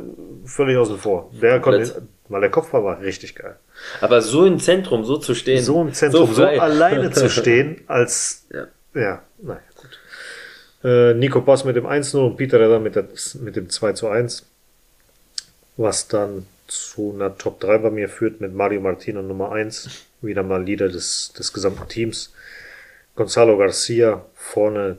völlig 0.45 0.77
außen 0.77 0.97
vor. 0.97 1.31
Der 1.41 1.59
Komplett. 1.59 1.93
konnte, 1.93 2.07
weil 2.29 2.41
der 2.41 2.51
Kopfball 2.51 2.83
war 2.83 3.01
richtig 3.01 3.35
geil. 3.35 3.57
Aber 3.99 4.21
so 4.21 4.45
im 4.45 4.59
Zentrum, 4.59 5.05
so 5.05 5.17
zu 5.17 5.33
stehen. 5.33 5.63
so 5.63 5.81
im 5.81 5.93
Zentrum, 5.93 6.33
so, 6.33 6.43
frei. 6.43 6.59
alleine 6.59 7.11
zu 7.11 7.29
stehen, 7.31 7.81
als, 7.87 8.45
Ja. 8.51 8.67
ja, 8.93 9.21
naja, 9.41 9.61
gut. 9.75 9.99
Äh, 10.83 11.13
Nico 11.13 11.41
Pass 11.41 11.63
mit 11.63 11.75
dem 11.75 11.85
1-0 11.85 12.17
und 12.17 12.37
Peter 12.37 12.59
Redder 12.59 12.79
mit, 12.79 12.95
der, 12.95 13.07
mit 13.41 13.55
dem 13.55 13.69
2 13.69 13.93
zu 13.93 14.07
1, 14.07 14.45
was 15.77 16.07
dann 16.07 16.45
zu 16.67 17.13
einer 17.13 17.37
Top 17.37 17.59
3 17.59 17.79
bei 17.79 17.89
mir 17.91 18.09
führt 18.09 18.39
mit 18.41 18.53
Mario 18.53 18.81
Martino 18.81 19.21
Nummer 19.21 19.51
1, 19.51 19.89
wieder 20.21 20.41
mal 20.41 20.63
Leader 20.63 20.89
des, 20.89 21.33
des 21.37 21.53
gesamten 21.53 21.87
Teams. 21.87 22.33
Gonzalo 23.21 23.55
Garcia 23.55 24.25
vorne 24.33 24.97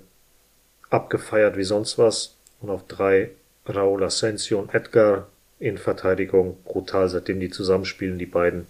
abgefeiert 0.91 1.57
wie 1.57 1.64
sonst 1.64 1.99
was 1.99 2.37
und 2.61 2.70
auf 2.70 2.87
3 2.87 3.33
Raúl 3.66 4.05
Asensio 4.05 4.61
und 4.61 4.73
Edgar 4.73 5.27
in 5.59 5.77
Verteidigung 5.77 6.57
brutal, 6.62 7.09
seitdem 7.09 7.41
die 7.41 7.51
zusammenspielen, 7.51 8.20
die 8.20 8.27
beiden 8.27 8.68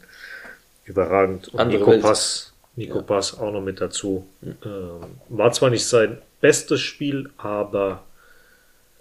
überragend. 0.87 1.49
Und 1.49 1.61
Andere 1.61 1.81
Nico 1.81 1.91
Welt. 1.91 2.01
Pass, 2.01 2.55
Nico 2.77 3.01
Ja. 3.01 3.03
Pass 3.03 3.39
auch 3.39 3.53
noch 3.53 3.61
mit 3.61 3.79
dazu. 3.83 4.27
Ähm, 4.43 5.19
war 5.29 5.53
zwar 5.53 5.69
nicht 5.69 5.85
sein 5.85 6.17
bestes 6.41 6.81
Spiel, 6.81 7.29
aber 7.37 8.05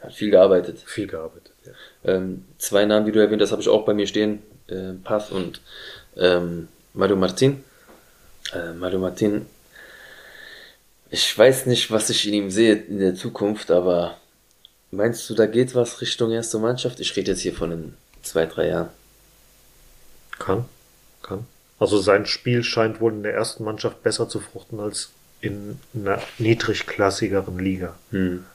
Hat 0.01 0.11
viel 0.11 0.31
gearbeitet. 0.31 0.83
viel 0.85 1.07
gearbeitet. 1.07 1.53
Ja. 1.63 1.71
Ähm, 2.13 2.43
zwei 2.57 2.83
Namen, 2.83 3.05
die 3.05 3.13
du 3.13 3.21
erwähnt 3.21 3.41
hast, 3.41 3.53
habe 3.53 3.61
ich 3.61 3.69
auch 3.69 3.85
bei 3.85 3.93
mir 3.93 4.05
stehen. 4.05 4.41
Äh, 4.67 4.95
Paz 5.01 5.31
und 5.31 5.61
ähm, 6.17 6.67
Mario 6.93 7.15
Martin. 7.15 7.63
Äh, 8.53 8.73
Mario 8.73 8.99
Martin. 8.99 9.45
Ich 11.11 11.37
weiß 11.37 11.65
nicht, 11.65 11.91
was 11.91 12.09
ich 12.09 12.25
in 12.25 12.33
ihm 12.33 12.51
sehe 12.51 12.73
in 12.73 12.99
der 12.99 13.15
Zukunft, 13.15 13.69
aber 13.69 14.17
meinst 14.91 15.29
du, 15.29 15.35
da 15.35 15.45
geht 15.45 15.75
was 15.75 15.99
Richtung 15.99 16.31
erste 16.31 16.57
Mannschaft? 16.57 17.01
Ich 17.01 17.15
rede 17.17 17.31
jetzt 17.31 17.41
hier 17.41 17.53
von 17.53 17.71
in 17.71 17.93
zwei, 18.21 18.45
drei 18.45 18.69
Jahren. 18.69 18.89
Kann, 20.39 20.65
kann. 21.21 21.45
Also 21.79 21.99
sein 21.99 22.25
Spiel 22.25 22.63
scheint 22.63 23.01
wohl 23.01 23.11
in 23.11 23.23
der 23.23 23.33
ersten 23.33 23.65
Mannschaft 23.65 24.03
besser 24.03 24.29
zu 24.29 24.39
fruchten 24.39 24.79
als 24.79 25.11
in 25.41 25.79
einer 25.93 26.21
niedrigklassigeren 26.37 27.59
Liga. 27.59 27.95
Hm. 28.11 28.45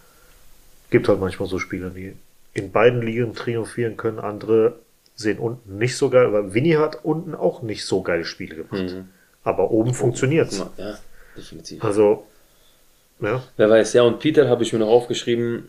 Gibt 0.90 1.08
halt 1.08 1.20
manchmal 1.20 1.48
so 1.48 1.58
Spieler, 1.58 1.90
die 1.90 2.16
in 2.54 2.72
beiden 2.72 3.02
Ligen 3.02 3.34
triumphieren 3.34 3.98
können. 3.98 4.18
Andere 4.18 4.78
sehen 5.14 5.38
unten 5.38 5.76
nicht 5.76 5.96
so 5.96 6.08
geil, 6.08 6.24
aber 6.24 6.54
Winnie 6.54 6.78
hat 6.78 7.04
unten 7.04 7.34
auch 7.34 7.60
nicht 7.60 7.84
so 7.84 8.00
geile 8.02 8.24
Spiele 8.24 8.56
gemacht. 8.56 8.94
Mhm. 8.94 9.08
Aber 9.44 9.70
oben 9.70 9.92
funktioniert's. 9.92 10.64
Ja, 10.78 10.98
definitiv. 11.36 11.84
Also, 11.84 12.26
ja, 13.20 13.42
Wer 13.56 13.70
weiß, 13.70 13.92
ja, 13.94 14.02
und 14.02 14.18
Peter 14.18 14.48
habe 14.48 14.62
ich 14.62 14.72
mir 14.72 14.78
noch 14.80 14.88
aufgeschrieben, 14.88 15.68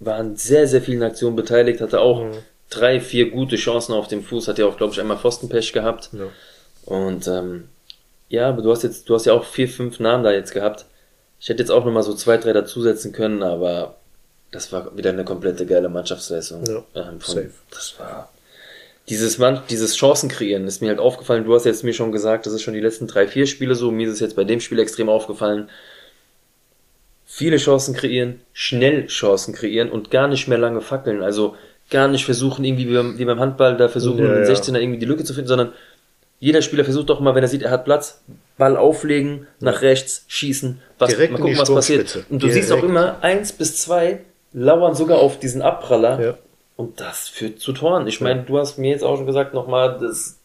war 0.00 0.16
an 0.16 0.36
sehr, 0.36 0.66
sehr 0.66 0.82
vielen 0.82 1.02
Aktionen 1.02 1.36
beteiligt, 1.36 1.80
hatte 1.80 2.00
auch 2.00 2.24
Mhm. 2.24 2.32
drei, 2.70 3.00
vier 3.00 3.30
gute 3.30 3.56
Chancen 3.56 3.92
auf 3.94 4.08
dem 4.08 4.22
Fuß, 4.22 4.48
hat 4.48 4.58
ja 4.58 4.66
auch, 4.66 4.76
glaube 4.76 4.92
ich, 4.92 5.00
einmal 5.00 5.18
Pfostenpech 5.18 5.72
gehabt. 5.72 6.10
ja. 6.12 6.26
Und 6.84 7.28
ähm, 7.28 7.68
ja, 8.28 8.48
aber 8.48 8.62
du 8.62 8.70
hast 8.72 8.82
jetzt, 8.82 9.08
du 9.08 9.14
hast 9.14 9.26
ja 9.26 9.34
auch 9.34 9.44
vier, 9.44 9.68
fünf 9.68 10.00
Namen 10.00 10.24
da 10.24 10.32
jetzt 10.32 10.52
gehabt. 10.52 10.86
Ich 11.38 11.48
hätte 11.48 11.60
jetzt 11.62 11.70
auch 11.70 11.84
nochmal 11.84 12.02
so 12.02 12.14
zwei, 12.14 12.38
drei 12.38 12.52
dazusetzen 12.52 13.12
können, 13.12 13.42
aber 13.42 13.96
das 14.50 14.72
war 14.72 14.96
wieder 14.96 15.10
eine 15.10 15.24
komplette 15.24 15.64
geile 15.66 15.88
Mannschaftsleistung. 15.88 16.64
Ja, 16.66 16.82
ähm, 16.94 17.20
von, 17.20 17.34
safe. 17.34 17.50
Das 17.70 17.94
war 17.98 18.30
dieses 19.08 19.38
Mann, 19.38 19.62
dieses 19.68 19.96
Chancen 19.96 20.28
kreieren 20.28 20.66
ist 20.66 20.80
mir 20.80 20.88
halt 20.88 20.98
aufgefallen. 21.00 21.44
Du 21.44 21.54
hast 21.54 21.64
jetzt 21.66 21.84
mir 21.84 21.92
schon 21.92 22.10
gesagt, 22.12 22.46
das 22.46 22.52
ist 22.52 22.62
schon 22.62 22.74
die 22.74 22.80
letzten 22.80 23.06
drei, 23.06 23.26
vier 23.28 23.46
Spiele 23.46 23.74
so. 23.74 23.90
Mir 23.90 24.06
ist 24.08 24.14
es 24.14 24.20
jetzt 24.20 24.36
bei 24.36 24.44
dem 24.44 24.60
Spiel 24.60 24.78
extrem 24.78 25.08
aufgefallen. 25.08 25.68
Viele 27.34 27.56
Chancen 27.56 27.94
kreieren, 27.94 28.40
schnell 28.52 29.06
Chancen 29.06 29.54
kreieren 29.54 29.88
und 29.88 30.10
gar 30.10 30.28
nicht 30.28 30.48
mehr 30.48 30.58
lange 30.58 30.82
fackeln. 30.82 31.22
Also 31.22 31.56
gar 31.88 32.06
nicht 32.06 32.26
versuchen, 32.26 32.62
irgendwie 32.62 32.90
wie 32.90 32.94
beim, 32.94 33.18
wie 33.18 33.24
beim 33.24 33.40
Handball, 33.40 33.78
da 33.78 33.88
versuchen, 33.88 34.18
Ja, 34.18 34.34
den 34.34 34.44
ja. 34.44 34.50
16er 34.50 34.78
irgendwie 34.78 34.98
die 34.98 35.06
Lücke 35.06 35.24
zu 35.24 35.32
finden, 35.32 35.48
sondern 35.48 35.72
jeder 36.40 36.60
Spieler 36.60 36.84
versucht 36.84 37.08
doch 37.08 37.20
mal, 37.20 37.34
wenn 37.34 37.42
er 37.42 37.48
sieht, 37.48 37.62
er 37.62 37.70
hat 37.70 37.86
Platz, 37.86 38.22
Ball 38.58 38.76
auflegen, 38.76 39.46
nach 39.60 39.80
rechts, 39.80 40.26
schießen, 40.28 40.82
was, 40.98 41.08
Direkt 41.08 41.32
mal 41.32 41.38
gucken, 41.38 41.56
was 41.56 41.72
passiert. 41.72 42.22
Und 42.28 42.42
du 42.42 42.50
siehst 42.50 42.70
auch 42.70 42.76
Direkt. 42.76 42.90
immer, 42.90 43.22
eins 43.22 43.54
bis 43.54 43.78
zwei 43.78 44.20
lauern 44.52 44.94
sogar 44.94 45.18
auf 45.18 45.38
diesen 45.38 45.62
Abpraller. 45.62 46.20
Ja. 46.20 46.38
Und 46.76 47.00
das 47.00 47.30
führt 47.30 47.60
zu 47.60 47.72
Toren. 47.72 48.06
Ich 48.08 48.20
meine, 48.20 48.42
du 48.42 48.58
hast 48.58 48.76
mir 48.76 48.90
jetzt 48.90 49.04
auch 49.04 49.16
schon 49.16 49.24
gesagt 49.26 49.54
nochmal, 49.54 49.98
dass 49.98 50.38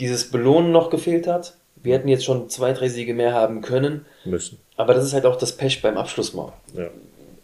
dieses 0.00 0.32
Belohnen 0.32 0.72
noch 0.72 0.90
gefehlt 0.90 1.28
hat. 1.28 1.54
Wir 1.86 1.94
hätten 1.94 2.08
jetzt 2.08 2.24
schon 2.24 2.50
zwei, 2.50 2.72
drei 2.72 2.88
Siege 2.88 3.14
mehr 3.14 3.32
haben 3.32 3.62
können. 3.62 4.06
müssen. 4.24 4.58
Aber 4.76 4.92
das 4.92 5.04
ist 5.04 5.12
halt 5.12 5.24
auch 5.24 5.36
das 5.36 5.52
Pech 5.56 5.80
beim 5.82 5.96
Abschluss 5.96 6.34
mal. 6.34 6.52
Ja. 6.74 6.88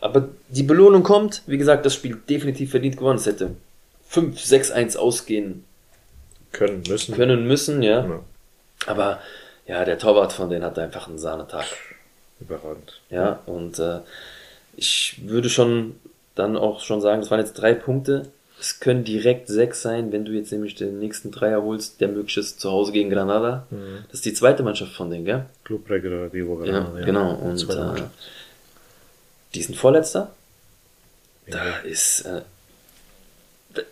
Aber 0.01 0.28
die 0.49 0.64
Belohnung 0.64 1.05
kommt. 1.05 1.43
Wie 1.47 1.59
gesagt, 1.59 1.86
das 1.86 1.95
Spiel 1.95 2.20
definitiv 2.28 2.72
verdient 2.72 2.97
gewonnen. 2.97 3.20
Es 3.20 3.26
hätte 3.26 3.51
5, 4.09 4.40
6, 4.40 4.72
1 4.72 4.97
ausgehen 4.97 5.62
Können, 6.51 6.82
müssen. 6.88 7.14
können 7.14 7.47
müssen, 7.47 7.84
ja. 7.84 8.05
Ja. 8.05 8.20
Aber 8.86 9.20
ja, 9.68 9.84
der 9.84 9.97
Torwart 9.97 10.32
von 10.32 10.51
denen 10.51 10.64
hat 10.64 10.76
einfach 10.76 11.07
einen 11.07 11.18
Sahnetag. 11.18 11.64
Überragend. 12.40 13.01
Ja, 13.11 13.38
und 13.47 13.78
äh, 13.78 14.01
ich 14.76 15.20
würde 15.24 15.51
schon 15.51 15.95
dann 16.34 16.57
auch 16.57 16.80
schon 16.80 17.01
sagen, 17.01 17.20
das 17.20 17.30
waren 17.30 17.38
jetzt 17.38 17.55
drei 17.55 17.74
Punkte. 17.74 18.26
Es 18.62 18.78
können 18.78 19.02
direkt 19.02 19.48
sechs 19.48 19.82
sein, 19.82 20.12
wenn 20.12 20.24
du 20.24 20.30
jetzt 20.30 20.52
nämlich 20.52 20.76
den 20.76 21.00
nächsten 21.00 21.32
Dreier 21.32 21.64
holst, 21.64 22.00
der 22.00 22.06
möglich 22.06 22.36
ist 22.36 22.60
zu 22.60 22.70
Hause 22.70 22.92
gegen 22.92 23.10
Granada. 23.10 23.66
Das 24.06 24.20
ist 24.20 24.24
die 24.24 24.34
zweite 24.34 24.62
Mannschaft 24.62 24.92
von 24.92 25.10
denen, 25.10 25.24
gell? 25.24 25.46
Club 25.64 25.90
Recreativo 25.90 26.64
Ja, 26.64 26.78
Granada, 26.78 27.04
genau. 27.04 27.34
Und 27.34 27.68
äh, 27.68 28.02
die 29.52 29.62
sind 29.64 29.74
Vorletzter. 29.74 30.32
Ja. 31.48 31.56
Da 31.56 31.78
ist, 31.80 32.20
äh, 32.20 32.42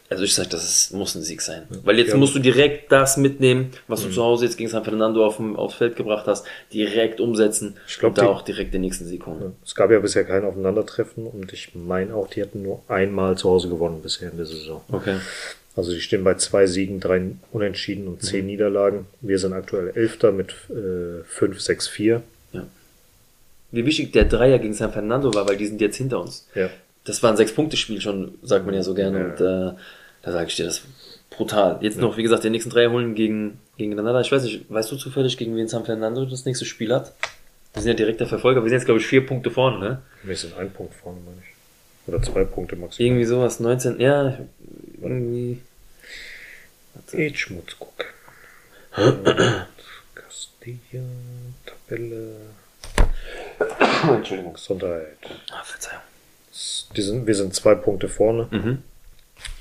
also 0.08 0.24
ich 0.24 0.34
sag, 0.34 0.50
das 0.50 0.64
ist, 0.64 0.92
muss 0.92 1.14
ein 1.14 1.22
Sieg 1.22 1.40
sein. 1.42 1.62
Weil 1.84 1.98
jetzt 1.98 2.10
Ja. 2.10 2.16
musst 2.16 2.34
du 2.34 2.38
direkt 2.38 2.90
das 2.92 3.16
mitnehmen, 3.16 3.70
was 3.88 4.02
du 4.02 4.08
Mhm. 4.08 4.12
zu 4.12 4.22
Hause 4.22 4.44
jetzt 4.46 4.56
gegen 4.56 4.68
San 4.70 4.84
Fernando 4.84 5.24
auf 5.24 5.36
dem, 5.36 5.56
aufs 5.56 5.74
Feld 5.76 5.96
gebracht 5.96 6.26
hast, 6.26 6.46
direkt 6.72 7.20
umsetzen 7.20 7.76
Ich 7.86 7.98
glaub, 7.98 8.10
und 8.10 8.18
da 8.18 8.22
die- 8.22 8.28
auch 8.28 8.42
direkt 8.42 8.74
den 8.74 8.80
nächsten 8.82 9.06
Sieg 9.06 9.26
holen. 9.26 9.40
Ja. 9.40 9.52
Es 9.64 9.74
gab 9.74 9.90
ja 9.90 9.98
bisher 10.00 10.24
kein 10.24 10.44
Aufeinandertreffen 10.44 11.26
und 11.26 11.52
ich 11.52 11.74
meine 11.74 12.14
auch, 12.14 12.28
die 12.28 12.42
hatten 12.42 12.62
nur 12.62 12.82
einmal 12.88 13.36
zu 13.38 13.48
Hause 13.50 13.68
gewonnen 13.68 14.00
bisher 14.02 14.30
in 14.30 14.36
der 14.36 14.46
Saison. 14.46 14.82
Okay. 14.92 15.16
Also 15.76 15.92
die 15.92 16.00
stehen 16.00 16.24
bei 16.24 16.34
zwei 16.34 16.66
Siegen, 16.66 16.98
drei 17.00 17.22
Unentschieden 17.52 18.06
und 18.08 18.22
Mhm. 18.22 18.26
zehn 18.26 18.46
Niederlagen. 18.46 19.06
Wir 19.20 19.38
sind 19.38 19.52
aktuell 19.52 19.92
Elfter 19.94 20.32
mit 20.32 20.50
äh, 20.70 21.22
5, 21.26 21.60
6, 21.60 21.86
4. 21.88 22.22
Wie 23.72 23.86
wichtig 23.86 24.12
der 24.12 24.24
Dreier 24.24 24.58
gegen 24.58 24.74
San 24.74 24.92
Fernando 24.92 25.32
war, 25.32 25.48
weil 25.48 25.56
die 25.56 25.66
sind 25.66 25.80
jetzt 25.80 25.94
hinter 25.96 26.20
uns. 26.20 26.48
Ja. 26.56 26.70
Das 27.10 27.24
war 27.24 27.30
ein 27.30 27.36
Sechs-Punkte-Spiel 27.36 28.00
schon, 28.00 28.38
sagt 28.40 28.64
man 28.64 28.74
ja 28.74 28.84
so 28.84 28.94
gerne. 28.94 29.18
Ja. 29.18 29.24
Und 29.24 29.40
äh, 29.40 29.76
da 30.22 30.32
sage 30.32 30.46
ich 30.46 30.54
dir, 30.54 30.66
das 30.66 30.82
brutal. 31.28 31.78
Jetzt 31.80 31.98
noch, 31.98 32.16
wie 32.16 32.22
gesagt, 32.22 32.44
den 32.44 32.52
nächsten 32.52 32.70
Dreier 32.70 32.92
holen 32.92 33.16
gegen, 33.16 33.58
gegen 33.76 33.96
Granada. 33.96 34.20
Ich 34.20 34.30
weiß 34.30 34.44
nicht, 34.44 34.70
weißt 34.70 34.92
du 34.92 34.96
zufällig, 34.96 35.36
gegen 35.36 35.56
wen 35.56 35.66
San 35.66 35.84
Fernando 35.84 36.24
das 36.24 36.44
nächste 36.44 36.64
Spiel 36.64 36.94
hat? 36.94 37.12
Wir 37.72 37.82
sind 37.82 37.90
ja 37.90 37.96
direkter 37.96 38.26
Verfolger. 38.26 38.62
Wir 38.62 38.68
sind 38.68 38.78
jetzt, 38.78 38.84
glaube 38.84 39.00
ich, 39.00 39.06
vier 39.08 39.26
Punkte 39.26 39.50
vorne, 39.50 39.80
ne? 39.80 40.02
Wir 40.22 40.36
sind 40.36 40.56
ein 40.56 40.70
Punkt 40.70 40.94
vorne, 40.94 41.18
meine 41.24 41.38
ich. 41.42 42.08
Oder 42.08 42.22
zwei 42.22 42.44
Punkte 42.44 42.76
maximal. 42.76 43.08
Irgendwie 43.08 43.24
sowas, 43.24 43.58
19, 43.58 43.98
ja, 43.98 44.38
irgendwie. 45.02 45.60
Ich 47.12 47.50
muss 47.50 47.76
gucken. 47.76 48.06
Castilla, 50.14 51.02
Tabelle, 51.66 52.36
Entschuldigung. 54.14 54.52
Gesundheit. 54.52 55.16
Ah, 55.50 55.64
Verzeihung. 55.64 56.02
Die 56.96 57.02
sind, 57.02 57.26
wir 57.26 57.34
sind 57.34 57.54
zwei 57.54 57.74
Punkte 57.74 58.08
vorne. 58.08 58.48
Mhm. 58.50 58.78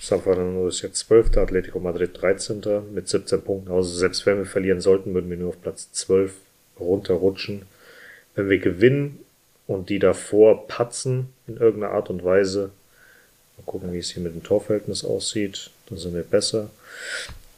San 0.01 0.21
Fernando 0.21 0.67
ist 0.67 0.81
jetzt 0.81 0.99
12. 1.07 1.37
Atletico 1.37 1.79
Madrid 1.79 2.11
13. 2.13 2.61
mit 2.93 3.07
17 3.07 3.41
Punkten. 3.41 3.71
Also 3.71 3.95
selbst 3.95 4.25
wenn 4.25 4.37
wir 4.37 4.45
verlieren 4.45 4.81
sollten, 4.81 5.13
würden 5.13 5.29
wir 5.29 5.37
nur 5.37 5.49
auf 5.49 5.61
Platz 5.61 5.91
12 5.91 6.33
runterrutschen. 6.79 7.63
Wenn 8.35 8.49
wir 8.49 8.59
gewinnen 8.59 9.19
und 9.67 9.89
die 9.89 9.99
davor 9.99 10.67
patzen 10.67 11.29
in 11.47 11.57
irgendeiner 11.57 11.93
Art 11.93 12.09
und 12.09 12.23
Weise, 12.23 12.71
mal 13.57 13.63
gucken, 13.65 13.93
wie 13.93 13.99
es 13.99 14.11
hier 14.11 14.23
mit 14.23 14.33
dem 14.33 14.43
Torverhältnis 14.43 15.03
aussieht, 15.03 15.71
dann 15.87 15.97
sind 15.97 16.15
wir 16.15 16.23
besser, 16.23 16.69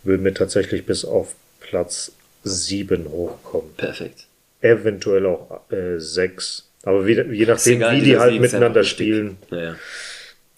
würden 0.04 0.24
wir 0.24 0.34
tatsächlich 0.34 0.86
bis 0.86 1.06
auf 1.06 1.36
Platz 1.60 2.12
7 2.44 3.10
hochkommen. 3.10 3.74
Perfekt. 3.78 4.28
Eventuell 4.62 5.26
auch 5.26 5.62
äh, 5.72 6.00
6. 6.00 6.68
Aber 6.84 7.06
wie, 7.06 7.14
je 7.14 7.46
nachdem, 7.46 7.78
egal, 7.78 7.96
wie 7.96 8.02
die 8.02 8.18
halt 8.18 8.42
miteinander 8.42 8.84
spielen. 8.84 9.38
Ja, 9.52 9.76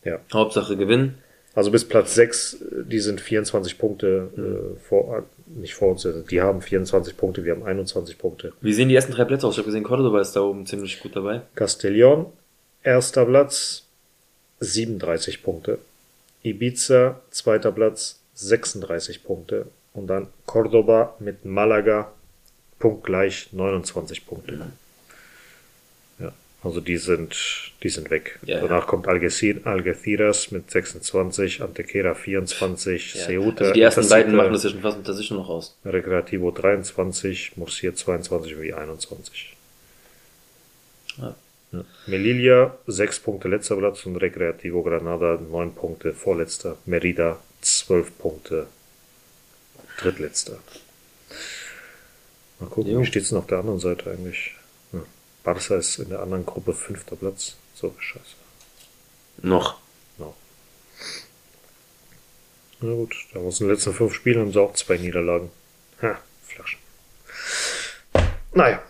ja. 0.03 0.19
Hauptsache 0.33 0.77
gewinnen. 0.77 1.17
Also 1.55 1.69
bis 1.69 1.85
Platz 1.85 2.15
6, 2.15 2.63
die 2.85 2.99
sind 2.99 3.21
24 3.21 3.77
Punkte 3.77 4.29
äh, 4.35 4.79
vor, 4.79 5.23
nicht 5.45 5.75
vor 5.75 5.91
uns, 5.91 6.07
die 6.29 6.41
haben 6.41 6.61
24 6.61 7.15
Punkte, 7.15 7.45
wir 7.45 7.51
haben 7.51 7.63
21 7.63 8.17
Punkte. 8.17 8.53
Wie 8.61 8.73
sehen 8.73 8.89
die 8.89 8.95
ersten 8.95 9.11
drei 9.11 9.25
Plätze 9.25 9.45
aus? 9.45 9.53
Ich 9.53 9.59
habe 9.59 9.67
gesehen, 9.67 9.83
Cordoba 9.83 10.19
ist 10.19 10.31
da 10.31 10.41
oben 10.41 10.65
ziemlich 10.65 10.99
gut 10.99 11.15
dabei. 11.15 11.41
Castellón, 11.55 12.25
erster 12.81 13.25
Platz, 13.25 13.83
37 14.61 15.43
Punkte. 15.43 15.77
Ibiza, 16.41 17.21
zweiter 17.29 17.71
Platz, 17.71 18.19
36 18.33 19.23
Punkte. 19.23 19.67
Und 19.93 20.07
dann 20.07 20.27
Cordoba 20.47 21.15
mit 21.19 21.45
Malaga, 21.45 22.11
punktgleich, 22.79 23.49
29 23.51 24.25
Punkte. 24.25 24.55
Ja, 24.55 24.67
also 26.63 26.79
die 26.79 26.97
sind, 26.97 27.35
die 27.83 27.89
sind 27.89 28.09
weg. 28.09 28.39
Ja, 28.45 28.55
ja. 28.55 28.67
Danach 28.67 28.87
kommt 28.87 29.07
Algeciras, 29.07 30.51
mit 30.51 30.71
26, 30.71 31.61
Antequera 31.61 32.13
24, 32.13 33.15
Ja. 33.15 33.25
Ceuta, 33.25 33.63
Also 33.65 33.73
die 33.73 33.81
ersten 33.81 33.99
Intercity, 34.01 34.09
beiden 34.23 34.35
machen 34.35 34.53
das 34.53 34.63
ja 34.63 34.69
schon 34.69 34.81
fast 34.81 34.97
unter 34.97 35.13
sich 35.13 35.31
noch 35.31 35.49
aus. 35.49 35.77
Recreativo 35.85 36.51
23, 36.51 37.57
Murcia 37.57 37.93
22 37.93 38.55
und 38.55 38.61
wie 38.61 38.73
21. 38.73 39.55
Ja. 41.17 41.35
Ja. 41.71 41.83
Melilla 42.05 42.77
6 42.87 43.19
Punkte 43.21 43.47
letzter 43.47 43.75
Platz 43.75 44.05
und 44.05 44.15
Recreativo 44.17 44.83
Granada 44.83 45.39
9 45.41 45.73
Punkte 45.73 46.13
vorletzter. 46.13 46.77
Merida 46.85 47.39
12 47.61 48.17
Punkte 48.19 48.67
drittletzter. 49.99 50.59
Mal 52.59 52.67
gucken, 52.69 52.91
Jo. 52.93 53.01
wie 53.01 53.05
steht 53.05 53.23
es 53.23 53.33
auf 53.33 53.47
der 53.47 53.57
anderen 53.59 53.79
Seite 53.79 54.11
eigentlich? 54.11 54.53
Barca 55.43 55.75
ist 55.75 55.99
in 55.99 56.09
der 56.09 56.21
anderen 56.21 56.45
Gruppe 56.45 56.73
fünfter 56.73 57.15
Platz. 57.15 57.55
So 57.75 57.93
scheiße. 57.99 58.35
Noch. 59.37 59.77
No. 60.17 60.35
Na 62.79 62.93
gut, 62.93 63.15
da 63.33 63.39
aus 63.39 63.57
den 63.57 63.69
letzten 63.69 63.93
fünf 63.93 64.13
Spielen 64.13 64.39
haben 64.39 64.53
sie 64.53 64.61
auch 64.61 64.73
zwei 64.73 64.97
Niederlagen. 64.97 65.51
Ha, 66.01 66.19
Flaschen. 66.43 66.79
Naja. 68.53 68.81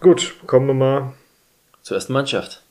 Gut, 0.00 0.34
kommen 0.46 0.68
wir 0.68 0.74
mal 0.74 1.14
Zur 1.82 1.96
ersten 1.96 2.12
Mannschaft. 2.12 2.62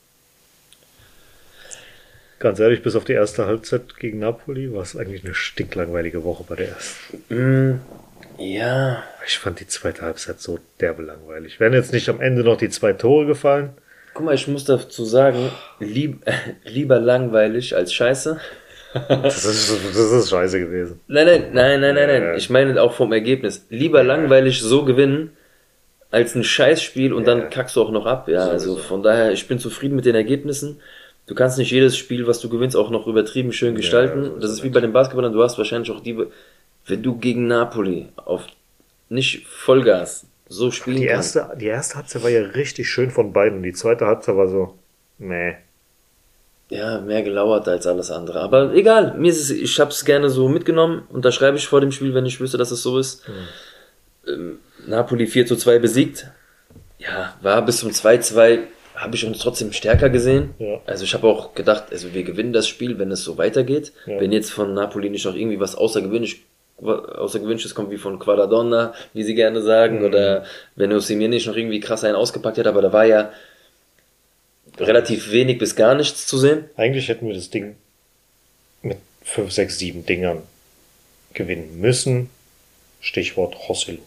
Ganz 2.38 2.60
ehrlich, 2.60 2.82
bis 2.82 2.94
auf 2.94 3.04
die 3.04 3.14
erste 3.14 3.46
Halbzeit 3.46 3.96
gegen 3.98 4.20
Napoli 4.20 4.72
war 4.72 4.82
es 4.82 4.96
eigentlich 4.96 5.24
eine 5.24 5.34
stinklangweilige 5.34 6.22
Woche 6.22 6.44
bei 6.48 6.54
der 6.54 6.68
ersten. 6.68 7.18
Mm, 7.28 7.80
ja. 8.38 9.02
Ich 9.26 9.38
fand 9.38 9.58
die 9.58 9.66
zweite 9.66 10.02
Halbzeit 10.02 10.40
so 10.40 10.60
derbe 10.80 11.02
langweilig. 11.02 11.58
Wären 11.58 11.72
jetzt 11.72 11.92
nicht 11.92 12.08
am 12.08 12.20
Ende 12.20 12.44
noch 12.44 12.56
die 12.56 12.68
zwei 12.68 12.92
Tore 12.92 13.26
gefallen? 13.26 13.70
Guck 14.14 14.24
mal, 14.24 14.34
ich 14.34 14.46
muss 14.46 14.64
dazu 14.64 15.04
sagen, 15.04 15.50
lieb, 15.80 16.22
lieber 16.64 17.00
langweilig 17.00 17.74
als 17.74 17.92
scheiße. 17.92 18.38
Das 19.08 19.44
ist, 19.44 19.70
das 19.88 19.96
ist 20.12 20.30
scheiße 20.30 20.60
gewesen. 20.60 21.00
Nein, 21.08 21.26
nein, 21.26 21.50
nein, 21.52 21.80
nein, 21.80 21.94
nein, 21.94 22.08
nein. 22.08 22.34
Ich 22.36 22.48
meine 22.50 22.80
auch 22.80 22.94
vom 22.94 23.12
Ergebnis. 23.12 23.66
Lieber 23.68 24.02
langweilig 24.02 24.60
so 24.62 24.84
gewinnen, 24.84 25.32
als 26.10 26.34
ein 26.34 26.42
Scheißspiel 26.44 27.12
und 27.12 27.26
Ja. 27.26 27.34
dann 27.34 27.50
kackst 27.50 27.76
du 27.76 27.82
auch 27.82 27.90
noch 27.90 28.06
ab. 28.06 28.28
Ja, 28.28 28.46
also 28.48 28.76
von 28.76 29.02
daher, 29.02 29.30
ich 29.32 29.46
bin 29.46 29.58
zufrieden 29.58 29.94
mit 29.96 30.06
den 30.06 30.14
Ergebnissen. 30.14 30.80
Du 31.28 31.34
kannst 31.34 31.58
nicht 31.58 31.70
jedes 31.70 31.96
Spiel, 31.96 32.26
was 32.26 32.40
du 32.40 32.48
gewinnst, 32.48 32.74
auch 32.76 32.90
noch 32.90 33.06
übertrieben 33.06 33.52
schön 33.52 33.74
gestalten. 33.74 34.24
ist 34.24 34.42
das 34.42 34.50
ist 34.50 34.62
wie 34.64 34.70
bei 34.70 34.80
den 34.80 34.92
Basketballern, 34.92 35.32
du 35.32 35.42
hast 35.42 35.58
wahrscheinlich 35.58 35.90
auch 35.90 36.00
die, 36.00 36.18
wenn 36.86 37.02
du 37.02 37.16
gegen 37.18 37.46
Napoli 37.46 38.08
auf 38.16 38.44
nicht 39.10 39.46
Vollgas 39.46 40.24
so 40.48 40.70
spielen 40.70 41.00
Die 41.00 41.06
kannst. 41.06 41.36
erste, 41.36 41.56
die 41.58 41.66
erste 41.66 41.96
Halbzeit 41.96 42.22
war 42.22 42.30
ja 42.30 42.40
richtig 42.42 42.88
schön 42.88 43.10
von 43.10 43.32
beiden. 43.34 43.62
Die 43.62 43.74
zweite 43.74 44.06
Halbzeit 44.06 44.36
war 44.36 44.48
so, 44.48 44.74
nee. 45.18 45.56
Ja, 46.70 47.00
mehr 47.00 47.22
gelauert 47.22 47.68
als 47.68 47.86
alles 47.86 48.10
andere. 48.10 48.40
Aber 48.40 48.74
egal, 48.74 49.14
mir 49.18 49.30
ist 49.30 49.40
es, 49.40 49.50
ich 49.50 49.78
hab's 49.80 50.04
gerne 50.04 50.30
so 50.30 50.48
mitgenommen 50.48 51.02
und 51.10 51.24
da 51.24 51.32
schreibe 51.32 51.58
ich 51.58 51.66
vor 51.66 51.80
dem 51.80 51.92
Spiel, 51.92 52.14
wenn 52.14 52.26
ich 52.26 52.40
wüsste, 52.40 52.56
dass 52.58 52.70
es 52.70 52.82
so 52.82 52.98
ist. 52.98 53.24
Ähm, 54.26 54.58
Napoli 54.86 55.26
4 55.26 55.46
zu 55.46 55.56
2 55.56 55.78
besiegt. 55.78 56.30
Ja, 56.98 57.36
war 57.42 57.62
bis 57.64 57.78
zum 57.78 57.90
2-2, 57.90 58.60
habe 58.98 59.16
ich 59.16 59.24
uns 59.24 59.38
trotzdem 59.38 59.72
stärker 59.72 60.10
gesehen. 60.10 60.54
Ja. 60.58 60.80
Also 60.86 61.04
ich 61.04 61.14
habe 61.14 61.26
auch 61.26 61.54
gedacht, 61.54 61.84
also 61.90 62.12
wir 62.14 62.24
gewinnen 62.24 62.52
das 62.52 62.68
Spiel, 62.68 62.98
wenn 62.98 63.10
es 63.10 63.22
so 63.22 63.38
weitergeht. 63.38 63.92
Ja. 64.06 64.20
Wenn 64.20 64.32
jetzt 64.32 64.50
von 64.50 64.74
Napoli 64.74 65.08
nicht 65.08 65.24
noch 65.24 65.34
irgendwie 65.34 65.60
was 65.60 65.74
außergewöhnlich, 65.76 66.42
außergewöhnliches 66.82 67.74
kommt, 67.74 67.90
wie 67.90 67.98
von 67.98 68.18
Quadradonna, 68.18 68.94
wie 69.14 69.22
sie 69.22 69.34
gerne 69.34 69.62
sagen, 69.62 70.04
oder 70.04 70.44
wenn 70.76 70.92
Osimhen 70.92 71.30
nicht 71.30 71.46
noch 71.46 71.56
irgendwie 71.56 71.80
krass 71.80 72.04
einen 72.04 72.16
ausgepackt 72.16 72.58
hätte, 72.58 72.68
aber 72.68 72.82
da 72.82 72.92
war 72.92 73.04
ja 73.04 73.32
relativ 74.78 75.32
wenig 75.32 75.58
bis 75.58 75.76
gar 75.76 75.94
nichts 75.94 76.26
zu 76.26 76.38
sehen. 76.38 76.64
Eigentlich 76.76 77.08
hätten 77.08 77.26
wir 77.26 77.34
das 77.34 77.50
Ding 77.50 77.76
mit 78.82 78.98
5, 79.24 79.52
6, 79.52 79.78
7 79.78 80.06
Dingern 80.06 80.42
gewinnen 81.34 81.80
müssen. 81.80 82.30
Stichwort 83.00 83.68
Hosselu. 83.68 84.02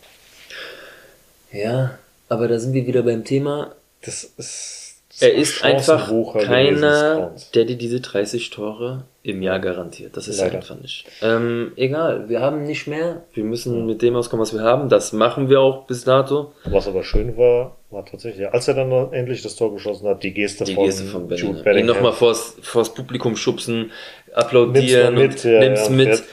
Ja, 1.52 1.98
aber 2.30 2.48
da 2.48 2.60
sind 2.60 2.74
wir 2.74 2.86
wieder 2.86 3.04
beim 3.04 3.24
Thema. 3.24 3.76
Das 4.02 4.24
ist. 4.24 4.81
Er 5.22 5.34
ist 5.34 5.64
einfach 5.64 6.12
keiner, 6.34 7.36
der 7.54 7.66
dir 7.66 7.78
diese 7.78 8.02
30 8.02 8.50
Tore 8.50 9.04
im 9.24 9.42
Jahr 9.42 9.60
garantiert. 9.60 10.18
Das 10.18 10.28
ist 10.28 10.40
Leider. 10.40 10.56
einfach 10.56 10.80
nicht. 10.80 11.06
Ähm, 11.22 11.74
egal, 11.76 12.28
wir 12.28 12.42
haben 12.42 12.64
nicht 12.64 12.88
mehr. 12.88 13.24
Wir 13.34 13.44
müssen 13.44 13.86
mit 13.86 14.02
dem 14.02 14.16
auskommen, 14.16 14.42
was 14.42 14.54
wir 14.54 14.62
haben. 14.62 14.90
Das 14.90 15.14
machen 15.14 15.50
wir 15.50 15.60
auch 15.60 15.86
bis 15.86 16.04
dato. 16.04 16.54
Was 16.66 16.88
aber 16.88 17.04
schön 17.04 17.38
war, 17.38 17.78
war 17.92 18.06
tatsächlich, 18.06 18.48
als 18.52 18.68
er 18.68 18.74
dann 18.74 18.92
endlich 19.14 19.44
das 19.44 19.56
Tor 19.56 19.74
geschossen 19.74 20.08
hat, 20.08 20.24
die 20.24 20.34
Geste 20.34 20.64
Die 20.64 20.74
von, 20.74 20.86
Geste 20.86 21.04
von 21.04 21.22
Jude 21.22 21.36
Bellingham. 21.36 21.58
Ihn 21.58 21.64
Bellingham. 21.64 21.96
nochmal 21.96 22.14
vors, 22.14 22.56
vors 22.62 22.94
Publikum 22.94 23.36
schubsen, 23.36 23.92
applaudieren 24.34 25.14
Nimm's 25.14 25.44
mit, 25.44 25.54
ja, 25.54 25.60
nimm's 25.60 25.84
ja, 25.84 25.90
mit. 25.90 26.24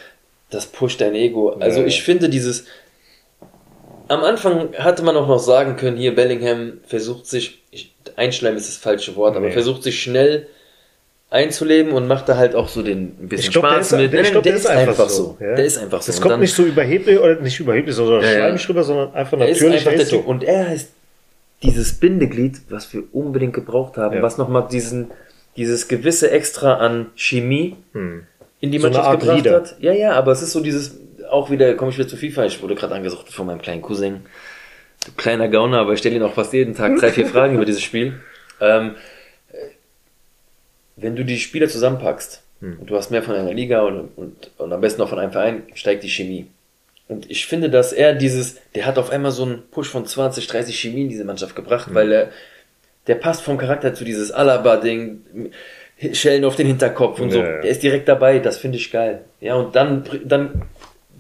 Das 0.51 0.67
pusht 0.67 1.03
dein 1.03 1.15
Ego. 1.15 1.51
Also 1.61 1.81
Ja, 1.81 1.87
ich 1.87 2.03
finde 2.03 2.31
dieses, 2.31 2.65
am 4.09 4.25
Anfang 4.25 4.75
hatte 4.79 5.03
man 5.03 5.17
auch 5.17 5.29
noch 5.29 5.39
sagen 5.39 5.77
können, 5.77 5.97
hier 5.97 6.15
Bellingham 6.15 6.75
versucht 6.87 7.27
sich, 7.27 7.63
ich, 7.71 7.95
einschleimen 8.17 8.59
ist 8.59 8.69
das 8.69 8.77
falsche 8.77 9.15
Wort, 9.17 9.37
aber 9.37 9.47
Nee. 9.47 9.53
versucht 9.53 9.83
sich 9.83 10.01
schnell 10.03 10.47
einzuleben 11.31 11.93
und 11.93 12.07
macht 12.07 12.29
da 12.29 12.37
halt 12.39 12.55
auch 12.55 12.69
so 12.69 12.83
den 12.83 13.15
ein 13.21 13.29
bisschen 13.29 13.53
glaub, 13.53 13.65
der 13.65 13.71
Spaß 13.75 13.93
ist- 13.93 13.99
mit. 13.99 14.13
der- 14.15 14.23
glaub, 14.23 14.43
der 14.43 14.55
ist 14.55 14.67
einfach 14.67 15.09
so. 15.11 15.37
ja. 15.41 15.55
Der 15.57 15.65
ist 15.65 15.77
einfach 15.77 16.01
so. 16.01 16.07
Das 16.07 16.17
Und 16.17 16.23
kommt 16.23 16.33
dann- 16.33 16.41
nicht 16.41 16.55
so 16.55 16.65
überheblich, 16.65 17.19
oder 17.19 17.37
nicht 17.41 17.61
überheblich, 17.61 17.95
sondern 17.95 18.23
Ja, 18.23 18.29
schleimig 18.31 18.69
rüber, 18.69 18.83
sondern 18.83 19.13
einfach 19.15 19.39
er 19.39 19.49
ist 19.49 19.61
natürlich. 19.61 19.81
einfach 19.81 19.93
er 19.93 19.99
der 19.99 20.07
Typ. 20.09 20.23
so. 20.25 20.29
Und 20.31 20.43
er 20.45 20.73
ist 20.73 20.91
dieses 21.63 21.93
Bindeglied, 21.95 22.57
was 22.71 22.91
wir 22.95 23.03
unbedingt 23.13 23.53
gebraucht 23.53 23.99
haben, 23.99 24.17
Ja. 24.17 24.23
was 24.23 24.39
nochmal 24.39 24.69
diesen, 24.71 25.11
dieses 25.57 25.87
gewisse 25.89 26.31
Extra 26.31 26.75
an 26.77 27.07
Chemie 27.15 27.77
Hm. 27.93 28.23
in 28.61 28.73
die 28.73 28.79
So 28.79 28.85
Mannschaft 28.87 29.21
gebracht 29.21 29.37
Leader. 29.37 29.55
hat. 29.57 29.77
Ja, 29.81 29.93
ja, 29.93 30.13
aber 30.13 30.33
es 30.33 30.41
ist 30.41 30.53
so 30.53 30.61
dieses, 30.61 30.99
auch 31.31 31.51
wieder, 31.51 31.75
komme 31.75 31.91
ich 31.91 31.99
wieder 31.99 32.09
zu 32.09 32.17
FIFA, 32.17 32.47
ich 32.47 32.63
wurde 32.63 32.75
gerade 32.75 32.95
angesucht 32.95 33.33
von 33.33 33.47
meinem 33.47 33.63
kleinen 33.63 33.83
Cousin. 33.83 34.27
Du 35.07 35.13
kleiner 35.13 35.49
Gauner, 35.49 35.79
aber 35.79 35.93
ich 35.93 36.01
stelle 36.01 36.17
ihn 36.17 36.23
auch 36.23 36.35
fast 36.35 36.53
jeden 36.53 36.75
Tag 36.75 36.97
drei, 36.97 37.13
vier 37.13 37.27
Fragen 37.35 37.55
über 37.55 37.65
dieses 37.65 37.83
Spiel. 37.83 38.21
Ähm, 38.61 38.97
äh, 39.53 39.57
wenn 40.97 41.17
du 41.17 41.25
die 41.25 41.39
Spieler 41.39 41.69
zusammenpackst 41.69 42.43
Hm. 42.61 42.79
und 42.81 42.91
du 42.91 42.97
hast 42.97 43.11
mehr 43.11 43.23
von 43.23 43.35
einer 43.35 43.53
Liga 43.53 43.83
und, 43.83 44.11
und, 44.17 44.51
und 44.59 44.73
am 44.73 44.81
besten 44.81 45.03
auch 45.03 45.09
von 45.09 45.19
einem 45.19 45.33
Verein, 45.33 45.63
steigt 45.75 46.03
die 46.03 46.09
Chemie. 46.09 46.47
Und 47.07 47.31
ich 47.31 47.47
finde, 47.47 47.71
dass 47.71 47.93
er 47.93 48.15
dieses, 48.15 48.57
der 48.75 48.85
hat 48.85 48.99
auf 48.99 49.11
einmal 49.11 49.31
so 49.31 49.45
einen 49.45 49.63
Push 49.71 49.89
von 49.89 50.05
20, 50.05 50.47
30 50.47 50.79
Chemie 50.79 51.03
in 51.03 51.09
diese 51.09 51.25
Mannschaft 51.25 51.57
gebracht, 51.57 51.89
weil 51.95 52.13
er, 52.13 52.31
der 53.07 53.15
passt 53.15 53.43
vom 53.43 53.57
Charakter 53.57 53.95
zu 53.95 54.05
dieses 54.05 54.31
Alaba-Ding, 54.31 55.53
Schellen 56.13 56.45
auf 56.45 56.57
den 56.57 56.67
Hinterkopf 56.67 57.19
und 57.21 57.31
so. 57.31 57.39
Ja, 57.39 57.51
ja. 57.51 57.61
Der 57.63 57.71
ist 57.71 57.83
direkt 57.83 58.09
dabei, 58.09 58.41
das 58.41 58.59
finde 58.59 58.77
ich 58.77 58.91
geil. 58.91 59.25
Ja, 59.41 59.55
und 59.55 59.75
dann, 59.75 60.05
dann 60.25 60.63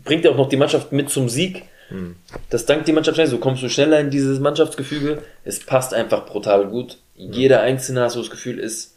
bringt 0.08 0.24
er 0.24 0.30
auch 0.32 0.36
noch 0.36 0.48
die 0.48 0.56
Mannschaft 0.56 0.90
mit 0.90 1.10
zum 1.10 1.28
Sieg. 1.28 1.64
Hm. 1.90 2.16
Das 2.48 2.64
dankt 2.64 2.88
die 2.88 2.92
Mannschaft 2.92 3.16
schnell. 3.16 3.26
So 3.26 3.36
kommst 3.36 3.62
du 3.62 3.68
schneller 3.68 4.00
in 4.00 4.08
dieses 4.08 4.40
Mannschaftsgefüge. 4.40 5.22
Es 5.44 5.60
passt 5.60 5.92
einfach 5.92 6.24
brutal 6.24 6.66
gut. 6.66 6.96
Jeder 7.14 7.60
Einzelne, 7.60 8.00
hast 8.00 8.16
du 8.16 8.20
das 8.20 8.30
Gefühl, 8.30 8.58
ist 8.58 8.94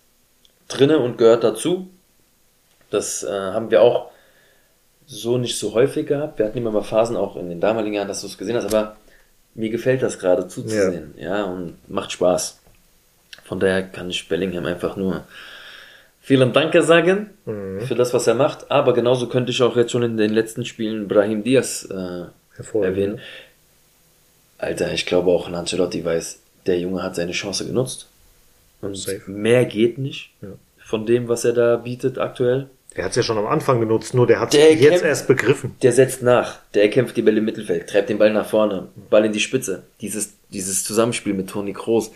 drinne 0.69 0.99
und 0.99 1.17
gehört 1.17 1.43
dazu. 1.43 1.89
Das 2.89 3.23
äh, 3.23 3.29
haben 3.29 3.71
wir 3.71 3.81
auch 3.81 4.11
so 5.05 5.37
nicht 5.37 5.59
so 5.59 5.73
häufig 5.73 6.07
gehabt. 6.07 6.39
Wir 6.39 6.45
hatten 6.45 6.57
immer 6.57 6.71
mal 6.71 6.83
Phasen 6.83 7.17
auch 7.17 7.35
in 7.35 7.49
den 7.49 7.59
damaligen 7.59 7.95
Jahren, 7.95 8.07
dass 8.07 8.21
du 8.21 8.27
es 8.27 8.37
gesehen 8.37 8.55
hast, 8.55 8.73
aber 8.73 8.95
mir 9.53 9.69
gefällt 9.69 10.01
das 10.01 10.17
gerade 10.17 10.47
zuzusehen. 10.47 11.13
Ja. 11.17 11.43
und 11.43 11.77
macht 11.89 12.13
Spaß. 12.13 12.59
Von 13.43 13.59
daher 13.59 13.83
kann 13.83 14.09
ich 14.09 14.29
Bellingham 14.29 14.65
einfach 14.65 14.95
nur 14.95 15.25
vielen 16.21 16.53
Danke 16.53 16.81
sagen 16.83 17.29
Mhm. 17.45 17.81
für 17.81 17.95
das, 17.95 18.13
was 18.13 18.27
er 18.27 18.35
macht. 18.35 18.69
Aber 18.71 18.93
genauso 18.93 19.27
könnte 19.27 19.51
ich 19.51 19.61
auch 19.61 19.75
jetzt 19.75 19.91
schon 19.91 20.03
in 20.03 20.17
den 20.17 20.31
letzten 20.31 20.65
Spielen 20.65 21.07
Brahim 21.07 21.43
Diaz 21.43 21.87
äh, 21.89 22.25
erwähnen. 22.81 23.19
Alter, 24.57 24.91
ich 24.93 25.05
glaube 25.05 25.31
auch 25.31 25.51
Ancelotti 25.51 26.05
weiß, 26.05 26.39
der 26.67 26.79
Junge 26.79 27.01
hat 27.03 27.15
seine 27.15 27.31
Chance 27.31 27.65
genutzt. 27.65 28.07
Und 28.81 28.95
Safe. 28.97 29.21
mehr 29.29 29.65
geht 29.65 29.97
nicht 29.97 30.31
Ja. 30.41 30.49
von 30.83 31.05
dem, 31.05 31.27
was 31.27 31.45
er 31.45 31.53
da 31.53 31.77
bietet 31.77 32.17
aktuell. 32.17 32.67
Der 32.95 33.05
hat 33.05 33.11
es 33.11 33.15
ja 33.17 33.23
schon 33.23 33.37
am 33.37 33.47
Anfang 33.47 33.79
genutzt, 33.79 34.13
nur 34.13 34.27
der 34.27 34.39
hat 34.41 34.53
es 34.53 34.59
jetzt 34.59 34.79
kämpft- 34.81 35.05
erst 35.05 35.27
begriffen. 35.27 35.75
Der 35.81 35.93
setzt 35.93 36.21
nach, 36.23 36.57
der 36.73 36.83
erkämpft 36.83 37.15
die 37.15 37.21
Bälle 37.21 37.37
im 37.37 37.45
Mittelfeld, 37.45 37.89
treibt 37.89 38.09
den 38.09 38.17
Ball 38.17 38.33
nach 38.33 38.45
vorne, 38.45 38.87
Ball 39.09 39.23
in 39.25 39.31
die 39.31 39.39
Spitze. 39.39 39.83
Dieses, 40.01 40.33
dieses 40.49 40.83
Zusammenspiel 40.83 41.33
mit 41.33 41.49
Toni 41.49 41.73
Kroos, 41.73 42.11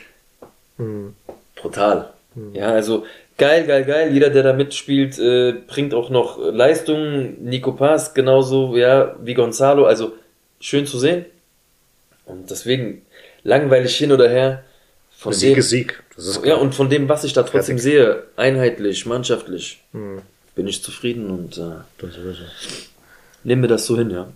Hm. 0.77 1.13
brutal. 1.55 2.09
Ja, 2.53 2.67
also 2.71 3.05
geil, 3.37 3.65
geil, 3.65 3.83
geil. 3.85 4.11
Jeder, 4.13 4.29
der 4.29 4.43
da 4.43 4.53
mitspielt, 4.53 5.17
äh, 5.19 5.53
bringt 5.67 5.93
auch 5.93 6.09
noch 6.09 6.37
Leistungen. 6.39 7.43
Nico 7.43 7.73
Paz 7.73 8.13
genauso, 8.13 8.75
ja, 8.75 9.15
wie 9.21 9.33
Gonzalo. 9.33 9.85
Also 9.85 10.13
schön 10.59 10.85
zu 10.85 10.97
sehen. 10.99 11.25
Und 12.25 12.49
deswegen 12.49 13.01
langweilig 13.43 13.95
hin 13.95 14.11
oder 14.11 14.29
her. 14.29 14.63
Von 15.17 15.33
Sieg 15.33 15.53
dem, 15.53 15.59
ist 15.59 15.69
Sieg. 15.69 16.03
Das 16.15 16.25
ist 16.27 16.45
ja, 16.45 16.55
und 16.55 16.75
von 16.75 16.89
dem, 16.89 17.07
was 17.09 17.23
ich 17.23 17.33
da 17.33 17.43
trotzdem 17.43 17.77
Fertig. 17.79 17.83
sehe, 17.83 18.23
einheitlich, 18.35 19.05
mannschaftlich, 19.05 19.81
Hm. 19.91 20.21
bin 20.55 20.67
ich 20.67 20.83
zufrieden 20.83 21.29
und 21.29 21.57
äh, 21.57 22.05
nehme 23.43 23.63
mir 23.63 23.67
das 23.67 23.85
so 23.85 23.97
hin, 23.97 24.11
ja. 24.11 24.27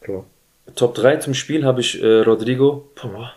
Klar. 0.00 0.24
Top 0.74 0.94
3 0.94 1.16
zum 1.16 1.34
Spiel 1.34 1.64
habe 1.64 1.80
ich 1.80 2.02
äh, 2.02 2.20
Rodrigo. 2.20 2.88
Boah. 3.00 3.34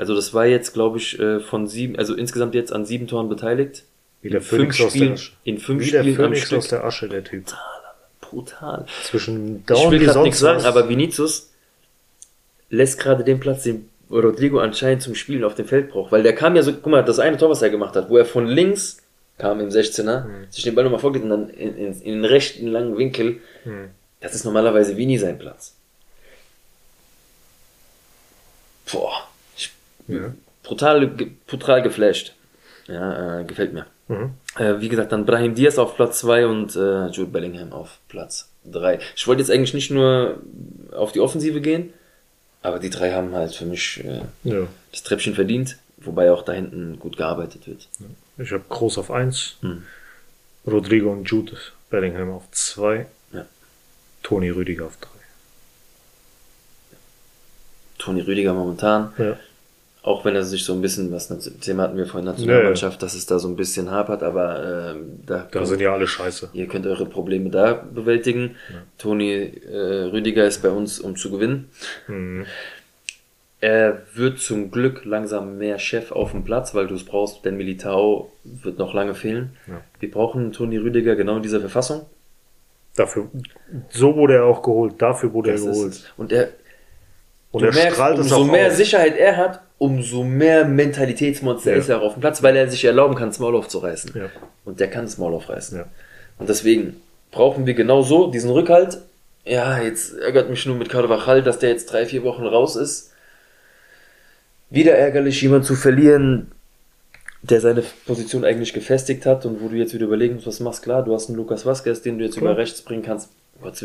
Also 0.00 0.14
das 0.14 0.32
war 0.32 0.46
jetzt, 0.46 0.72
glaube 0.72 0.96
ich, 0.98 1.18
äh, 1.18 1.40
von 1.40 1.66
sieben, 1.66 1.96
also 1.98 2.14
insgesamt 2.14 2.54
jetzt 2.54 2.72
an 2.72 2.86
sieben 2.86 3.06
Toren 3.06 3.28
beteiligt. 3.28 3.84
Wie 4.22 4.30
der 4.30 4.40
in 4.40 4.44
fünf 4.46 4.60
Phönix 4.76 4.80
aus 4.80 4.92
der 4.92 4.98
Spielen, 4.98 5.12
Asche. 5.14 5.32
in 5.44 5.58
fünf 5.58 5.84
Wie 5.84 5.90
der 5.90 6.00
Spielen 6.00 6.16
am 6.16 6.22
Phönix 6.24 6.40
Stück. 6.46 6.58
aus 6.58 6.68
der 6.68 6.84
Asche, 6.84 7.08
der 7.08 7.22
Typ. 7.24 7.44
Brutal. 8.22 8.86
Zwischen 9.04 9.56
Ich 9.58 9.66
Down 9.66 9.90
will 9.90 10.00
wie 10.00 10.04
gerade 10.06 10.22
nichts 10.22 10.38
sagen, 10.38 10.64
aber 10.64 10.88
Vinicius 10.88 11.50
lässt 12.70 12.98
gerade 12.98 13.24
den 13.24 13.40
Platz, 13.40 13.64
den 13.64 13.90
Rodrigo 14.10 14.58
anscheinend 14.60 15.02
zum 15.02 15.14
Spielen 15.14 15.44
auf 15.44 15.54
dem 15.54 15.66
Feld 15.66 15.90
braucht. 15.90 16.12
Weil 16.12 16.22
der 16.22 16.34
kam 16.34 16.56
ja 16.56 16.62
so, 16.62 16.72
guck 16.72 16.86
mal, 16.86 17.04
das 17.04 17.18
eine 17.18 17.36
Tor, 17.36 17.50
was 17.50 17.60
er 17.62 17.70
gemacht 17.70 17.94
hat, 17.96 18.08
wo 18.08 18.16
er 18.16 18.24
von 18.24 18.46
links 18.46 18.98
kam 19.38 19.60
im 19.60 19.68
16er, 19.68 20.24
Mhm. 20.24 20.46
sich 20.50 20.64
den 20.64 20.74
Ball 20.74 20.84
nochmal 20.84 21.00
vorgeht 21.00 21.22
und 21.22 21.30
dann 21.30 21.48
in, 21.50 21.76
in, 21.76 21.92
in 22.00 22.12
den 22.14 22.24
rechten 22.24 22.66
langen 22.68 22.96
Winkel, 22.96 23.40
Hm. 23.64 23.88
das 24.20 24.34
ist 24.34 24.44
normalerweise 24.44 24.96
Vini 24.96 25.18
sein 25.18 25.38
Platz. 25.38 25.74
Boah, 28.92 29.12
ich, 29.12 29.29
Ja. 30.12 30.34
brutal, 30.62 31.06
brutal 31.46 31.82
geflasht. 31.82 32.34
Ja, 32.86 33.40
äh, 33.40 33.44
gefällt 33.44 33.72
mir. 33.72 33.86
Mhm. 34.08 34.32
Äh, 34.58 34.80
wie 34.80 34.88
gesagt, 34.88 35.12
dann 35.12 35.24
Brahim 35.26 35.54
Diaz 35.54 35.78
auf 35.78 35.94
Platz 35.96 36.18
2 36.20 36.46
und 36.46 36.74
äh, 36.76 37.06
Jude 37.08 37.30
Bellingham 37.30 37.72
auf 37.72 37.98
Platz 38.08 38.48
3. 38.64 38.98
Ich 39.14 39.26
wollte 39.28 39.40
jetzt 39.42 39.50
eigentlich 39.50 39.74
nicht 39.74 39.90
nur 39.90 40.40
auf 40.92 41.12
die 41.12 41.20
Offensive 41.20 41.60
gehen, 41.60 41.92
aber 42.62 42.78
die 42.80 42.90
drei 42.90 43.12
haben 43.12 43.32
halt 43.34 43.54
für 43.54 43.64
mich 43.66 44.02
äh, 44.04 44.22
Ja. 44.42 44.66
das 44.90 45.02
Treppchen 45.04 45.34
verdient, 45.34 45.76
wobei 45.98 46.32
auch 46.32 46.42
da 46.42 46.52
hinten 46.52 46.98
gut 46.98 47.16
gearbeitet 47.16 47.66
wird. 47.68 47.88
Ich 48.38 48.50
habe 48.52 48.64
Groß 48.68 48.98
auf 48.98 49.10
1, 49.10 49.56
Hm. 49.60 49.84
Rodrigo 50.66 51.12
und 51.12 51.24
Jude 51.30 51.56
Bellingham 51.90 52.30
auf 52.32 52.50
2, 52.50 53.06
Ja. 53.32 53.46
Toni 54.24 54.50
Rüdiger 54.50 54.86
auf 54.86 54.96
3. 55.00 55.08
Toni 57.98 58.20
Rüdiger 58.22 58.52
momentan, 58.54 59.12
Ja. 59.18 59.36
Auch 60.02 60.24
wenn 60.24 60.34
er 60.34 60.44
sich 60.44 60.64
so 60.64 60.72
ein 60.72 60.80
bisschen, 60.80 61.12
was 61.12 61.28
Thema 61.60 61.82
hatten 61.84 61.96
wir 61.96 62.06
vorhin 62.06 62.24
Nationalmannschaft, 62.26 63.02
dass 63.02 63.14
es 63.14 63.26
da 63.26 63.38
so 63.38 63.48
ein 63.48 63.56
bisschen 63.56 63.90
hapert, 63.90 64.22
aber 64.22 64.92
ähm, 64.94 65.20
da, 65.26 65.46
Da 65.50 65.66
sind 65.66 65.80
ja 65.80 65.92
alle 65.92 66.06
scheiße. 66.06 66.50
ihr 66.52 66.66
könnt 66.68 66.86
eure 66.86 67.06
Probleme 67.06 67.50
da 67.50 67.74
bewältigen. 67.74 68.56
Toni 68.98 69.30
äh, 69.32 69.76
Rüdiger 70.10 70.46
ist 70.46 70.62
bei 70.62 70.70
uns, 70.70 71.00
um 71.00 71.16
zu 71.16 71.30
gewinnen. 71.30 71.68
Mhm. 72.08 72.46
Er 73.62 74.02
wird 74.14 74.38
zum 74.38 74.70
Glück 74.70 75.04
langsam 75.04 75.58
mehr 75.58 75.78
Chef 75.78 76.12
auf 76.12 76.30
dem 76.30 76.44
Platz, 76.44 76.74
weil 76.74 76.86
du 76.86 76.94
es 76.94 77.04
brauchst, 77.04 77.44
denn 77.44 77.58
Militao 77.58 78.32
wird 78.42 78.78
noch 78.78 78.94
lange 78.94 79.14
fehlen. 79.14 79.50
Ja. 79.66 79.82
Wir 79.98 80.10
brauchen 80.10 80.52
Toni 80.52 80.78
Rüdiger 80.78 81.14
genau 81.14 81.36
in 81.36 81.42
dieser 81.42 81.60
Verfassung. 81.60 82.06
Dafür, 82.96 83.28
so 83.90 84.16
wurde 84.16 84.36
er 84.36 84.44
auch 84.46 84.62
geholt, 84.62 84.94
dafür 85.00 85.32
wurde 85.34 85.52
Das 85.52 85.60
er 85.62 85.70
ist 85.70 85.76
geholt. 85.76 85.92
es. 85.92 86.06
Und 86.16 86.32
er, 86.32 86.48
Und 87.52 87.62
du 87.62 87.66
er 87.68 87.74
merkst, 87.74 88.00
umso 88.00 88.44
mehr 88.44 88.68
aus. 88.68 88.76
Sicherheit 88.76 89.16
er 89.16 89.36
hat, 89.36 89.60
umso 89.78 90.22
mehr 90.22 90.64
Mentalitätsmonster 90.64 91.72
Ja. 91.72 91.76
ist 91.78 91.88
er 91.88 92.00
auf 92.02 92.14
dem 92.14 92.20
Platz, 92.20 92.42
weil 92.42 92.54
er 92.56 92.68
sich 92.68 92.84
erlauben 92.84 93.14
kann, 93.16 93.28
das 93.28 93.38
Maul 93.38 93.56
aufzureißen. 93.56 94.12
Ja. 94.14 94.26
Und 94.64 94.78
der 94.80 94.88
kann 94.88 95.04
das 95.04 95.18
Maul 95.18 95.34
aufreißen. 95.34 95.78
Ja. 95.78 95.86
Und 96.38 96.48
deswegen 96.48 97.00
brauchen 97.32 97.66
wir 97.66 97.74
genau 97.74 98.02
so 98.02 98.30
diesen 98.30 98.50
Rückhalt. 98.50 98.98
Ja, 99.44 99.80
jetzt 99.80 100.16
ärgert 100.18 100.50
mich 100.50 100.64
nur 100.66 100.76
mit 100.76 100.88
Carvajal, 100.90 101.42
dass 101.42 101.58
der 101.58 101.70
jetzt 101.70 101.92
drei, 101.92 102.06
vier 102.06 102.22
Wochen 102.22 102.46
raus 102.46 102.76
ist. 102.76 103.12
Wieder 104.68 104.92
ärgerlich, 104.94 105.42
jemand 105.42 105.64
zu 105.64 105.74
verlieren, 105.74 106.52
der 107.42 107.60
seine 107.60 107.82
Position 108.06 108.44
eigentlich 108.44 108.72
gefestigt 108.72 109.26
hat 109.26 109.46
und 109.46 109.60
wo 109.60 109.68
du 109.68 109.76
jetzt 109.76 109.94
wieder 109.94 110.04
überlegen 110.06 110.34
musst, 110.34 110.46
was 110.46 110.60
machst. 110.60 110.82
Klar, 110.82 111.02
du 111.04 111.12
hast 111.14 111.28
einen 111.28 111.36
Lukas 111.38 111.64
Vasquez, 111.66 112.02
den 112.02 112.18
du 112.18 112.24
jetzt 112.24 112.36
Klar. 112.36 112.52
über 112.52 112.60
rechts 112.60 112.82
bringen 112.82 113.02
kannst. 113.02 113.30
Gott, 113.62 113.84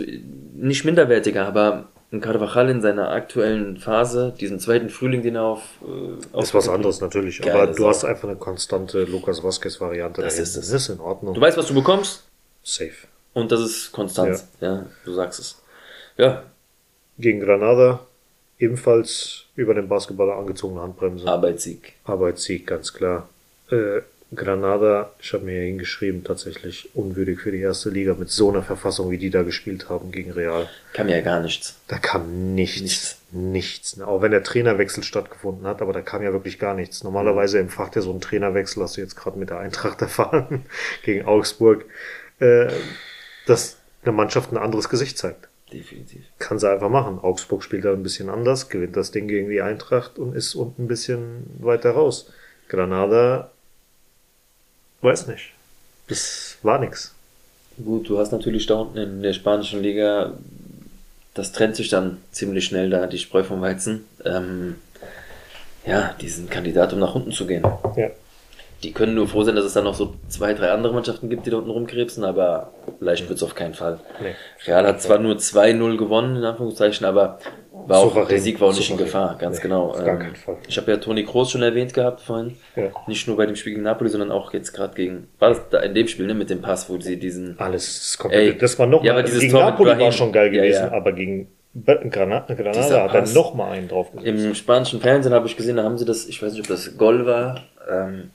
nicht 0.55 0.85
minderwertiger, 0.85 1.45
aber 1.47 1.87
ein 2.15 2.21
Carvajal 2.21 2.69
in 2.69 2.81
seiner 2.81 3.09
aktuellen 3.09 3.77
Phase, 3.77 4.33
diesen 4.39 4.59
zweiten 4.59 4.89
Frühling, 4.89 5.21
den 5.21 5.35
er 5.35 5.43
auf... 5.43 5.61
Äh, 6.33 6.41
Ist 6.41 6.53
was 6.53 6.69
anderes 6.69 7.01
natürlich, 7.01 7.41
Geile 7.41 7.63
aber 7.63 7.73
du 7.73 7.87
hast 7.87 8.03
einfach 8.03 8.27
eine 8.27 8.37
konstante 8.37 9.03
Lukas 9.03 9.43
Vasquez-Variante. 9.43 10.21
Das 10.21 10.39
ist. 10.39 10.57
Das 10.57 10.69
ist 10.69 10.89
in 10.89 10.99
Ordnung. 10.99 11.33
Du 11.33 11.41
weißt, 11.41 11.57
was 11.57 11.67
du 11.67 11.73
bekommst 11.73 12.23
Safe. 12.63 12.91
und 13.33 13.51
das 13.51 13.61
ist 13.61 13.91
Konstanz. 13.91 14.47
Ja, 14.61 14.85
du 15.03 15.13
sagst 15.13 15.39
es. 15.39 15.61
Ja, 16.17 16.43
Gegen 17.17 17.39
Granada 17.39 18.01
ebenfalls 18.59 19.45
über 19.55 19.73
den 19.73 19.87
Basketballer 19.87 20.35
angezogene 20.35 20.81
Handbremse. 20.81 21.27
Arbeitssieg. 21.27 21.93
Arbeitssieg, 22.03 22.67
ganz 22.67 22.93
klar. 22.93 23.29
Äh, 23.69 24.01
Granada, 24.35 25.11
ich 25.19 25.33
habe 25.33 25.45
mir 25.45 25.53
hier 25.53 25.63
hingeschrieben, 25.63 26.23
tatsächlich 26.23 26.95
unwürdig 26.95 27.39
für 27.39 27.51
die 27.51 27.61
erste 27.61 27.89
Liga 27.89 28.13
mit 28.13 28.29
so 28.29 28.49
einer 28.49 28.63
Verfassung, 28.63 29.11
wie 29.11 29.17
die 29.17 29.29
da 29.29 29.43
gespielt 29.43 29.89
haben 29.89 30.11
gegen 30.11 30.31
Real. 30.31 30.69
Kam 30.93 31.07
ja 31.07 31.21
gar 31.21 31.39
nichts. 31.41 31.79
Da 31.87 31.97
kam 31.97 32.53
nichts. 32.55 32.81
Nichts. 32.81 33.21
Nichts. 33.31 34.01
Auch 34.01 34.21
wenn 34.21 34.31
der 34.31 34.43
Trainerwechsel 34.43 35.03
stattgefunden 35.03 35.67
hat, 35.67 35.81
aber 35.81 35.93
da 35.93 36.01
kam 36.01 36.21
ja 36.21 36.31
wirklich 36.33 36.59
gar 36.59 36.73
nichts. 36.73 37.03
Normalerweise 37.03 37.59
empfacht 37.59 37.95
ja 37.95 38.01
so 38.01 38.11
ein 38.11 38.21
Trainerwechsel, 38.21 38.81
hast 38.83 38.97
du 38.97 39.01
jetzt 39.01 39.15
gerade 39.15 39.37
mit 39.37 39.49
der 39.49 39.59
Eintracht 39.59 40.01
erfahren, 40.01 40.65
gegen 41.03 41.25
Augsburg, 41.25 41.85
äh, 42.39 42.67
dass 43.45 43.77
eine 44.03 44.11
Mannschaft 44.11 44.51
ein 44.51 44.57
anderes 44.57 44.89
Gesicht 44.89 45.17
zeigt. 45.17 45.49
Definitiv. 45.73 46.23
Kann 46.39 46.59
sie 46.59 46.69
einfach 46.69 46.89
machen. 46.89 47.19
Augsburg 47.19 47.63
spielt 47.63 47.85
da 47.85 47.93
ein 47.93 48.03
bisschen 48.03 48.29
anders, 48.29 48.69
gewinnt 48.69 48.95
das 48.95 49.11
Ding 49.11 49.27
gegen 49.27 49.49
die 49.49 49.61
Eintracht 49.61 50.19
und 50.19 50.35
ist 50.35 50.55
unten 50.55 50.83
ein 50.83 50.87
bisschen 50.87 51.45
weiter 51.59 51.91
raus. 51.91 52.31
Granada, 52.69 53.51
weiß 55.01 55.27
nicht. 55.27 55.51
Das 56.07 56.57
war 56.61 56.79
nix. 56.79 57.13
Gut, 57.83 58.07
du 58.09 58.19
hast 58.19 58.31
natürlich 58.31 58.65
da 58.67 58.75
unten 58.75 58.97
in 58.97 59.21
der 59.21 59.33
spanischen 59.33 59.81
Liga, 59.81 60.33
das 61.33 61.51
trennt 61.51 61.75
sich 61.75 61.89
dann 61.89 62.17
ziemlich 62.31 62.65
schnell 62.65 62.89
da, 62.89 63.07
die 63.07 63.17
Spreu 63.17 63.43
vom 63.43 63.61
Weizen. 63.61 64.05
Ähm, 64.23 64.75
ja, 65.85 66.15
diesen 66.21 66.49
Kandidat, 66.49 66.93
um 66.93 66.99
nach 66.99 67.13
unten 67.13 67.31
zu 67.31 67.45
gehen. 67.45 67.63
Ja. 67.95 68.09
Die 68.83 68.91
können 68.91 69.15
nur 69.15 69.27
froh 69.27 69.43
sein, 69.43 69.55
dass 69.55 69.65
es 69.65 69.73
dann 69.73 69.85
noch 69.85 69.95
so 69.95 70.13
zwei, 70.27 70.53
drei 70.53 70.69
andere 70.71 70.93
Mannschaften 70.93 71.29
gibt, 71.29 71.45
die 71.45 71.49
da 71.49 71.57
unten 71.57 71.69
rumkrebsen, 71.71 72.23
aber 72.23 72.71
leicht 72.99 73.27
wird's 73.29 73.41
auf 73.41 73.55
keinen 73.55 73.73
Fall. 73.73 73.99
Nee. 74.21 74.35
Real 74.67 74.85
hat 74.85 75.01
zwar 75.01 75.17
nur 75.17 75.35
2-0 75.35 75.97
gewonnen, 75.97 76.35
in 76.35 76.43
Anführungszeichen, 76.43 77.05
aber 77.05 77.39
war 77.87 77.99
auch, 77.99 78.09
Souverän. 78.09 78.29
der 78.29 78.39
Sieg 78.39 78.59
war 78.61 78.69
auch 78.69 78.75
nicht 78.75 78.89
in. 78.89 78.97
Gefahr, 78.97 79.37
ganz 79.39 79.57
Nee, 79.57 79.63
genau. 79.63 79.87
auf 79.89 79.97
gar 79.97 80.07
Ähm, 80.15 80.19
keinen 80.19 80.35
Fall. 80.35 80.57
Ich 80.67 80.77
habe 80.77 80.91
ja 80.91 80.97
Toni 80.97 81.23
Kroos 81.23 81.51
schon 81.51 81.61
erwähnt 81.61 81.93
gehabt 81.93 82.21
vorhin. 82.21 82.57
Ja. 82.75 82.89
Nicht 83.07 83.27
nur 83.27 83.37
bei 83.37 83.45
dem 83.45 83.55
Spiel 83.55 83.73
gegen 83.73 83.83
Napoli, 83.83 84.09
sondern 84.09 84.31
auch 84.31 84.53
jetzt 84.53 84.71
gerade 84.73 84.93
gegen, 84.93 85.27
war 85.39 85.49
das 85.49 85.61
da 85.69 85.79
in 85.79 85.93
dem 85.95 86.07
Spiel, 86.07 86.27
ne, 86.27 86.33
mit 86.33 86.49
dem 86.49 86.61
Pass, 86.61 86.89
wo 86.89 86.99
sie 86.99 87.17
diesen, 87.17 87.59
Alles 87.59 88.17
komplett. 88.17 88.53
Ey, 88.53 88.57
das 88.57 88.77
war 88.77 88.87
noch 88.87 89.03
ja, 89.03 89.13
mal, 89.13 89.19
aber 89.19 89.25
dieses 89.27 89.41
gegen 89.41 89.53
Tor 89.53 89.63
Napoli 89.65 89.99
war 89.99 90.11
schon 90.11 90.31
geil 90.31 90.53
Ja, 90.53 90.61
gewesen, 90.61 90.85
ja. 90.85 90.91
aber 90.91 91.11
gegen 91.13 91.47
Granada, 91.85 92.53
Granada 92.53 93.03
hat 93.03 93.13
er 93.13 93.19
Pass. 93.21 93.33
noch 93.33 93.53
mal 93.53 93.71
einen 93.71 93.87
draufgesetzt. 93.87 94.27
Im 94.27 94.55
spanischen 94.55 95.01
Fernsehen 95.01 95.33
habe 95.33 95.47
ich 95.47 95.57
gesehen, 95.57 95.77
da 95.77 95.83
haben 95.83 95.97
sie 95.97 96.05
das, 96.05 96.27
ich 96.27 96.41
weiß 96.41 96.53
nicht, 96.53 96.61
ob 96.61 96.67
das 96.67 96.97
Goal 96.97 97.25
war. 97.25 97.61
Ähm, 97.91 98.31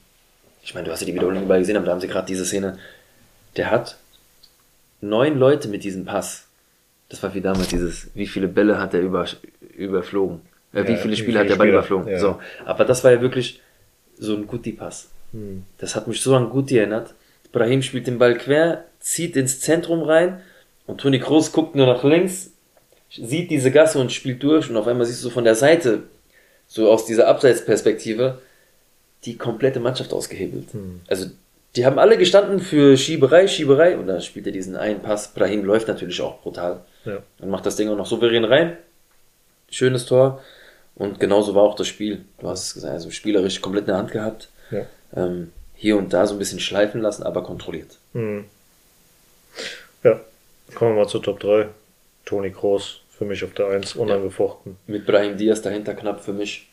ich 0.62 0.74
meine, 0.74 0.86
du 0.86 0.92
hast 0.92 1.00
ja 1.00 1.06
die 1.06 1.14
Wiederholung 1.14 1.44
überall 1.44 1.61
gesehen, 1.61 1.76
aber 1.76 1.86
da 1.86 1.92
haben 1.92 2.00
sie 2.00 2.08
gerade 2.08 2.26
diese 2.26 2.44
Szene. 2.44 2.78
Der 3.56 3.70
hat 3.70 3.96
neun 5.00 5.38
Leute 5.38 5.68
mit 5.68 5.84
diesem 5.84 6.04
Pass. 6.04 6.46
Das 7.08 7.22
war 7.22 7.34
wie 7.34 7.40
damals 7.40 7.68
dieses, 7.68 8.08
wie 8.14 8.26
viele 8.26 8.46
Bälle 8.48 8.78
hat 8.78 8.94
er 8.94 9.00
über, 9.00 9.26
überflogen? 9.76 10.42
Äh, 10.72 10.86
wie 10.86 10.92
Ja, 10.92 10.96
viele 10.98 11.12
wie 11.12 11.16
Spiele 11.16 11.26
viele 11.32 11.38
hat 11.40 11.48
der 11.48 11.56
Ball 11.56 11.68
überflogen? 11.68 12.08
ja. 12.08 12.18
So. 12.18 12.38
Aber 12.64 12.84
das 12.84 13.02
war 13.02 13.11
ja 13.11 13.20
wirklich 13.20 13.61
so 14.18 14.36
ein 14.36 14.46
Guti-Pass. 14.46 15.08
Hm. 15.32 15.64
Das 15.78 15.96
hat 15.96 16.06
mich 16.06 16.20
so 16.20 16.34
an 16.36 16.50
Guti 16.50 16.76
erinnert. 16.78 17.14
Brahim 17.52 17.82
spielt 17.82 18.06
den 18.06 18.18
Ball 18.18 18.36
quer, 18.36 18.84
zieht 19.00 19.36
ins 19.36 19.61
Zentrum 19.61 20.02
rein 20.02 20.40
und 20.86 21.00
Toni 21.00 21.18
Kroos 21.18 21.50
guckt 21.50 21.74
nur 21.74 21.86
nach 21.86 22.04
links, 22.04 22.52
sieht 23.11 23.50
diese 23.50 23.72
Gasse 23.72 23.98
und 23.98 24.12
spielt 24.12 24.40
durch 24.42 24.70
und 24.70 24.76
auf 24.76 24.86
einmal 24.86 25.06
siehst 25.06 25.20
du 25.24 25.28
so 25.28 25.30
von 25.34 25.42
der 25.44 25.56
Seite, 25.56 26.04
so 26.68 26.88
aus 26.90 27.06
dieser 27.06 27.26
Abseitsperspektive, 27.26 28.40
die 29.25 29.37
komplette 29.37 29.81
Mannschaft 29.81 30.12
ausgehebelt. 30.12 30.68
Also 31.09 31.27
die 31.77 31.87
haben 31.87 31.99
alle 31.99 32.16
gestanden 32.18 32.59
für 32.61 32.97
Schieberei, 32.97 33.47
Schieberei 33.47 33.97
und 33.97 34.07
dann 34.07 34.21
spielt 34.21 34.47
er 34.47 34.53
diesen 34.53 34.77
einen 34.77 35.01
Pass. 35.03 35.29
Brahim 35.35 35.64
läuft 35.64 35.89
natürlich 35.89 36.21
auch 36.21 36.41
brutal 36.43 36.81
Ja. 37.05 37.18
und 37.39 37.49
macht 37.51 37.64
das 37.66 37.77
Ding 37.77 37.89
auch 37.89 37.97
noch 37.97 38.07
souverän 38.07 38.45
rein. 38.45 38.77
Schönes 39.71 40.07
Tor. 40.07 40.43
Und 40.97 41.21
genauso 41.21 41.55
war 41.55 41.62
auch 41.62 41.77
das 41.77 41.87
Spiel. 41.87 42.25
Du 42.41 42.49
hast 42.49 42.64
es 42.66 42.75
gesagt, 42.75 42.93
also 42.93 43.11
spielerisch 43.11 43.61
komplett 43.61 43.83
in 43.85 43.89
der 43.89 43.97
Hand 43.99 44.11
gehabt. 44.11 44.49
Ja. 44.71 44.87
Ähm, 45.14 45.53
hier 45.75 45.97
und 45.97 46.12
da 46.12 46.27
so 46.27 46.35
ein 46.35 46.39
bisschen 46.39 46.61
schleifen 46.61 47.01
lassen, 47.01 47.23
aber 47.23 47.43
kontrolliert. 47.43 47.99
Hm. 48.12 48.45
ja, 50.05 50.21
kommen 50.75 50.95
wir 50.97 51.03
mal 51.03 51.09
zur 51.09 51.23
Top 51.23 51.41
3. 51.41 51.68
Toni 52.27 52.51
Kroos, 52.51 53.01
für 53.11 53.25
mich 53.25 53.43
auf 53.45 53.55
der 53.55 53.68
1, 53.68 53.97
unangefochten. 53.97 54.77
Mit 54.87 55.07
Brahim 55.07 55.37
Diaz 55.39 55.62
dahinter 55.62 55.95
knapp 55.95 56.21
für 56.23 56.33
mich. 56.33 56.68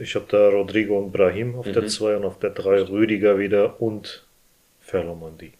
Ich 0.00 0.14
habe 0.14 0.24
da 0.28 0.48
Rodrigo 0.48 0.98
und 0.98 1.12
Brahim 1.12 1.56
auf 1.56 1.66
Mhm. 1.66 1.72
der 1.74 1.86
2 1.86 2.16
und 2.16 2.24
auf 2.24 2.38
der 2.38 2.50
3 2.50 2.82
Rüdiger 2.88 3.38
wieder 3.38 3.80
und 3.80 4.24
Ferlomandi. 4.80 5.52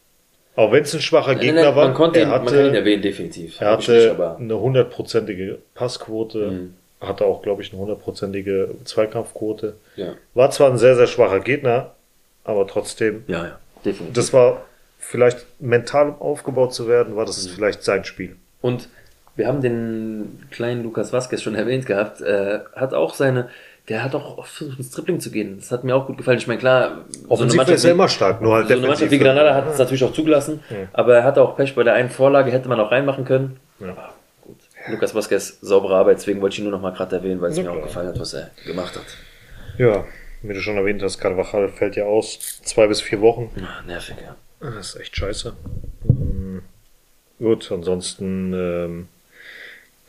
Auch 0.56 0.72
wenn 0.72 0.82
es 0.82 0.94
ein 0.94 1.00
schwacher 1.00 1.34
Gegner 1.36 1.54
Nein, 1.62 1.64
nein, 1.66 1.76
war, 1.76 1.84
man, 1.86 1.94
konnte 1.94 2.18
er 2.18 2.24
ihn, 2.26 2.28
man 2.30 2.44
kann 2.46 2.54
ihn 2.54 2.64
hatte, 2.66 2.76
erwähnen, 2.78 3.02
definitiv. 3.02 3.60
er 3.60 3.76
nicht, 3.76 3.88
hatte 3.88 4.10
aber 4.10 4.36
eine 4.36 4.58
hundertprozentige 4.60 5.58
Passquote, 5.74 6.38
Mhm. 6.50 6.74
hatte 7.00 7.24
auch, 7.24 7.42
glaube 7.42 7.62
ich, 7.62 7.72
eine 7.72 7.80
hundertprozentige 7.80 8.74
Zweikampfquote. 8.84 9.74
ja, 9.96 10.14
War 10.34 10.50
zwar 10.50 10.70
ein 10.70 10.78
sehr, 10.78 10.96
sehr 10.96 11.06
schwacher 11.06 11.40
Gegner, 11.40 11.92
aber 12.44 12.66
trotzdem, 12.66 13.24
ja, 13.28 13.44
ja, 13.44 13.58
definitiv. 13.84 14.14
das 14.14 14.32
war 14.32 14.62
vielleicht 14.98 15.46
mental, 15.60 16.08
um 16.10 16.20
aufgebaut 16.20 16.74
zu 16.74 16.88
werden, 16.88 17.16
war 17.16 17.24
das 17.26 17.46
Mhm. 17.46 17.50
vielleicht 17.54 17.82
sein 17.84 18.04
Spiel. 18.04 18.36
Und 18.60 18.88
wir 19.36 19.46
haben 19.46 19.62
den 19.62 20.42
kleinen 20.50 20.82
Lukas 20.82 21.12
Vasquez 21.12 21.40
schon 21.40 21.54
erwähnt 21.54 21.86
gehabt, 21.86 22.20
äh, 22.20 22.58
hat 22.74 22.92
auch 22.92 23.14
seine, 23.14 23.48
der 23.90 24.02
hat 24.04 24.14
auch 24.14 24.38
oft 24.38 24.50
versucht 24.52 24.78
ins 24.78 24.90
Tripling 24.92 25.20
zu 25.20 25.30
gehen. 25.30 25.56
Das 25.58 25.70
hat 25.72 25.84
mir 25.84 25.94
auch 25.96 26.06
gut 26.06 26.16
gefallen. 26.16 26.38
Ich 26.38 26.46
meine, 26.46 26.60
klar, 26.60 27.04
Offensiv 27.28 27.68
ist 27.68 27.84
er 27.84 27.90
immer 27.90 28.08
stark, 28.08 28.40
nur 28.40 28.54
halt 28.54 28.68
so 28.68 28.72
eine 28.72 28.82
Mannschaft 28.86 29.02
wie 29.10 29.18
defensiv. 29.18 29.34
Granada 29.36 29.54
hat 29.54 29.66
es 29.68 29.78
natürlich 29.78 30.04
auch 30.04 30.12
zugelassen, 30.12 30.60
aber 30.92 31.16
er 31.16 31.24
hatte 31.24 31.42
auch 31.42 31.56
Pech 31.56 31.74
bei 31.74 31.82
der 31.82 31.94
einen 31.94 32.08
Vorlage, 32.08 32.50
hätte 32.52 32.68
man 32.68 32.80
auch 32.80 32.90
reinmachen 32.92 33.24
können. 33.26 33.58
Ja. 33.80 33.88
Aber 33.90 34.14
gut. 34.42 34.56
Lukas 34.88 35.14
Vasquez, 35.14 35.58
saubere 35.60 35.96
Arbeit, 35.96 36.18
deswegen 36.18 36.40
wollte 36.40 36.54
ich 36.54 36.58
ihn 36.60 36.64
nur 36.64 36.72
noch 36.72 36.80
mal 36.80 36.92
gerade 36.92 37.16
erwähnen, 37.16 37.40
weil 37.42 37.50
es 37.50 37.56
Na 37.56 37.64
mir 37.64 37.70
auch 37.70 37.74
klar. 37.74 37.86
gefallen 37.86 38.08
hat, 38.08 38.20
was 38.20 38.32
er 38.32 38.50
gemacht 38.64 38.94
hat. 38.96 39.04
Ja, 39.76 40.04
wie 40.42 40.54
du 40.54 40.60
schon 40.60 40.76
erwähnt 40.76 41.02
hast, 41.02 41.18
Carvajal 41.18 41.68
fällt 41.68 41.96
ja 41.96 42.04
aus. 42.04 42.60
Zwei 42.62 42.86
bis 42.86 43.00
vier 43.00 43.20
Wochen. 43.20 43.50
Ah, 43.60 43.82
nervig, 43.86 44.14
ja. 44.24 44.36
Das 44.60 44.94
ist 44.94 45.00
echt 45.00 45.16
scheiße. 45.16 45.52
Hm, 46.06 46.62
Gut, 47.38 47.72
ansonsten 47.72 48.52
ähm, 48.54 49.08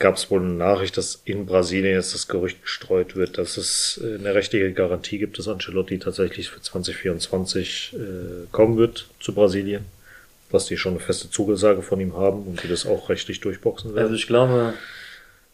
gab 0.01 0.15
es 0.17 0.29
wohl 0.29 0.41
eine 0.41 0.49
Nachricht, 0.53 0.97
dass 0.97 1.21
in 1.23 1.45
Brasilien 1.45 1.95
jetzt 1.95 2.13
das 2.13 2.27
Gerücht 2.27 2.61
gestreut 2.61 3.15
wird, 3.15 3.37
dass 3.37 3.55
es 3.55 4.01
äh, 4.03 4.15
eine 4.15 4.33
rechtliche 4.35 4.73
Garantie 4.73 5.19
gibt, 5.19 5.39
dass 5.39 5.47
Ancelotti 5.47 5.99
tatsächlich 5.99 6.49
für 6.49 6.61
2024 6.61 7.93
äh, 7.93 7.97
kommen 8.51 8.77
wird 8.77 9.07
zu 9.21 9.33
Brasilien. 9.33 9.85
Dass 10.51 10.65
die 10.65 10.75
schon 10.75 10.93
eine 10.93 10.99
feste 10.99 11.29
Zugesage 11.29 11.81
von 11.81 12.01
ihm 12.01 12.17
haben 12.17 12.43
und 12.43 12.61
die 12.61 12.67
das 12.67 12.85
auch 12.85 13.07
rechtlich 13.07 13.39
durchboxen 13.39 13.91
werden. 13.95 14.03
Also 14.03 14.15
ich 14.15 14.27
glaube, 14.27 14.73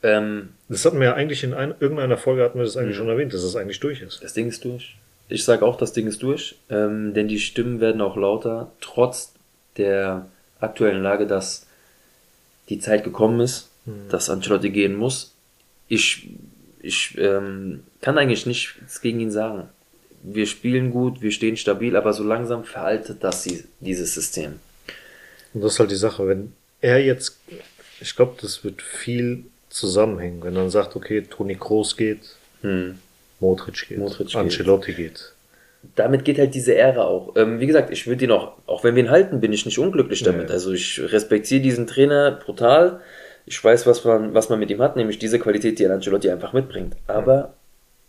ähm, 0.01 0.49
das 0.69 0.83
hatten 0.85 0.99
wir 0.99 1.07
ja 1.07 1.13
eigentlich 1.13 1.43
in 1.43 1.53
ein, 1.53 1.75
irgendeiner 1.79 2.17
Folge 2.17 2.43
hatten 2.43 2.57
wir 2.57 2.65
das 2.65 2.77
eigentlich 2.77 2.95
Mhm. 2.95 3.01
schon 3.01 3.09
erwähnt, 3.09 3.33
dass 3.33 3.43
es 3.43 3.55
eigentlich 3.55 3.79
durch 3.79 4.01
ist. 4.01 4.23
Das 4.23 4.33
Ding 4.33 4.47
ist 4.47 4.65
durch. 4.65 4.95
Ich 5.29 5.43
sage 5.43 5.65
auch, 5.65 5.77
das 5.77 5.93
Ding 5.93 6.07
ist 6.07 6.23
durch, 6.23 6.55
ähm, 6.69 7.13
denn 7.13 7.27
die 7.27 7.39
Stimmen 7.39 7.79
werden 7.79 8.01
auch 8.01 8.15
lauter, 8.15 8.71
trotz 8.81 9.33
der 9.75 10.25
aktuellen 10.59 11.03
Lage, 11.03 11.27
dass 11.27 11.67
die 12.69 12.79
Zeit 12.79 13.03
gekommen 13.03 13.41
ist, 13.41 13.69
dass 14.09 14.29
Ancelotti 14.29 14.69
gehen 14.69 14.95
muss. 14.95 15.33
Ich, 15.87 16.29
ich 16.81 17.17
ähm, 17.17 17.83
kann 18.01 18.17
eigentlich 18.17 18.45
nichts 18.45 19.01
gegen 19.01 19.19
ihn 19.19 19.31
sagen. 19.31 19.69
Wir 20.23 20.45
spielen 20.45 20.91
gut, 20.91 21.21
wir 21.21 21.31
stehen 21.31 21.57
stabil, 21.57 21.95
aber 21.95 22.11
so 22.13 22.23
langsam 22.23 22.63
veraltet 22.63 23.23
das 23.23 23.47
dieses 23.79 24.13
System. 24.13 24.59
Und 25.53 25.61
das 25.63 25.73
ist 25.73 25.79
halt 25.79 25.91
die 25.91 25.95
Sache, 25.95 26.27
wenn 26.27 26.53
er 26.81 27.03
jetzt, 27.03 27.39
ich 28.01 28.15
glaube, 28.15 28.35
das 28.41 28.63
wird 28.63 28.81
viel 28.81 29.45
zusammenhängen, 29.69 30.43
wenn 30.43 30.55
er 30.55 30.61
dann 30.61 30.69
sagt, 30.69 30.95
okay, 30.95 31.21
Toni 31.21 31.55
Kroos 31.55 31.95
geht, 31.95 32.19
Hm. 32.61 32.97
Modric 33.39 33.87
geht. 33.87 33.97
Modric 33.99 34.27
geht. 34.27 34.35
Ancelotti 34.35 34.93
geht. 34.93 35.33
damit 35.95 36.25
geht 36.25 36.39
halt 36.39 36.55
diese 36.55 36.75
Ära 36.75 37.03
auch. 37.03 37.35
Ähm, 37.35 37.59
wie 37.59 37.67
gesagt, 37.67 37.91
ich 37.91 38.07
würde 38.07 38.25
ihn 38.25 38.31
auch, 38.31 38.53
auch 38.65 38.83
wenn 38.83 38.95
wir 38.95 39.03
ihn 39.03 39.11
halten, 39.11 39.39
bin 39.39 39.53
ich 39.53 39.65
nicht 39.65 39.77
unglücklich 39.77 40.23
damit. 40.23 40.49
Ja. 40.49 40.55
Also 40.55 40.73
ich 40.73 40.99
respektiere 40.99 41.61
diesen 41.61 41.85
Trainer 41.85 42.31
brutal. 42.31 42.99
Ich 43.47 43.63
weiß, 43.63 43.87
was 43.87 44.03
man, 44.03 44.33
was 44.33 44.49
man 44.49 44.59
mit 44.59 44.69
ihm 44.69 44.81
hat, 44.81 44.97
nämlich 44.97 45.19
diese 45.19 45.39
Qualität, 45.39 45.79
die 45.79 45.85
ein 45.85 45.91
Ancelotti 45.91 46.29
einfach 46.29 46.51
mitbringt. 46.51 46.97
Aber 47.07 47.53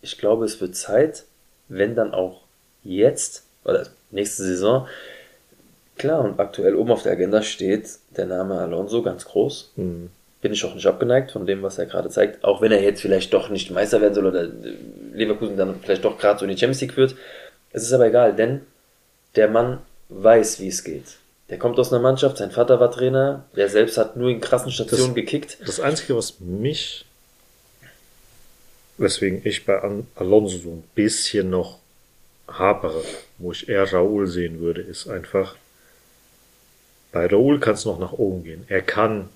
ich 0.03 0.19
glaube, 0.19 0.45
es 0.45 0.61
wird 0.61 0.75
Zeit, 0.75 1.25
wenn 1.69 1.95
dann 1.95 2.13
auch 2.13 2.43
jetzt 2.83 3.45
oder 3.65 3.87
nächste 4.11 4.43
Saison, 4.43 4.89
klar, 5.97 6.25
und 6.25 6.41
aktuell 6.41 6.75
oben 6.75 6.91
auf 6.91 7.05
der 7.05 7.13
Agenda 7.13 7.43
steht 7.43 7.89
der 8.17 8.27
Name 8.27 8.59
Alonso 8.59 9.03
ganz 9.03 9.27
groß. 9.27 9.73
Hm. 9.77 10.11
Bin 10.41 10.53
ich 10.53 10.65
auch 10.65 10.75
nicht 10.75 10.87
abgeneigt 10.87 11.31
von 11.31 11.47
dem, 11.47 11.63
was 11.63 11.79
er 11.79 11.87
gerade 11.87 12.11
zeigt. 12.11 12.45
Auch 12.45 12.61
wenn 12.61 12.73
er 12.73 12.83
jetzt 12.83 13.01
vielleicht 13.01 13.33
doch 13.33 13.49
nicht 13.49 13.71
Meister 13.71 14.01
werden 14.01 14.15
soll 14.15 14.27
oder 14.27 14.49
Leverkusen 15.13 15.57
dann 15.57 15.81
vielleicht 15.81 16.05
doch 16.05 16.19
gerade 16.19 16.41
so 16.41 16.45
in 16.47 16.51
die 16.51 16.59
Champions 16.59 16.81
League 16.81 16.95
führt. 16.95 17.15
Es 17.73 17.83
ist 17.83 17.93
aber 17.93 18.07
egal, 18.07 18.35
denn 18.35 18.63
der 19.37 19.49
Mann 19.49 19.79
weiß, 20.09 20.61
wie 20.61 20.69
es 20.69 20.83
geht. 20.83 21.17
Der 21.51 21.59
kommt 21.59 21.79
aus 21.79 21.93
einer 21.93 22.03
Mannschaft, 22.03 22.37
sein 22.39 22.51
Vater 22.51 22.79
war 22.79 22.91
Trainer, 22.91 23.45
der 23.57 23.69
selbst 23.71 23.97
hat 23.97 24.17
nur 24.17 24.29
in 24.31 24.41
krassen 24.41 24.71
Stationen 24.71 25.09
Das- 25.09 25.15
gekickt. 25.15 25.59
Das 25.67 25.81
Einzige, 25.81 26.15
was 26.17 26.41
mich, 26.41 27.07
weswegen 28.99 29.41
ich 29.45 29.65
bei 29.65 29.81
Alonso 30.17 30.59
so 30.59 30.71
ein 30.71 30.85
bisschen 30.95 31.49
noch 31.51 31.79
hapere, 32.47 33.03
wo 33.39 33.53
ich 33.53 33.69
eher 33.69 33.85
Raúl 33.91 34.27
sehen 34.27 34.61
würde, 34.61 34.83
ist 34.83 35.09
einfach, 35.09 35.57
bei 37.13 37.27
Raúl 37.27 37.61
kann 37.61 37.75
es 37.75 37.85
noch 37.87 37.99
nach 37.99 38.13
oben 38.13 38.45
gehen. 38.45 38.65
Er 38.69 38.83
kann 38.83 39.29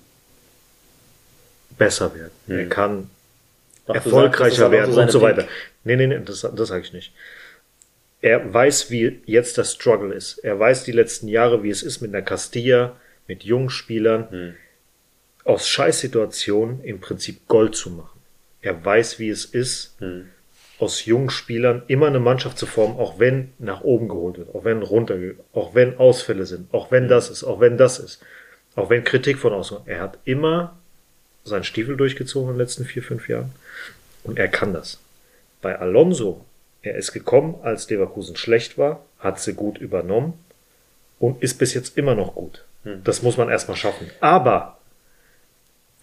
besser 1.77 2.13
werden. 2.13 2.31
Er 2.47 2.69
kann 2.69 3.09
Ach, 3.87 3.93
sagst, 3.95 4.05
erfolgreicher 4.05 4.65
aber 4.65 4.73
werden 4.73 4.95
und 4.95 5.11
so 5.11 5.21
weiter. 5.21 5.47
Nee, 5.83 5.95
nee, 5.95 6.05
nee, 6.07 6.19
das, 6.23 6.41
das 6.41 6.67
sage 6.67 6.83
ich 6.83 6.93
nicht. 6.93 7.11
Er 8.23 8.53
weiß, 8.53 8.89
wie 8.89 9.21
jetzt 9.25 9.57
das 9.57 9.73
Struggle 9.73 10.13
ist. 10.13 10.37
Er 10.37 10.57
weiß 10.57 10.85
die 10.85 10.93
letzten 10.93 11.27
Jahre, 11.27 11.61
wie 11.61 11.69
es 11.69 11.83
ist 11.83 11.99
mit 11.99 12.15
einer 12.15 12.23
Castilla, 12.23 12.95
mit 13.27 13.43
jungen 13.43 13.69
Spielern, 13.69 14.31
Hm. 14.31 14.53
aus 15.43 15.67
Scheißsituationen 15.67 16.81
im 16.85 17.01
Prinzip 17.01 17.49
Gold 17.49 17.75
zu 17.75 17.89
machen. 17.89 18.21
Er 18.61 18.83
weiß, 18.83 19.19
wie 19.19 19.27
es 19.29 19.43
ist, 19.43 19.97
Hm. 19.99 20.29
aus 20.79 21.03
jungen 21.03 21.29
Spielern 21.29 21.83
immer 21.87 22.07
eine 22.07 22.21
Mannschaft 22.21 22.57
zu 22.57 22.65
formen, 22.65 22.97
auch 22.97 23.19
wenn 23.19 23.51
nach 23.59 23.81
oben 23.81 24.07
geholt 24.07 24.37
wird, 24.37 24.55
auch 24.55 24.63
wenn 24.63 24.83
runter, 24.83 25.17
auch 25.51 25.75
wenn 25.75 25.97
Ausfälle 25.97 26.45
sind, 26.45 26.73
auch 26.73 26.91
wenn 26.91 27.09
das 27.09 27.29
ist, 27.29 27.43
auch 27.43 27.59
wenn 27.59 27.77
das 27.77 27.99
ist, 27.99 28.21
auch 28.75 28.89
wenn 28.89 29.03
Kritik 29.03 29.37
von 29.37 29.51
außen. 29.51 29.79
Er 29.85 29.99
hat 29.99 30.17
immer 30.23 30.79
seinen 31.43 31.65
Stiefel 31.65 31.97
durchgezogen 31.97 32.51
in 32.51 32.55
den 32.55 32.61
letzten 32.61 32.85
vier, 32.85 33.03
fünf 33.03 33.27
Jahren 33.27 33.51
und 34.23 34.39
er 34.39 34.47
kann 34.47 34.71
das. 34.71 35.01
Bei 35.61 35.77
Alonso, 35.77 36.45
er 36.83 36.95
ist 36.95 37.13
gekommen, 37.13 37.55
als 37.63 37.89
Leverkusen 37.89 38.35
schlecht 38.35 38.77
war, 38.77 39.03
hat 39.17 39.39
sie 39.39 39.53
gut 39.53 39.77
übernommen 39.77 40.33
und 41.19 41.41
ist 41.41 41.57
bis 41.57 41.73
jetzt 41.73 41.97
immer 41.97 42.13
noch 42.13 42.35
gut. 42.35 42.65
Das 43.03 43.23
muss 43.23 43.37
man 43.37 43.49
erstmal 43.49 43.77
schaffen. 43.77 44.09
Aber 44.19 44.77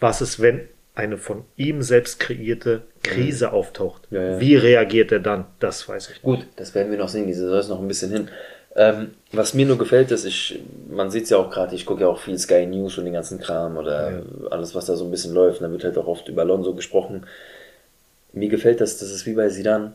was 0.00 0.22
ist, 0.22 0.40
wenn 0.40 0.62
eine 0.94 1.18
von 1.18 1.44
ihm 1.56 1.82
selbst 1.82 2.18
kreierte 2.18 2.82
Krise 3.02 3.52
auftaucht? 3.52 4.08
Ja, 4.10 4.22
ja. 4.22 4.40
Wie 4.40 4.56
reagiert 4.56 5.12
er 5.12 5.20
dann? 5.20 5.44
Das 5.58 5.86
weiß 5.86 6.04
ich 6.04 6.14
nicht. 6.14 6.22
Gut, 6.22 6.46
das 6.56 6.74
werden 6.74 6.90
wir 6.90 6.98
noch 6.98 7.10
sehen, 7.10 7.26
diese 7.26 7.42
Saison 7.42 7.60
ist 7.60 7.68
noch 7.68 7.80
ein 7.80 7.88
bisschen 7.88 8.10
hin. 8.10 8.28
Ähm, 8.76 9.10
was 9.32 9.52
mir 9.52 9.66
nur 9.66 9.76
gefällt, 9.76 10.10
ist, 10.10 10.24
ich, 10.24 10.60
man 10.88 11.10
sieht 11.10 11.24
es 11.24 11.30
ja 11.30 11.36
auch 11.36 11.50
gerade, 11.50 11.74
ich 11.74 11.84
gucke 11.84 12.02
ja 12.02 12.08
auch 12.08 12.20
viel 12.20 12.38
Sky 12.38 12.64
News 12.66 12.96
und 12.96 13.04
den 13.04 13.12
ganzen 13.12 13.40
Kram 13.40 13.76
oder 13.76 14.22
alles, 14.50 14.74
was 14.74 14.86
da 14.86 14.96
so 14.96 15.04
ein 15.04 15.10
bisschen 15.10 15.34
läuft. 15.34 15.60
Und 15.60 15.66
da 15.66 15.72
wird 15.72 15.84
halt 15.84 15.98
auch 15.98 16.06
oft 16.06 16.28
über 16.28 16.42
Alonso 16.42 16.74
gesprochen. 16.74 17.26
Mir 18.32 18.48
gefällt 18.48 18.80
das, 18.80 18.96
das 18.96 19.10
ist 19.10 19.26
wie 19.26 19.34
bei 19.34 19.48
Sidan. 19.48 19.94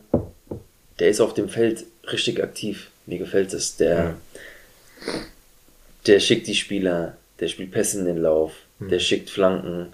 Der 0.98 1.08
ist 1.08 1.20
auf 1.20 1.34
dem 1.34 1.48
Feld 1.48 1.84
richtig 2.10 2.42
aktiv. 2.42 2.90
Mir 3.06 3.18
gefällt 3.18 3.52
das. 3.52 3.76
Der, 3.76 4.14
der 6.06 6.20
schickt 6.20 6.46
die 6.46 6.54
Spieler, 6.54 7.16
der 7.40 7.48
spielt 7.48 7.72
Pässe 7.72 7.98
in 7.98 8.06
den 8.06 8.18
Lauf, 8.18 8.52
der 8.80 8.98
schickt 8.98 9.30
Flanken. 9.30 9.92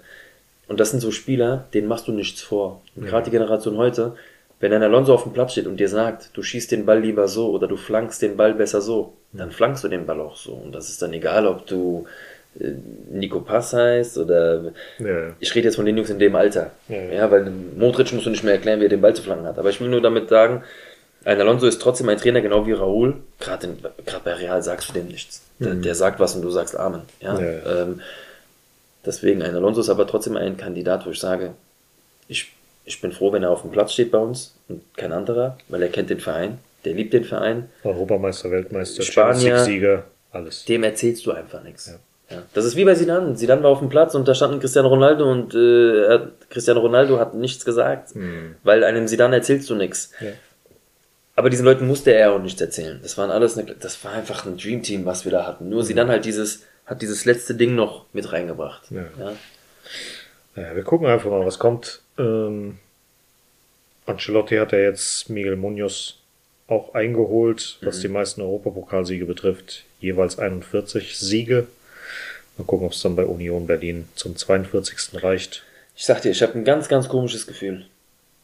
Und 0.67 0.79
das 0.79 0.91
sind 0.91 0.99
so 1.01 1.11
Spieler, 1.11 1.65
denen 1.73 1.87
machst 1.87 2.07
du 2.07 2.11
nichts 2.11 2.41
vor. 2.41 2.81
Und 2.95 3.05
gerade 3.05 3.25
die 3.25 3.31
Generation 3.31 3.77
heute, 3.77 4.15
wenn 4.59 4.71
ein 4.71 4.83
Alonso 4.83 5.13
auf 5.13 5.23
dem 5.23 5.33
Platz 5.33 5.51
steht 5.51 5.67
und 5.67 5.77
dir 5.77 5.89
sagt, 5.89 6.29
du 6.33 6.41
schießt 6.41 6.71
den 6.71 6.85
Ball 6.85 7.01
lieber 7.01 7.27
so 7.27 7.49
oder 7.51 7.67
du 7.67 7.75
flankst 7.75 8.21
den 8.21 8.37
Ball 8.37 8.53
besser 8.53 8.79
so, 8.81 9.13
dann 9.33 9.51
flankst 9.51 9.83
du 9.83 9.89
den 9.89 10.05
Ball 10.05 10.21
auch 10.21 10.37
so. 10.37 10.53
Und 10.53 10.71
das 10.73 10.89
ist 10.89 11.01
dann 11.01 11.11
egal, 11.11 11.45
ob 11.47 11.65
du 11.67 12.05
äh, 12.59 12.71
Nico 13.11 13.41
Pass 13.41 13.73
heißt 13.73 14.17
oder 14.19 14.71
Ja. 14.99 15.33
ich 15.39 15.53
rede 15.53 15.67
jetzt 15.67 15.75
von 15.75 15.85
den 15.85 15.97
Jungs 15.97 16.09
in 16.11 16.19
dem 16.19 16.35
Alter. 16.35 16.71
Ja, 16.87 16.95
Ja, 16.95 17.13
ja. 17.13 17.31
weil 17.31 17.51
Modric 17.75 18.13
musst 18.13 18.25
du 18.25 18.29
nicht 18.29 18.43
mehr 18.43 18.53
erklären, 18.53 18.79
wie 18.79 18.85
er 18.85 18.89
den 18.89 19.01
Ball 19.01 19.13
zu 19.15 19.23
flanken 19.23 19.45
hat. 19.45 19.59
Aber 19.59 19.69
ich 19.69 19.81
will 19.81 19.89
nur 19.89 20.01
damit 20.01 20.29
sagen, 20.29 20.63
ein 21.25 21.39
Alonso 21.39 21.67
ist 21.67 21.81
trotzdem 21.81 22.09
ein 22.09 22.17
Trainer, 22.17 22.41
genau 22.41 22.65
wie 22.67 22.73
Raúl. 22.73 23.15
Gerade 23.39 23.69
bei 24.23 24.33
Real 24.33 24.61
sagst 24.61 24.89
du 24.89 24.93
dem 24.93 25.07
nichts. 25.07 25.41
Der, 25.59 25.75
der 25.75 25.95
sagt 25.95 26.19
was 26.19 26.35
und 26.35 26.41
du 26.41 26.49
sagst 26.49 26.75
Amen. 26.77 27.01
Ja, 27.21 27.33
Mhm. 27.33 27.39
Ja, 27.45 27.51
ja. 27.51 27.81
Ähm, 27.83 28.01
deswegen, 29.05 29.41
ein 29.41 29.55
Alonso 29.55 29.81
ist 29.81 29.89
aber 29.89 30.07
trotzdem 30.07 30.35
ein 30.37 30.57
Kandidat, 30.57 31.05
wo 31.05 31.11
ich 31.11 31.19
sage, 31.19 31.51
ich, 32.27 32.51
ich 32.85 32.99
bin 33.01 33.11
froh, 33.11 33.31
wenn 33.31 33.43
er 33.43 33.51
auf 33.51 33.61
dem 33.61 33.71
Platz 33.71 33.93
steht 33.93 34.11
bei 34.11 34.17
uns 34.17 34.55
und 34.67 34.81
kein 34.97 35.11
anderer, 35.11 35.57
weil 35.69 35.81
er 35.81 35.89
kennt 35.89 36.09
den 36.09 36.19
Verein, 36.19 36.57
der 36.85 36.93
liebt 36.93 37.13
den 37.13 37.23
Verein. 37.23 37.69
Europameister, 37.83 38.51
Weltmeister, 38.51 39.03
Spanier. 39.03 39.55
League-Sieger, 39.55 40.03
alles. 40.31 40.65
Dem 40.65 40.83
erzählst 40.83 41.25
du 41.25 41.31
einfach 41.31 41.63
nichts. 41.63 41.87
Ja. 41.87 42.41
Das 42.53 42.65
ist 42.65 42.75
wie 42.75 42.83
bei 42.85 42.95
Zidane. 42.95 43.35
Zidane 43.35 43.61
war 43.61 43.69
auf 43.69 43.79
dem 43.79 43.89
Platz 43.89 44.15
und 44.15 44.27
da 44.27 44.33
stand 44.33 44.53
ein 44.55 44.59
Cristiano 44.59 44.87
Ronaldo 44.87 45.29
und 45.29 45.53
äh, 45.53 46.19
Cristiano 46.49 46.79
Ronaldo 46.79 47.19
hat 47.19 47.35
nichts 47.35 47.63
gesagt, 47.63 48.09
weil 48.63 48.83
einem 48.83 49.07
Zidane 49.07 49.35
erzählst 49.35 49.69
du 49.69 49.75
nichts. 49.75 50.11
Ja. 50.19 50.29
Aber 51.35 51.49
diesen 51.49 51.65
Leuten 51.65 51.87
musste 51.87 52.13
er 52.13 52.33
auch 52.33 52.39
nichts 52.41 52.61
erzählen. 52.61 52.99
Das 53.01 53.17
waren 53.17 53.31
alles, 53.31 53.57
eine, 53.57 53.73
das 53.75 54.03
war 54.03 54.11
einfach 54.11 54.45
ein 54.45 54.57
Dreamteam, 54.57 55.05
was 55.05 55.25
wir 55.25 55.31
da 55.31 55.47
hatten. 55.47 55.69
Nur 55.69 55.83
Zidane 55.83 56.11
halt 56.11 56.25
dieses, 56.25 56.63
hat 56.85 57.01
dieses 57.01 57.25
letzte 57.25 57.55
Ding 57.55 57.75
noch 57.75 58.05
mit 58.13 58.31
reingebracht. 58.31 58.91
Ja. 58.91 59.05
Ja. 59.17 59.35
Naja, 60.55 60.75
wir 60.75 60.83
gucken 60.83 61.07
einfach 61.07 61.31
mal, 61.31 61.45
was 61.45 61.57
kommt. 61.57 62.01
Ähm, 62.19 62.77
Ancelotti 64.05 64.57
hat 64.57 64.71
ja 64.73 64.79
jetzt 64.79 65.29
Miguel 65.29 65.55
Munoz 65.55 66.17
auch 66.67 66.93
eingeholt, 66.93 67.77
was 67.81 67.99
die 67.99 68.07
meisten 68.07 68.41
Europapokalsiege 68.41 69.25
betrifft. 69.25 69.83
Jeweils 69.99 70.37
41 70.37 71.17
Siege. 71.17 71.67
Mal 72.57 72.65
gucken, 72.65 72.85
ob 72.85 72.93
es 72.93 73.01
dann 73.01 73.15
bei 73.15 73.25
Union 73.25 73.65
Berlin 73.65 74.07
zum 74.15 74.35
42. 74.35 75.23
reicht. 75.23 75.63
Ich 75.95 76.05
sag 76.05 76.21
dir, 76.21 76.31
ich 76.31 76.41
habe 76.41 76.53
ein 76.53 76.63
ganz, 76.63 76.87
ganz 76.87 77.09
komisches 77.09 77.47
Gefühl. 77.47 77.85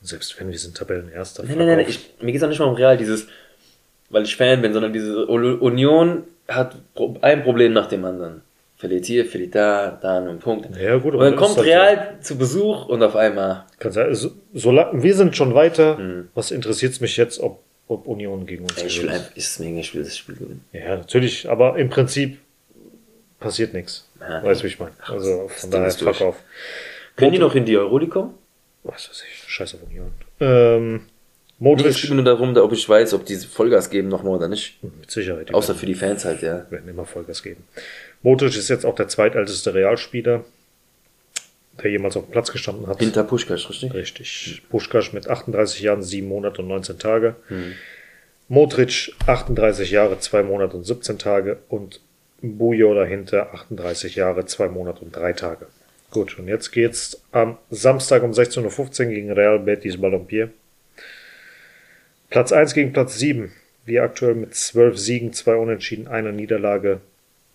Selbst 0.01 0.39
wenn 0.39 0.49
wir 0.49 0.57
sind 0.57 0.77
Tabellenerster. 0.77 1.43
Nein, 1.43 1.57
nein, 1.57 1.67
nein, 1.67 1.85
ich, 1.87 2.13
mir 2.21 2.31
geht's 2.31 2.43
auch 2.43 2.49
nicht 2.49 2.59
mal 2.59 2.65
um 2.65 2.75
Real, 2.75 2.97
dieses, 2.97 3.27
weil 4.09 4.23
ich 4.23 4.35
Fan 4.35 4.61
bin, 4.61 4.73
sondern 4.73 4.93
diese 4.93 5.25
Union 5.25 6.23
hat 6.47 6.75
ein 7.21 7.43
Problem 7.43 7.73
nach 7.73 7.87
dem 7.87 8.05
anderen. 8.05 8.41
Verliert 8.77 9.05
hier, 9.05 9.25
verliert 9.25 9.55
da, 9.55 9.99
da 10.01 10.19
einen 10.19 10.39
Punkt. 10.39 10.69
Ja, 10.77 10.95
gut, 10.95 11.13
und 11.13 11.19
dann 11.19 11.35
kommt 11.35 11.57
halt 11.57 11.67
Real 11.67 12.17
zu 12.21 12.37
Besuch 12.37 12.85
und 12.85 13.03
auf 13.03 13.17
einmal, 13.17 13.65
Kann 13.77 13.91
sein, 13.91 14.15
so, 14.15 14.31
solange, 14.53 15.03
wir 15.03 15.15
sind 15.15 15.35
schon 15.35 15.53
weiter. 15.53 15.97
Hm. 15.97 16.29
Was 16.33 16.51
interessiert 16.51 16.93
es 16.93 17.01
mich 17.01 17.17
jetzt, 17.17 17.41
ob, 17.41 17.61
ob 17.89 18.07
Union 18.07 18.45
gegen 18.45 18.63
uns 18.63 18.81
ich 18.81 19.03
will 19.03 19.09
einfach, 19.09 19.35
ist 19.35 19.59
es 19.59 19.59
egal, 19.59 19.79
ich 19.79 19.93
will 19.93 20.03
das 20.03 20.15
Spiel 20.15 20.35
gewinnen. 20.35 20.63
Ja, 20.71 20.95
natürlich, 20.95 21.49
aber 21.49 21.77
im 21.77 21.89
Prinzip 21.89 22.37
passiert 23.41 23.73
nichts. 23.73 24.07
Ja. 24.21 24.41
Weißt 24.45 24.61
du, 24.61 24.63
wie 24.63 24.69
ich 24.69 24.79
meine? 24.79 24.93
Also 25.05 25.49
von 25.49 25.71
daher 25.71 25.91
fuck 25.91 26.21
auf. 26.21 26.37
Können 27.17 27.33
die 27.33 27.39
noch 27.39 27.55
in 27.55 27.65
die 27.65 27.77
Euroleague 27.77 28.13
kommen? 28.13 28.33
Was 28.83 29.09
weiß 29.09 29.23
ich, 29.29 29.51
scheiß 29.51 29.75
auf 29.75 29.83
Union. 29.83 30.11
Ähm, 30.39 31.01
Nee, 31.61 31.73
es 31.73 31.77
Modric, 31.77 32.01
geht 32.01 32.11
nur 32.11 32.23
darum, 32.23 32.53
da- 32.53 32.63
ob 32.63 32.71
ich 32.71 32.87
weiß, 32.87 33.13
ob 33.13 33.25
die 33.25 33.35
Vollgas 33.35 33.89
geben 33.89 34.07
nochmal 34.07 34.35
oder 34.37 34.47
nicht. 34.47 34.81
mit 34.81 35.11
Sicherheit, 35.11 35.53
Außer 35.53 35.69
werden, 35.69 35.79
für 35.79 35.85
die 35.87 35.93
Fans 35.95 36.23
halt, 36.23 36.41
ja. 36.41 36.65
werden 36.71 36.87
immer 36.87 37.05
Vollgas 37.05 37.43
geben. 37.43 37.65
Modric 38.21 38.55
ist 38.55 38.69
jetzt 38.69 38.85
auch 38.85 38.95
der 38.95 39.09
zweitälteste 39.09 39.73
Realspieler, 39.73 40.45
der 41.83 41.91
jemals 41.91 42.15
auf 42.15 42.23
dem 42.25 42.31
Platz 42.31 42.51
gestanden 42.53 42.87
hat. 42.87 42.99
Hinter 42.99 43.25
Puschkasch, 43.25 43.69
richtig? 43.69 43.93
Richtig. 43.93 44.61
Puschkasch 44.69 45.11
mit 45.11 45.27
38 45.27 45.81
Jahren, 45.81 46.01
7 46.01 46.29
Monate 46.29 46.61
und 46.61 46.69
19 46.69 46.97
Tage. 46.97 47.35
Hm. 47.49 47.73
Modric 48.47 49.13
38 49.27 49.91
Jahre, 49.91 50.17
2 50.19 50.43
Monate 50.43 50.77
und 50.77 50.85
17 50.85 51.17
Tage. 51.19 51.57
Und 51.67 51.99
Bujo 52.41 52.93
dahinter 52.95 53.53
38 53.53 54.15
Jahre, 54.15 54.45
2 54.45 54.69
Monate 54.69 55.01
und 55.01 55.13
3 55.13 55.33
Tage. 55.33 55.67
Gut, 56.11 56.39
und 56.39 56.47
jetzt 56.47 56.71
geht's 56.71 57.21
am 57.31 57.57
Samstag 57.69 58.23
um 58.23 58.31
16.15 58.31 59.05
Uhr 59.05 59.13
gegen 59.13 59.31
Real 59.31 59.59
Betis 59.59 60.01
Balompier. 60.01 60.49
Platz 62.29 62.51
1 62.51 62.73
gegen 62.73 62.93
Platz 62.93 63.17
7. 63.17 63.51
Wir 63.85 64.03
aktuell 64.03 64.35
mit 64.35 64.55
12 64.55 64.97
Siegen, 64.97 65.33
2 65.33 65.55
Unentschieden, 65.55 66.07
einer 66.07 66.31
Niederlage 66.31 67.01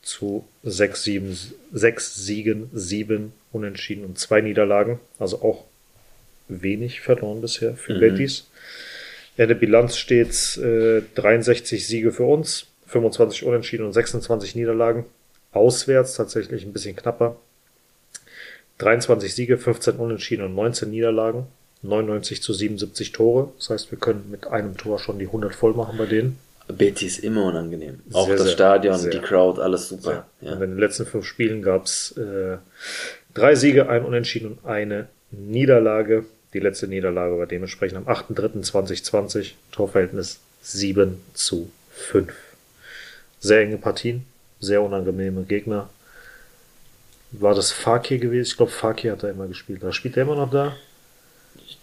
zu 0.02 0.46
6, 0.62 1.02
7, 1.02 1.38
6 1.72 2.14
Siegen, 2.14 2.70
7 2.72 3.32
Unentschieden 3.52 4.04
und 4.04 4.18
2 4.18 4.40
Niederlagen. 4.42 5.00
Also 5.18 5.42
auch 5.42 5.64
wenig 6.48 7.00
verloren 7.00 7.40
bisher 7.40 7.74
für 7.74 7.98
Betis. 7.98 8.48
In 9.36 9.48
der 9.48 9.54
Bilanz 9.54 9.96
steht 9.96 10.56
äh, 10.58 11.02
63 11.16 11.86
Siege 11.86 12.12
für 12.12 12.24
uns, 12.24 12.66
25 12.86 13.44
Unentschieden 13.44 13.84
und 13.86 13.92
26 13.92 14.54
Niederlagen. 14.54 15.06
Auswärts 15.52 16.14
tatsächlich 16.14 16.64
ein 16.64 16.72
bisschen 16.72 16.94
knapper. 16.94 17.36
23 18.78 19.34
Siege, 19.34 19.58
15 19.58 19.96
Unentschieden 19.96 20.44
und 20.44 20.54
19 20.54 20.90
Niederlagen. 20.90 21.46
99 21.82 22.42
zu 22.42 22.52
77 22.54 23.12
Tore. 23.12 23.52
Das 23.58 23.70
heißt, 23.70 23.90
wir 23.90 23.98
können 23.98 24.30
mit 24.30 24.46
einem 24.46 24.76
Tor 24.76 24.98
schon 24.98 25.18
die 25.18 25.26
100 25.26 25.54
voll 25.54 25.74
machen 25.74 25.98
bei 25.98 26.06
denen. 26.06 26.38
Betis 26.66 27.18
immer 27.18 27.44
unangenehm. 27.44 28.00
Auch 28.12 28.26
Sehr, 28.26 28.36
das 28.36 28.46
sehr, 28.46 28.54
Stadion, 28.54 28.96
sehr. 28.98 29.10
die 29.10 29.18
Crowd, 29.18 29.60
alles 29.60 29.90
super. 29.90 30.26
Und 30.40 30.46
Ja. 30.48 30.54
in 30.54 30.60
den 30.60 30.78
letzten 30.78 31.04
fünf 31.04 31.26
Spielen 31.26 31.60
gab 31.60 31.84
es 31.84 32.16
äh, 32.16 32.56
drei 33.34 33.54
Siege, 33.54 33.90
ein 33.90 34.02
Unentschieden 34.04 34.52
und 34.52 34.64
eine 34.64 35.08
Niederlage. 35.30 36.24
Die 36.54 36.60
letzte 36.60 36.88
Niederlage 36.88 37.38
war 37.38 37.46
dementsprechend 37.46 37.98
am 37.98 38.06
8.3.2020. 38.08 39.52
Torverhältnis 39.72 40.40
7 40.62 41.20
zu 41.34 41.70
5. 41.92 42.32
Sehr 43.40 43.60
enge 43.60 43.76
Partien, 43.76 44.24
sehr 44.58 44.80
unangenehme 44.80 45.42
Gegner. 45.42 45.90
War 47.40 47.54
das 47.54 47.72
Fakir 47.72 48.18
gewesen? 48.18 48.48
Ich 48.50 48.56
glaube, 48.56 48.72
Fakir 48.72 49.12
hat 49.12 49.22
da 49.22 49.28
immer 49.30 49.46
gespielt. 49.46 49.82
Da 49.82 49.92
spielt 49.92 50.16
der 50.16 50.22
immer 50.24 50.36
noch 50.36 50.50
da. 50.50 50.76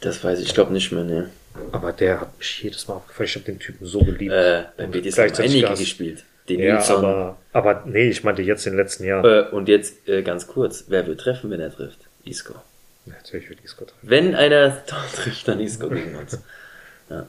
Das 0.01 0.23
weiß 0.23 0.39
ich, 0.39 0.47
ich 0.47 0.53
glaube 0.53 0.73
nicht 0.73 0.91
mehr, 0.91 1.03
ne. 1.03 1.29
Aber 1.71 1.91
der 1.91 2.21
hat 2.21 2.37
mich 2.37 2.63
jedes 2.63 2.87
Mal 2.87 2.95
aufgefallen. 2.95 3.27
Ich 3.27 3.35
habe 3.35 3.45
den 3.45 3.59
Typen 3.59 3.85
so 3.85 3.99
geliebt. 3.99 4.31
Äh, 4.33 4.63
bei 4.77 4.83
haben 4.83 4.91
gleichzeitig 4.91 5.39
einige 5.51 5.67
Gas. 5.67 5.79
gespielt. 5.79 6.23
Den 6.49 6.59
Ja, 6.59 6.75
Nilsson. 6.75 7.05
aber, 7.05 7.37
aber 7.53 7.83
nee, 7.85 8.09
ich 8.09 8.23
meinte 8.23 8.41
jetzt 8.41 8.65
in 8.65 8.73
den 8.73 8.79
letzten 8.79 9.03
Jahren. 9.03 9.25
Äh, 9.25 9.49
und 9.53 9.67
jetzt 9.67 10.07
äh, 10.07 10.23
ganz 10.23 10.47
kurz, 10.47 10.85
wer 10.87 11.05
wird 11.05 11.19
treffen, 11.19 11.49
wenn 11.51 11.59
er 11.59 11.71
trifft? 11.73 11.99
Isco. 12.25 12.55
Natürlich 13.05 13.49
wird 13.49 13.59
Isco 13.63 13.85
treffen. 13.85 13.99
Wenn 14.09 14.35
einer 14.35 14.85
trifft, 15.13 15.47
dann 15.47 15.59
Isco 15.59 15.89
gegen 15.89 16.15
uns. 16.15 16.39
Ja. 17.09 17.27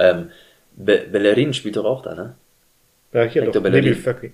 Ähm, 0.00 0.30
Be 0.76 1.04
Bellerin 1.10 1.54
spielt 1.54 1.76
doch 1.76 1.84
auch 1.84 2.02
da, 2.02 2.14
ne? 2.14 2.34
Ja, 3.12 3.22
hier 3.24 3.42
Hector 3.42 3.62
doch. 3.62 3.70
Bellerin. 3.70 3.94
Fakir. 3.94 4.32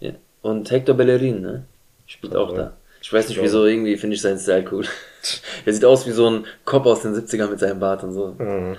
Ja. 0.00 0.12
Und 0.42 0.70
Hector 0.70 0.94
Bellerin, 0.94 1.40
ne? 1.40 1.64
Spielt 2.12 2.36
auch 2.36 2.54
da. 2.54 2.76
Ich 3.00 3.12
weiß 3.12 3.28
nicht 3.28 3.42
wieso, 3.42 3.64
irgendwie 3.64 3.96
finde 3.96 4.14
ich 4.14 4.22
seinen 4.22 4.38
Style 4.38 4.64
cool. 4.70 4.84
er 5.64 5.72
sieht 5.72 5.84
aus 5.84 6.06
wie 6.06 6.12
so 6.12 6.28
ein 6.28 6.46
Cop 6.66 6.84
aus 6.84 7.02
den 7.02 7.14
70ern 7.14 7.48
mit 7.48 7.58
seinem 7.58 7.80
Bart 7.80 8.04
und 8.04 8.12
so. 8.12 8.36
Mhm. 8.38 8.76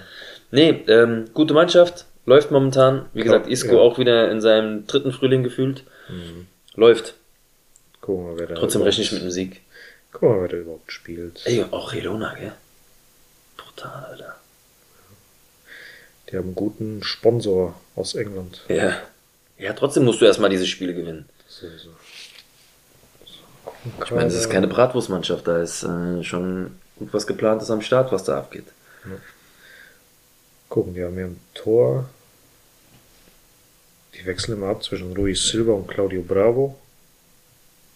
Nee, 0.52 0.84
ähm, 0.88 1.26
gute 1.34 1.56
Mannschaft, 1.56 2.06
läuft 2.28 2.52
momentan. 2.52 3.08
Wie 3.14 3.24
gesagt, 3.24 3.48
Isco 3.48 3.76
ja. 3.76 3.82
auch 3.82 3.98
wieder 3.98 4.30
in 4.30 4.40
seinem 4.40 4.86
dritten 4.86 5.12
Frühling 5.12 5.44
gefühlt. 5.44 5.84
Läuft. 6.76 7.16
Gucken 8.02 8.24
wir 8.24 8.32
mal, 8.32 8.40
wer 8.40 8.48
da 8.48 8.56
Trotzdem 8.56 8.84
rechne 8.84 9.04
ich 9.04 9.12
mit 9.12 9.24
dem 9.24 9.32
Sieg. 9.32 9.62
Gucken 10.12 10.30
wir 10.30 10.36
mal, 10.36 10.42
wer 10.44 10.50
da 10.50 10.58
überhaupt 10.58 10.92
spielt. 10.92 11.42
Ey, 11.46 11.66
auch 11.72 11.92
Relona, 11.94 12.36
gell? 12.36 12.54
Brutal, 13.58 14.06
Alter. 14.12 14.36
Die 16.30 16.38
haben 16.38 16.46
einen 16.46 16.56
guten 16.56 17.04
Sponsor 17.04 17.76
aus 17.96 18.14
England. 18.14 18.62
Ja. 18.68 19.02
Ja, 19.58 19.74
trotzdem 19.74 20.04
musst 20.04 20.22
du 20.22 20.26
erstmal 20.26 20.50
diese 20.50 20.68
Spiele 20.68 20.94
gewinnen. 20.94 21.28
Sowieso. 21.48 21.90
Ich 23.86 24.12
meine, 24.12 24.26
das 24.26 24.36
ist 24.36 24.50
keine 24.50 24.68
Bratwurstmannschaft, 24.68 25.48
da 25.48 25.62
ist 25.62 25.84
äh, 25.84 26.24
schon 26.24 26.72
gut 26.98 27.14
was 27.14 27.28
geplant 27.28 27.62
ist 27.62 27.72
am 27.72 27.82
Start, 27.82 28.12
was 28.12 28.24
da 28.24 28.38
abgeht. 28.38 28.66
Gucken, 30.70 30.94
die 30.94 31.04
haben 31.04 31.16
hier 31.16 31.26
ein 31.26 31.40
Tor. 31.54 32.10
Die 34.16 34.26
wechseln 34.26 34.58
immer 34.58 34.70
ab 34.70 34.84
zwischen 34.84 35.14
Luis 35.14 35.48
Silva 35.48 35.74
und 35.74 35.88
Claudio 35.88 36.22
Bravo. 36.22 36.78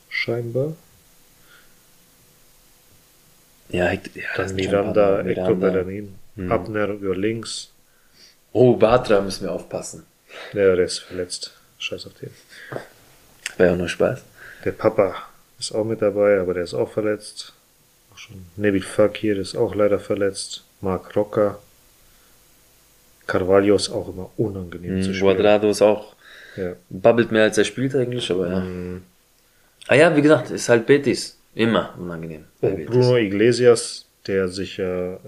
Scheinbar. 0.09 0.73
Ja, 3.69 3.85
Hector, 3.85 4.21
ja 4.21 4.27
Dann 4.35 4.55
Miranda, 4.55 5.23
Hector. 5.23 5.55
Bellerin. 5.55 6.15
Mhm. 6.35 6.51
Abner 6.51 6.87
über 6.89 7.15
links. 7.15 7.71
Oh, 8.51 8.75
Batra 8.75 9.21
müssen 9.21 9.45
wir 9.45 9.51
aufpassen. 9.51 10.05
Ja, 10.53 10.75
der 10.75 10.85
ist 10.85 10.99
verletzt. 10.99 11.51
Scheiß 11.77 12.07
auf 12.07 12.13
den. 12.15 12.31
Wäre 13.57 13.73
auch 13.73 13.77
nur 13.77 13.89
Spaß. 13.89 14.21
Der 14.65 14.71
Papa 14.71 15.15
ist 15.59 15.71
auch 15.73 15.83
mit 15.85 16.01
dabei, 16.01 16.39
aber 16.39 16.53
der 16.53 16.63
ist 16.63 16.73
auch 16.73 16.91
verletzt. 16.91 17.53
Auch 18.13 18.17
schon 18.17 18.45
Nebil 18.55 18.81
Fakir 18.81 19.33
der 19.35 19.41
ist 19.43 19.55
auch 19.55 19.75
leider 19.75 19.99
verletzt. 19.99 20.63
Marc 20.81 21.15
Rocker. 21.15 21.59
Carvalho 23.25 23.75
ist 23.75 23.89
auch 23.89 24.07
immer 24.09 24.29
unangenehm 24.37 25.01
zu 25.01 25.09
Mhm, 25.09 25.13
spielen. 25.15 25.35
Guadrado 25.35 25.69
ist 25.69 25.81
auch, 25.81 26.15
Ja. 26.55 26.73
babbelt 26.89 27.31
mehr 27.31 27.43
als 27.43 27.57
er 27.57 27.65
spielt 27.65 27.93
eigentlich, 27.95 28.31
aber 28.31 28.47
ja. 28.49 28.59
Mhm. 28.61 29.03
Ah 29.87 29.95
ja, 29.95 30.15
wie 30.15 30.21
gesagt, 30.21 30.49
ist 30.51 30.69
halt 30.69 30.85
Betis. 30.85 31.37
Immer 31.55 31.93
unangenehm. 31.97 32.45
bei 32.61 32.73
Oh. 32.73 32.85
Bruno 32.91 33.17
Iglesias, 33.17 34.05
der 34.27 34.47
sich 34.47 34.77
ja, 34.77 35.13
äh, 35.15 35.19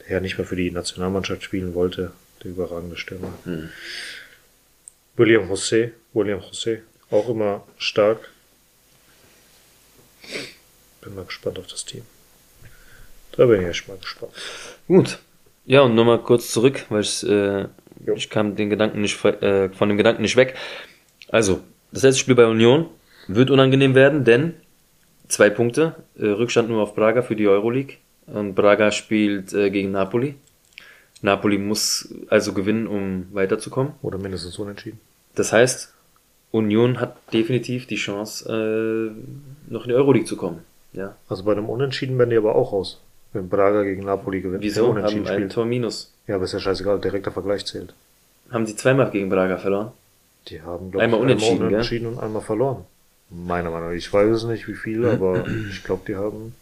der 0.00 0.08
ja 0.16 0.20
nicht 0.20 0.38
mehr 0.38 0.46
für 0.46 0.56
die 0.56 0.70
Nationalmannschaft 0.70 1.42
spielen 1.42 1.74
wollte, 1.74 2.12
der 2.44 2.50
überragende 2.52 2.96
Stürmer. 2.96 3.32
Mhm. 3.44 3.70
William 5.16 5.50
José, 5.50 5.90
William 6.12 6.40
José, 6.40 6.78
auch 7.10 7.28
immer 7.28 7.64
stark. 7.78 8.18
Bin 11.00 11.14
mal 11.14 11.24
gespannt 11.24 11.58
auf 11.58 11.66
das 11.66 11.84
Team. 11.84 12.02
Da 13.32 13.46
bin 13.46 13.60
ich 13.60 13.68
echt 13.68 13.88
mal 13.88 13.96
gespannt. 13.98 14.32
Gut. 14.88 15.18
Ja, 15.66 15.80
und 15.82 15.94
nochmal 15.94 16.20
kurz 16.20 16.52
zurück, 16.52 16.86
weil 16.88 17.00
ich, 17.02 17.26
äh, 17.28 17.66
ich 18.14 18.30
kam 18.30 18.56
den 18.56 18.70
Gedanken 18.70 19.00
nicht, 19.00 19.16
ver- 19.16 19.42
äh, 19.42 19.68
von 19.70 19.88
dem 19.88 19.98
Gedanken 19.98 20.22
nicht 20.22 20.36
weg. 20.36 20.54
Also, 21.28 21.60
das 21.92 22.02
letzte 22.02 22.20
Spiel 22.20 22.34
bei 22.34 22.46
Union 22.46 22.88
wird 23.26 23.50
unangenehm 23.50 23.94
werden, 23.94 24.24
denn 24.24 24.54
zwei 25.28 25.50
Punkte, 25.50 25.96
äh, 26.18 26.26
Rückstand 26.26 26.68
nur 26.68 26.82
auf 26.82 26.94
Braga 26.94 27.22
für 27.22 27.34
die 27.36 27.48
Euroleague. 27.48 27.96
Und 28.26 28.54
Braga 28.54 28.90
spielt 28.90 29.52
äh, 29.52 29.70
gegen 29.70 29.90
Napoli. 29.92 30.36
Napoli 31.22 31.58
muss 31.58 32.12
also 32.28 32.52
gewinnen, 32.52 32.86
um 32.86 33.26
weiterzukommen. 33.32 33.92
Oder 34.02 34.18
mindestens 34.18 34.58
unentschieden. 34.58 35.00
Das 35.34 35.52
heißt, 35.52 35.94
Union 36.56 37.00
hat 37.00 37.16
definitiv 37.32 37.86
die 37.86 37.96
Chance, 37.96 38.48
äh, 38.48 39.72
noch 39.72 39.82
in 39.84 39.88
die 39.90 39.94
Euroleague 39.94 40.26
zu 40.26 40.36
kommen. 40.36 40.60
Ja. 40.92 41.14
Also 41.28 41.44
bei 41.44 41.52
einem 41.52 41.68
Unentschieden 41.68 42.18
werden 42.18 42.30
die 42.30 42.36
aber 42.36 42.54
auch 42.54 42.72
raus. 42.72 43.00
Wenn 43.32 43.48
Braga 43.48 43.82
gegen 43.82 44.04
Napoli 44.04 44.40
gewinnt, 44.40 44.62
Wieso? 44.62 44.86
unentschieden 44.86 45.24
Haben 45.24 45.32
ein 45.32 45.38
spielt. 45.38 45.52
Tor 45.52 45.66
minus. 45.66 46.12
Ja, 46.26 46.36
aber 46.36 46.44
ist 46.44 46.52
ja 46.52 46.60
scheißegal, 46.60 47.00
direkter 47.00 47.32
Vergleich 47.32 47.66
zählt. 47.66 47.92
Haben 48.50 48.66
sie 48.66 48.76
zweimal 48.76 49.10
gegen 49.10 49.28
Braga 49.28 49.58
verloren? 49.58 49.92
Die 50.48 50.62
haben, 50.62 50.90
glaub 50.90 51.02
Einmal 51.02 51.18
ich, 51.18 51.24
unentschieden, 51.24 51.54
einmal 51.56 51.68
unentschieden 51.68 52.06
und 52.06 52.18
einmal 52.20 52.42
verloren. 52.42 52.84
Meiner 53.30 53.70
Meinung 53.70 53.88
nach. 53.88 53.96
Ich 53.96 54.12
weiß 54.12 54.30
es 54.30 54.44
nicht, 54.44 54.68
wie 54.68 54.74
viele, 54.74 55.10
aber 55.10 55.44
ich 55.70 55.82
glaube, 55.84 56.02
die 56.06 56.16
haben 56.16 56.54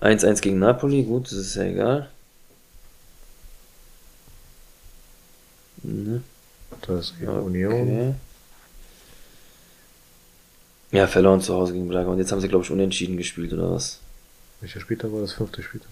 1-1 0.00 0.40
gegen 0.40 0.58
Napoli, 0.58 1.04
gut, 1.04 1.26
das 1.26 1.32
ist 1.32 1.54
ja 1.56 1.64
egal. 1.64 2.08
Mhm, 5.82 6.22
Da 6.86 6.98
ist 6.98 7.18
gegen 7.18 7.30
okay. 7.30 7.40
Union. 7.40 8.16
Ja, 10.92 11.06
verloren 11.06 11.40
zu 11.40 11.54
Hause 11.54 11.72
gegen 11.72 11.88
Braga. 11.88 12.10
Und 12.10 12.18
jetzt 12.18 12.32
haben 12.32 12.40
sie, 12.40 12.48
glaube 12.48 12.64
ich, 12.64 12.70
unentschieden 12.70 13.16
gespielt, 13.16 13.52
oder 13.52 13.70
was? 13.70 14.00
Welcher 14.60 14.80
Spieltag 14.80 15.12
war 15.12 15.20
das? 15.20 15.32
Fünfte 15.34 15.62
Spieltag. 15.62 15.88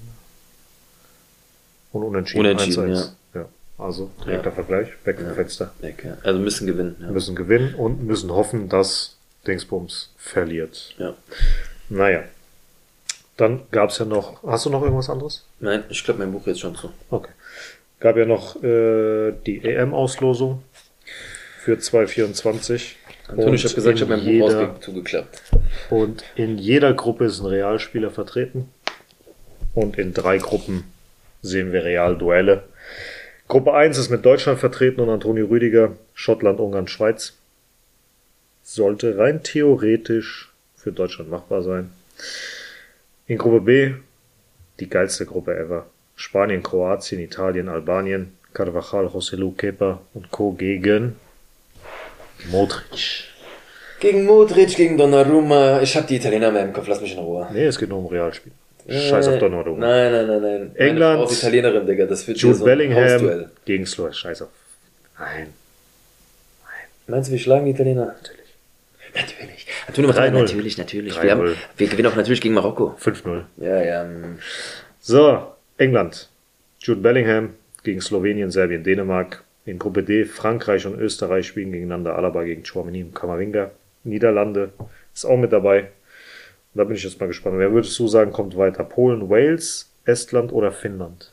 Und 1.93 2.03
unentschieden. 2.03 2.41
Unentschieden, 2.41 2.95
1-1. 2.95 3.11
ja. 3.34 3.49
Also, 3.78 4.11
direkter 4.24 4.51
Ja. 4.51 4.55
Vergleich, 4.55 4.89
weg 5.05 5.18
Ja. 5.22 5.34
Fenster. 5.34 5.72
Weg, 5.80 6.05
ja. 6.05 6.16
Also 6.22 6.41
müssen 6.41 6.66
gewinnen. 6.66 6.97
Ja. 7.01 7.11
Müssen 7.11 7.36
gewinnen 7.36 7.74
und 7.76 8.03
müssen 8.05 8.30
hoffen, 8.32 8.68
dass 8.68 9.16
Dingsbums 9.47 10.11
verliert. 10.16 10.95
ja. 10.99 11.14
Naja. 11.89 12.24
Dann 13.39 13.62
gab 13.70 13.91
es 13.91 13.99
ja 13.99 14.05
noch. 14.05 14.43
Hast 14.43 14.66
du 14.66 14.70
noch 14.70 14.82
irgendwas 14.82 15.09
anderes? 15.09 15.47
Nein, 15.61 15.84
ich 15.91 16.03
glaube, 16.05 16.18
mein 16.18 16.32
Buch 16.32 16.45
jetzt 16.49 16.59
schon 16.61 16.74
zu. 16.74 16.91
Okay. 17.09 17.30
Gab 18.01 18.16
ja 18.16 18.26
noch 18.26 18.57
äh, 18.62 19.32
die 19.47 19.61
EM-Auslosung 19.64 20.64
für 21.69 21.79
2024. 21.79 22.97
Antonio, 23.29 23.53
ich 23.53 23.64
habe 23.64 23.75
gesagt, 23.75 23.97
ich 23.97 24.01
habe 24.01 24.16
mein 24.16 24.21
Buch 24.25 24.27
jeder- 24.27 24.71
ausge 24.71 24.81
zugeklappt. 24.81 25.43
Und 25.91 26.25
in 26.35 26.57
jeder 26.57 26.95
Gruppe 26.95 27.27
ist 27.27 27.41
ein 27.41 27.47
Realspieler 27.47 28.11
vertreten. 28.11 28.71
Und 29.75 29.99
in 29.99 30.14
drei 30.14 30.39
Gruppen 30.39 30.85
sehen 31.43 31.71
wir 31.75 31.85
Real-Duelle. 31.85 32.62
Gruppe 33.49 33.75
1 33.75 33.99
ist 33.99 34.09
mit 34.09 34.25
Deutschland 34.25 34.59
vertreten 34.59 35.03
und 35.03 35.11
Antonio 35.11 35.45
Rüdiger, 35.45 35.93
Schottland, 36.14 36.59
Ungarn, 36.59 36.89
Schweiz. 36.89 37.35
Sollte 38.62 39.19
rein 39.19 39.43
theoretisch 39.43 40.51
für 40.75 40.91
Deutschland 40.91 41.29
machbar 41.29 41.62
sein. 41.62 41.91
In 43.27 43.37
Gruppe 43.37 43.61
B, 43.61 43.95
die 44.81 44.89
geilste 44.89 45.27
Gruppe 45.27 45.55
ever. 45.55 45.85
Spanien, 46.16 46.62
Kroatien, 46.62 47.21
Italien, 47.21 47.69
Albanien, 47.69 48.39
Carvajal, 48.55 49.11
Joselu 49.12 49.51
Kepa 49.51 50.01
und 50.14 50.31
Co. 50.31 50.53
gegen 50.53 51.16
Modric. 52.51 53.24
Gegen 54.01 54.24
Modric, 54.26 54.76
gegen 54.76 54.97
Donnarumma. 54.97 55.80
Ich 55.82 55.97
habe 55.97 56.07
die 56.07 56.16
Italiener 56.16 56.51
mehr 56.53 56.62
im 56.64 56.72
Kopf, 56.72 56.86
lass 56.89 57.01
mich 57.01 57.12
in 57.14 57.18
Ruhe. 57.18 57.49
Nee, 57.53 57.64
es 57.66 57.78
geht 57.78 57.89
nur 57.89 57.99
um 57.99 58.07
Realspiel. 58.07 58.53
Scheiß 58.89 59.28
auf 59.28 59.34
Äh, 59.34 59.39
Donnarumma. 59.39 59.86
Nein, 59.86 60.12
nein, 60.12 60.26
nein, 60.26 60.43
nein. 60.43 60.76
England. 60.76 61.30
Ist 61.30 61.43
Italienerin, 61.43 61.86
Digga. 61.86 62.07
Das 62.07 62.26
wird 62.26 62.39
hier 62.39 62.47
Jude 62.49 62.59
so 62.59 62.64
ein 62.64 62.78
Bellingham 62.78 63.47
gegen 63.64 63.84
Slow. 63.86 64.12
Scheiß 64.12 64.43
auf. 64.43 64.49
Nein, 65.18 65.53
Meinst 67.07 67.28
du, 67.28 67.32
wir 67.32 67.39
schlagen 67.41 67.64
die 67.64 67.70
Italiener? 67.72 68.07
natürlich. 68.07 68.39
Natürlich. 69.14 69.66
Antonio, 69.86 70.11
warte, 70.14 70.30
3-0. 70.30 70.32
natürlich, 70.43 70.78
natürlich. 70.78 71.14
Wir, 71.22 71.22
3-0. 71.22 71.30
haben, 71.30 71.57
wir 71.76 71.86
gewinnen 71.89 72.12
auch 72.12 72.16
natürlich 72.16 72.41
gegen 72.43 72.55
Marokko. 72.55 72.95
5-0. 73.03 73.45
Ja, 73.57 73.82
ja. 73.82 74.05
mm. 74.05 74.39
So, 75.01 75.53
England. 75.78 76.28
Jude 76.80 77.01
Bellingham 77.01 77.55
gegen 77.82 78.01
Slowenien, 78.03 78.51
Serbien, 78.51 78.84
Dänemark. 78.84 79.43
In 79.69 79.79
Gruppe 79.79 80.03
D 80.03 80.25
Frankreich 80.25 80.87
und 80.87 80.99
Österreich 80.99 81.47
spielen 81.47 81.73
gegeneinander. 81.73 82.16
Alaba 82.16 82.43
gegen 82.43 82.62
Chouameni 82.64 83.03
und 83.03 83.14
Kamavinga. 83.14 83.71
Niederlande 84.03 84.73
ist 85.12 85.27
auch 85.27 85.37
mit 85.37 85.53
dabei. 85.53 85.89
Da 86.73 86.85
bin 86.85 86.97
ich 86.97 87.05
jetzt 87.05 87.21
mal 87.21 87.27
gespannt. 87.27 87.59
Wer 87.59 87.71
würdest 87.73 87.99
du 87.99 88.09
sagen, 88.09 88.33
kommt 88.33 88.57
weiter? 88.57 88.83
Polen, 88.83 89.29
Wales, 89.29 89.91
Estland 90.07 90.55
oder 90.55 90.73
Finnland? 90.73 91.33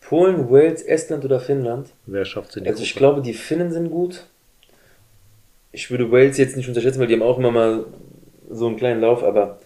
Polen, 0.00 0.50
Wales, 0.50 0.80
Estland 0.80 1.26
oder 1.26 1.40
Finnland? 1.40 1.90
Wer 2.06 2.24
schafft 2.24 2.50
es 2.50 2.56
in 2.56 2.64
die 2.64 2.70
Also 2.70 2.82
ich 2.82 2.92
Gruppe? 2.94 2.98
glaube, 3.00 3.22
die 3.22 3.34
Finnen 3.34 3.70
sind 3.70 3.90
gut. 3.90 4.24
Ich 5.72 5.90
würde 5.90 6.10
Wales 6.10 6.38
jetzt 6.38 6.56
nicht 6.56 6.68
unterschätzen, 6.68 7.00
weil 7.00 7.06
die 7.08 7.14
haben 7.14 7.22
auch 7.22 7.38
immer 7.38 7.50
mal 7.50 7.84
so 8.48 8.66
einen 8.66 8.78
kleinen 8.78 9.02
Lauf, 9.02 9.22
aber 9.22 9.58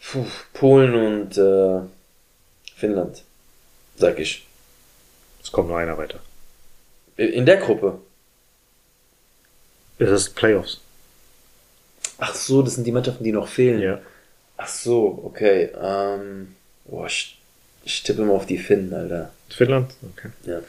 puh, 0.00 0.24
Polen 0.54 0.94
und 0.94 1.36
äh, 1.36 1.80
Finnland, 2.74 3.22
sag 3.96 4.18
ich. 4.18 4.46
Es 5.42 5.52
kommt 5.52 5.68
nur 5.68 5.76
einer 5.76 5.98
weiter. 5.98 6.20
In 7.18 7.44
der 7.46 7.56
Gruppe. 7.58 7.98
Es 9.98 10.08
ist 10.10 10.36
Playoffs. 10.36 10.80
Ach 12.18 12.34
so, 12.34 12.62
das 12.62 12.76
sind 12.76 12.86
die 12.86 12.92
Mannschaften, 12.92 13.24
die 13.24 13.32
noch 13.32 13.48
fehlen. 13.48 13.82
Ja. 13.82 14.00
Ach 14.56 14.68
so, 14.68 15.20
okay. 15.24 15.68
Ähm, 15.80 16.54
boah, 16.86 17.06
ich, 17.06 17.38
ich 17.84 18.02
tippe 18.04 18.22
immer 18.22 18.34
auf 18.34 18.46
die 18.46 18.58
Finnen, 18.58 18.94
Alter. 18.94 19.32
Finnland? 19.50 19.92
Okay. 20.16 20.28
Ja. 20.44 20.60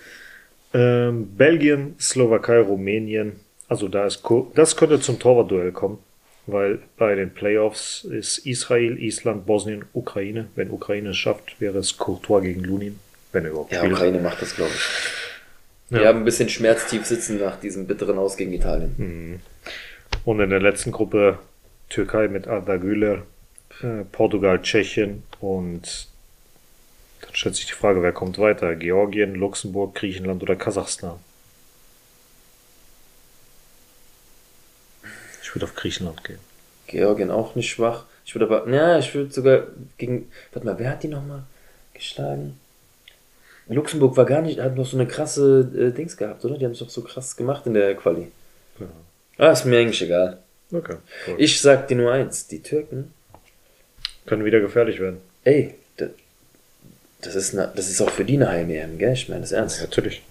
Ähm, 0.74 1.36
Belgien, 1.38 1.96
Slowakei, 2.00 2.60
Rumänien. 2.60 3.40
Also 3.68 3.88
da 3.88 4.06
ist 4.08 4.24
Ko- 4.24 4.52
das 4.56 4.76
könnte 4.76 5.00
zum 5.00 5.20
Torwartduell 5.20 5.72
kommen, 5.72 6.00
weil 6.48 6.80
bei 6.98 7.14
den 7.16 7.32
Playoffs 7.34 8.04
ist 8.04 8.40
Israel, 8.40 8.98
Island, 9.02 9.46
Bosnien, 9.46 9.86
Ukraine. 9.94 10.48
Wenn 10.56 10.72
Ukraine 10.72 11.10
es 11.10 11.18
schafft, 11.18 11.60
wäre 11.62 11.78
es 11.78 11.98
Courtois 11.98 12.42
gegen 12.42 12.64
Lunin, 12.64 13.00
wenn 13.32 13.46
er 13.46 13.52
überhaupt 13.52 13.72
Ja, 13.72 13.80
spielt. 13.80 13.94
Ukraine 13.94 14.20
macht 14.20 14.42
das, 14.42 14.56
glaube 14.56 14.72
ich. 14.74 14.82
Ja. 15.90 16.00
Die 16.00 16.06
haben 16.06 16.20
ein 16.20 16.26
bisschen 16.26 16.50
schmerztief 16.50 17.06
sitzen 17.06 17.40
nach 17.40 17.60
diesem 17.60 17.88
bitteren 17.88 18.18
Aus 18.18 18.38
gegen 18.38 18.54
Italien. 18.54 19.42
Und 20.24 20.40
in 20.40 20.50
der 20.50 20.62
letzten 20.62 20.92
Gruppe 20.92 21.40
Türkei 21.90 22.28
mit 22.28 22.48
Arda 22.48 22.78
Güler, 22.78 23.24
äh, 23.82 24.04
Portugal, 24.12 24.62
Tschechien 24.62 25.24
und 25.40 26.08
dann 27.22 27.36
stellt 27.36 27.56
sich 27.56 27.66
die 27.66 27.74
Frage, 27.74 28.02
wer 28.02 28.12
kommt 28.12 28.38
weiter? 28.38 28.76
Georgien, 28.76 29.36
Luxemburg, 29.36 29.96
Griechenland 29.96 30.42
oder 30.44 30.56
Kasachstan? 30.56 31.20
Ich 35.42 35.56
würde 35.56 35.66
auf 35.66 35.76
Griechenland 35.76 36.24
gehen. 36.24 36.40
Georgien 36.88 37.32
auch 37.32 37.56
nicht 37.56 37.70
schwach. 37.70 38.06
Ich 38.26 38.36
würde 38.36 38.46
aber, 38.46 38.70
ja, 38.72 39.00
ich 39.00 39.14
würde 39.16 39.32
sogar 39.32 39.64
gegen, 39.98 40.32
warte 40.54 40.66
mal, 40.66 40.78
wer 40.78 40.92
hat 40.92 41.04
die 41.04 41.08
nochmal 41.08 41.44
geschlagen? 41.94 42.60
Luxemburg 43.70 44.18
war 44.18 44.26
gar 44.26 44.42
nicht, 44.42 44.60
hat 44.60 44.76
noch 44.76 44.86
so 44.86 44.98
eine 44.98 45.08
krasse 45.08 45.60
äh, 45.76 45.92
Dings 45.92 46.18
gehabt, 46.18 46.44
oder? 46.44 46.58
Die 46.58 46.66
haben 46.66 46.72
es 46.72 46.80
doch 46.80 46.90
so 46.90 47.02
krass 47.02 47.38
gemacht 47.38 47.66
in 47.68 47.76
der 47.76 47.96
Quali. 47.96 48.32
Ja. 48.80 48.88
Ah, 49.38 49.52
ist 49.52 49.66
mir 49.66 49.80
eigentlich 49.80 50.02
egal. 50.02 50.40
Okay. 50.72 50.98
Cool. 51.28 51.36
Ich 51.38 51.62
sag 51.62 51.88
dir 51.88 51.96
nur 51.96 52.12
eins, 52.12 52.48
die 52.48 52.62
Türken, 52.62 53.14
Können 54.26 54.46
wieder 54.46 54.60
gefährlich 54.60 55.00
werden. 55.00 55.22
ey, 55.44 55.76
das, 55.98 56.10
das 57.22 57.36
ist, 57.36 57.54
ne, 57.54 57.72
das 57.76 57.90
ist 57.90 58.02
auch 58.02 58.10
für 58.10 58.26
die 58.26 58.36
eine 58.36 58.50
Heim-EM, 58.50 58.98
gell? 58.98 59.14
Ich 59.14 59.30
meine 59.30 59.42
das 59.42 59.52
ernst. 59.52 59.82
Natürlich. 59.82 60.22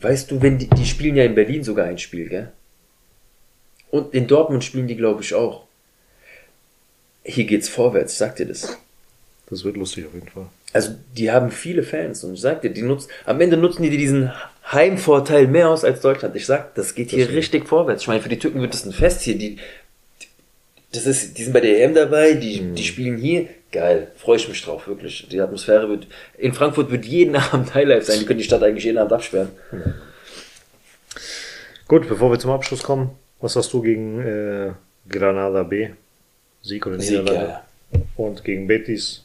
Weißt 0.00 0.30
du, 0.30 0.42
wenn 0.42 0.58
die, 0.58 0.68
die 0.68 0.86
spielen 0.86 1.16
ja 1.16 1.24
in 1.24 1.34
Berlin 1.34 1.62
sogar 1.64 1.86
ein 1.86 1.98
Spiel, 1.98 2.28
gell? 2.28 2.50
Und 3.90 4.14
in 4.14 4.26
Dortmund 4.26 4.64
spielen 4.64 4.88
die, 4.88 4.96
glaube 4.96 5.22
ich, 5.22 5.34
auch. 5.34 5.64
Hier 7.24 7.44
geht's 7.44 7.68
vorwärts, 7.68 8.12
ich 8.12 8.18
sag 8.18 8.34
dir 8.36 8.46
das. 8.46 8.76
Das 9.52 9.64
wird 9.64 9.76
lustig 9.76 10.06
auf 10.06 10.14
jeden 10.14 10.28
Fall. 10.28 10.46
Also, 10.72 10.94
die 11.14 11.30
haben 11.30 11.50
viele 11.50 11.82
Fans 11.82 12.24
und 12.24 12.32
ich 12.34 12.40
sag 12.40 12.62
dir, 12.62 12.70
die 12.70 12.80
nutzen, 12.80 13.10
am 13.26 13.38
Ende 13.38 13.58
nutzen 13.58 13.82
die 13.82 13.90
diesen 13.90 14.32
Heimvorteil 14.72 15.46
mehr 15.46 15.68
aus 15.68 15.84
als 15.84 16.00
Deutschland. 16.00 16.34
Ich 16.36 16.46
sag, 16.46 16.74
das 16.74 16.94
geht 16.94 17.10
hier 17.10 17.18
Deswegen. 17.18 17.36
richtig 17.36 17.68
vorwärts. 17.68 18.00
Ich 18.02 18.08
meine, 18.08 18.22
für 18.22 18.30
die 18.30 18.38
Türken 18.38 18.62
wird 18.62 18.72
das 18.72 18.86
ein 18.86 18.92
Fest 18.92 19.20
hier. 19.20 19.36
Die, 19.36 19.58
das 20.92 21.04
ist, 21.04 21.36
die 21.36 21.44
sind 21.44 21.52
bei 21.52 21.60
der 21.60 21.84
EM 21.84 21.94
dabei, 21.94 22.32
die, 22.32 22.62
Mhm. 22.62 22.74
die 22.76 22.82
spielen 22.84 23.18
hier. 23.18 23.46
Geil, 23.72 24.10
freue 24.16 24.36
ich 24.36 24.48
mich 24.48 24.62
drauf, 24.64 24.86
wirklich. 24.88 25.26
Die 25.30 25.40
Atmosphäre 25.40 25.86
wird, 25.88 26.06
in 26.38 26.54
Frankfurt 26.54 26.90
wird 26.90 27.04
jeden 27.04 27.36
Abend 27.52 27.74
Highlife 27.74 28.06
sein. 28.06 28.20
Die 28.20 28.24
können 28.24 28.38
die 28.38 28.44
Stadt 28.46 28.62
eigentlich 28.62 28.84
jeden 28.84 28.96
Abend 28.98 29.12
absperren. 29.12 29.50
Gut, 31.88 32.08
bevor 32.08 32.30
wir 32.30 32.38
zum 32.38 32.50
Abschluss 32.52 32.82
kommen, 32.82 33.10
was 33.40 33.54
hast 33.56 33.72
du 33.74 33.82
gegen 33.82 34.20
äh, 34.22 34.72
Granada 35.08 35.62
B? 35.62 35.90
Sieg 36.62 36.86
oder 36.86 36.98
Sieg, 37.00 37.18
Niederlande? 37.20 37.48
ja. 37.50 37.64
Und 38.16 38.44
gegen 38.44 38.66
Betis? 38.66 39.24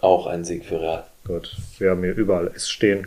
Auch 0.00 0.26
ein 0.26 0.44
Sieg 0.44 0.64
für 0.64 0.80
Real. 0.80 1.04
Gut, 1.26 1.56
wir 1.78 1.90
haben 1.90 2.02
hier 2.04 2.14
überall 2.14 2.50
S 2.54 2.70
stehen. 2.70 3.06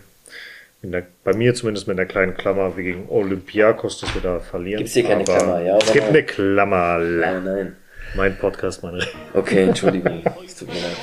In 0.84 0.92
der, 0.92 1.04
bei 1.24 1.34
mir 1.34 1.54
zumindest 1.54 1.88
mit 1.88 1.98
einer 2.00 2.08
kleinen 2.08 2.36
Klammer 2.36 2.76
wie 2.76 2.84
gegen 2.84 3.08
Olympiakos, 3.08 4.00
dass 4.02 4.14
wir 4.16 4.22
da 4.22 4.40
verlieren. 4.40 4.80
Gibt's 4.80 4.94
hier 4.94 5.04
keine 5.04 5.22
Aber 5.22 5.38
Klammer, 5.38 5.62
ja, 5.62 5.78
Es 5.78 5.92
gibt 5.94 6.06
nein? 6.06 6.16
eine 6.16 6.24
Klammer. 6.24 6.98
Nein, 6.98 7.44
nein. 7.44 7.76
Mein 8.16 8.36
Podcast, 8.38 8.82
meine. 8.84 9.06
Okay, 9.34 9.64
Entschuldigung. 9.64 10.24
Es 10.46 10.56
tut 10.56 10.68
mir 10.70 10.76
leid. 10.82 10.98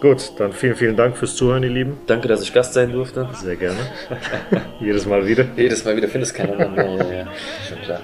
Gut, 0.00 0.32
dann 0.38 0.52
vielen, 0.52 0.74
vielen 0.74 0.96
Dank 0.96 1.16
fürs 1.16 1.36
Zuhören, 1.36 1.62
ihr 1.62 1.70
Lieben. 1.70 1.96
Danke, 2.08 2.26
dass 2.28 2.42
ich 2.42 2.52
Gast 2.52 2.74
sein 2.74 2.90
durfte. 2.92 3.28
Sehr 3.34 3.56
gerne. 3.56 3.78
Jedes 4.80 5.06
Mal 5.06 5.26
wieder. 5.26 5.44
Jedes 5.56 5.84
Mal 5.84 5.96
wieder 5.96 6.08
findest 6.08 6.34
keiner 6.34 6.56
mehr. 6.56 6.72
Ja, 6.98 7.12
ja. 7.12 7.26
Schon 7.68 7.80
klar. 7.82 8.00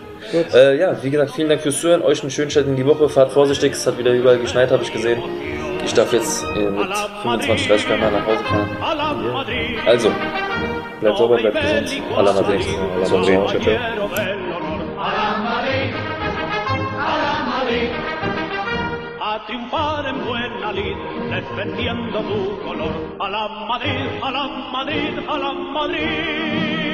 Äh, 0.55 0.79
ja, 0.79 1.03
wie 1.03 1.11
gesagt, 1.11 1.33
vielen 1.33 1.49
Dank 1.49 1.61
fürs 1.61 1.81
Zuhören. 1.81 2.03
Euch 2.03 2.21
einen 2.23 2.31
schönen 2.31 2.51
Start 2.51 2.67
in 2.69 2.77
die 2.77 2.87
Woche. 2.87 3.09
Fahrt 3.09 3.33
vorsichtig. 3.33 3.73
Es 3.73 3.87
hat 3.87 3.99
wieder 3.99 4.13
überall 4.13 4.39
geschneit, 4.39 4.71
habe 4.71 4.83
ich 4.85 4.93
gesehen. 4.93 5.21
Ich 5.85 5.95
darf 5.95 6.13
jetzt 6.13 6.45
äh, 6.57 6.71
mit 6.71 6.87
25, 7.23 7.69
30 7.69 7.87
km 7.87 8.01
nach 8.01 8.27
Hause 8.27 8.45
fahren. 8.45 8.69
Also, 9.87 10.13
bleibt 11.01 11.19
sauber, 11.19 11.37
bleibt 11.37 11.61
gesund. 11.61 12.03
Alla 12.17 12.33
Madrid. 12.33 12.67
Ciao, 13.07 13.61
ciao. 13.61 13.79
A 19.21 19.47
triunfar 19.47 20.07
en 20.07 20.25
buena 20.25 20.73
lid, 20.73 20.97
defendiendo 21.31 22.21
tu 22.23 22.59
color. 22.65 22.95
A 23.21 23.29
la 23.29 23.49
Madrid, 23.69 24.09
a 24.23 24.31
la 24.31 24.49
Madrid, 24.73 25.19
a 25.29 25.39
la 25.39 25.53
Madrid. 25.53 26.88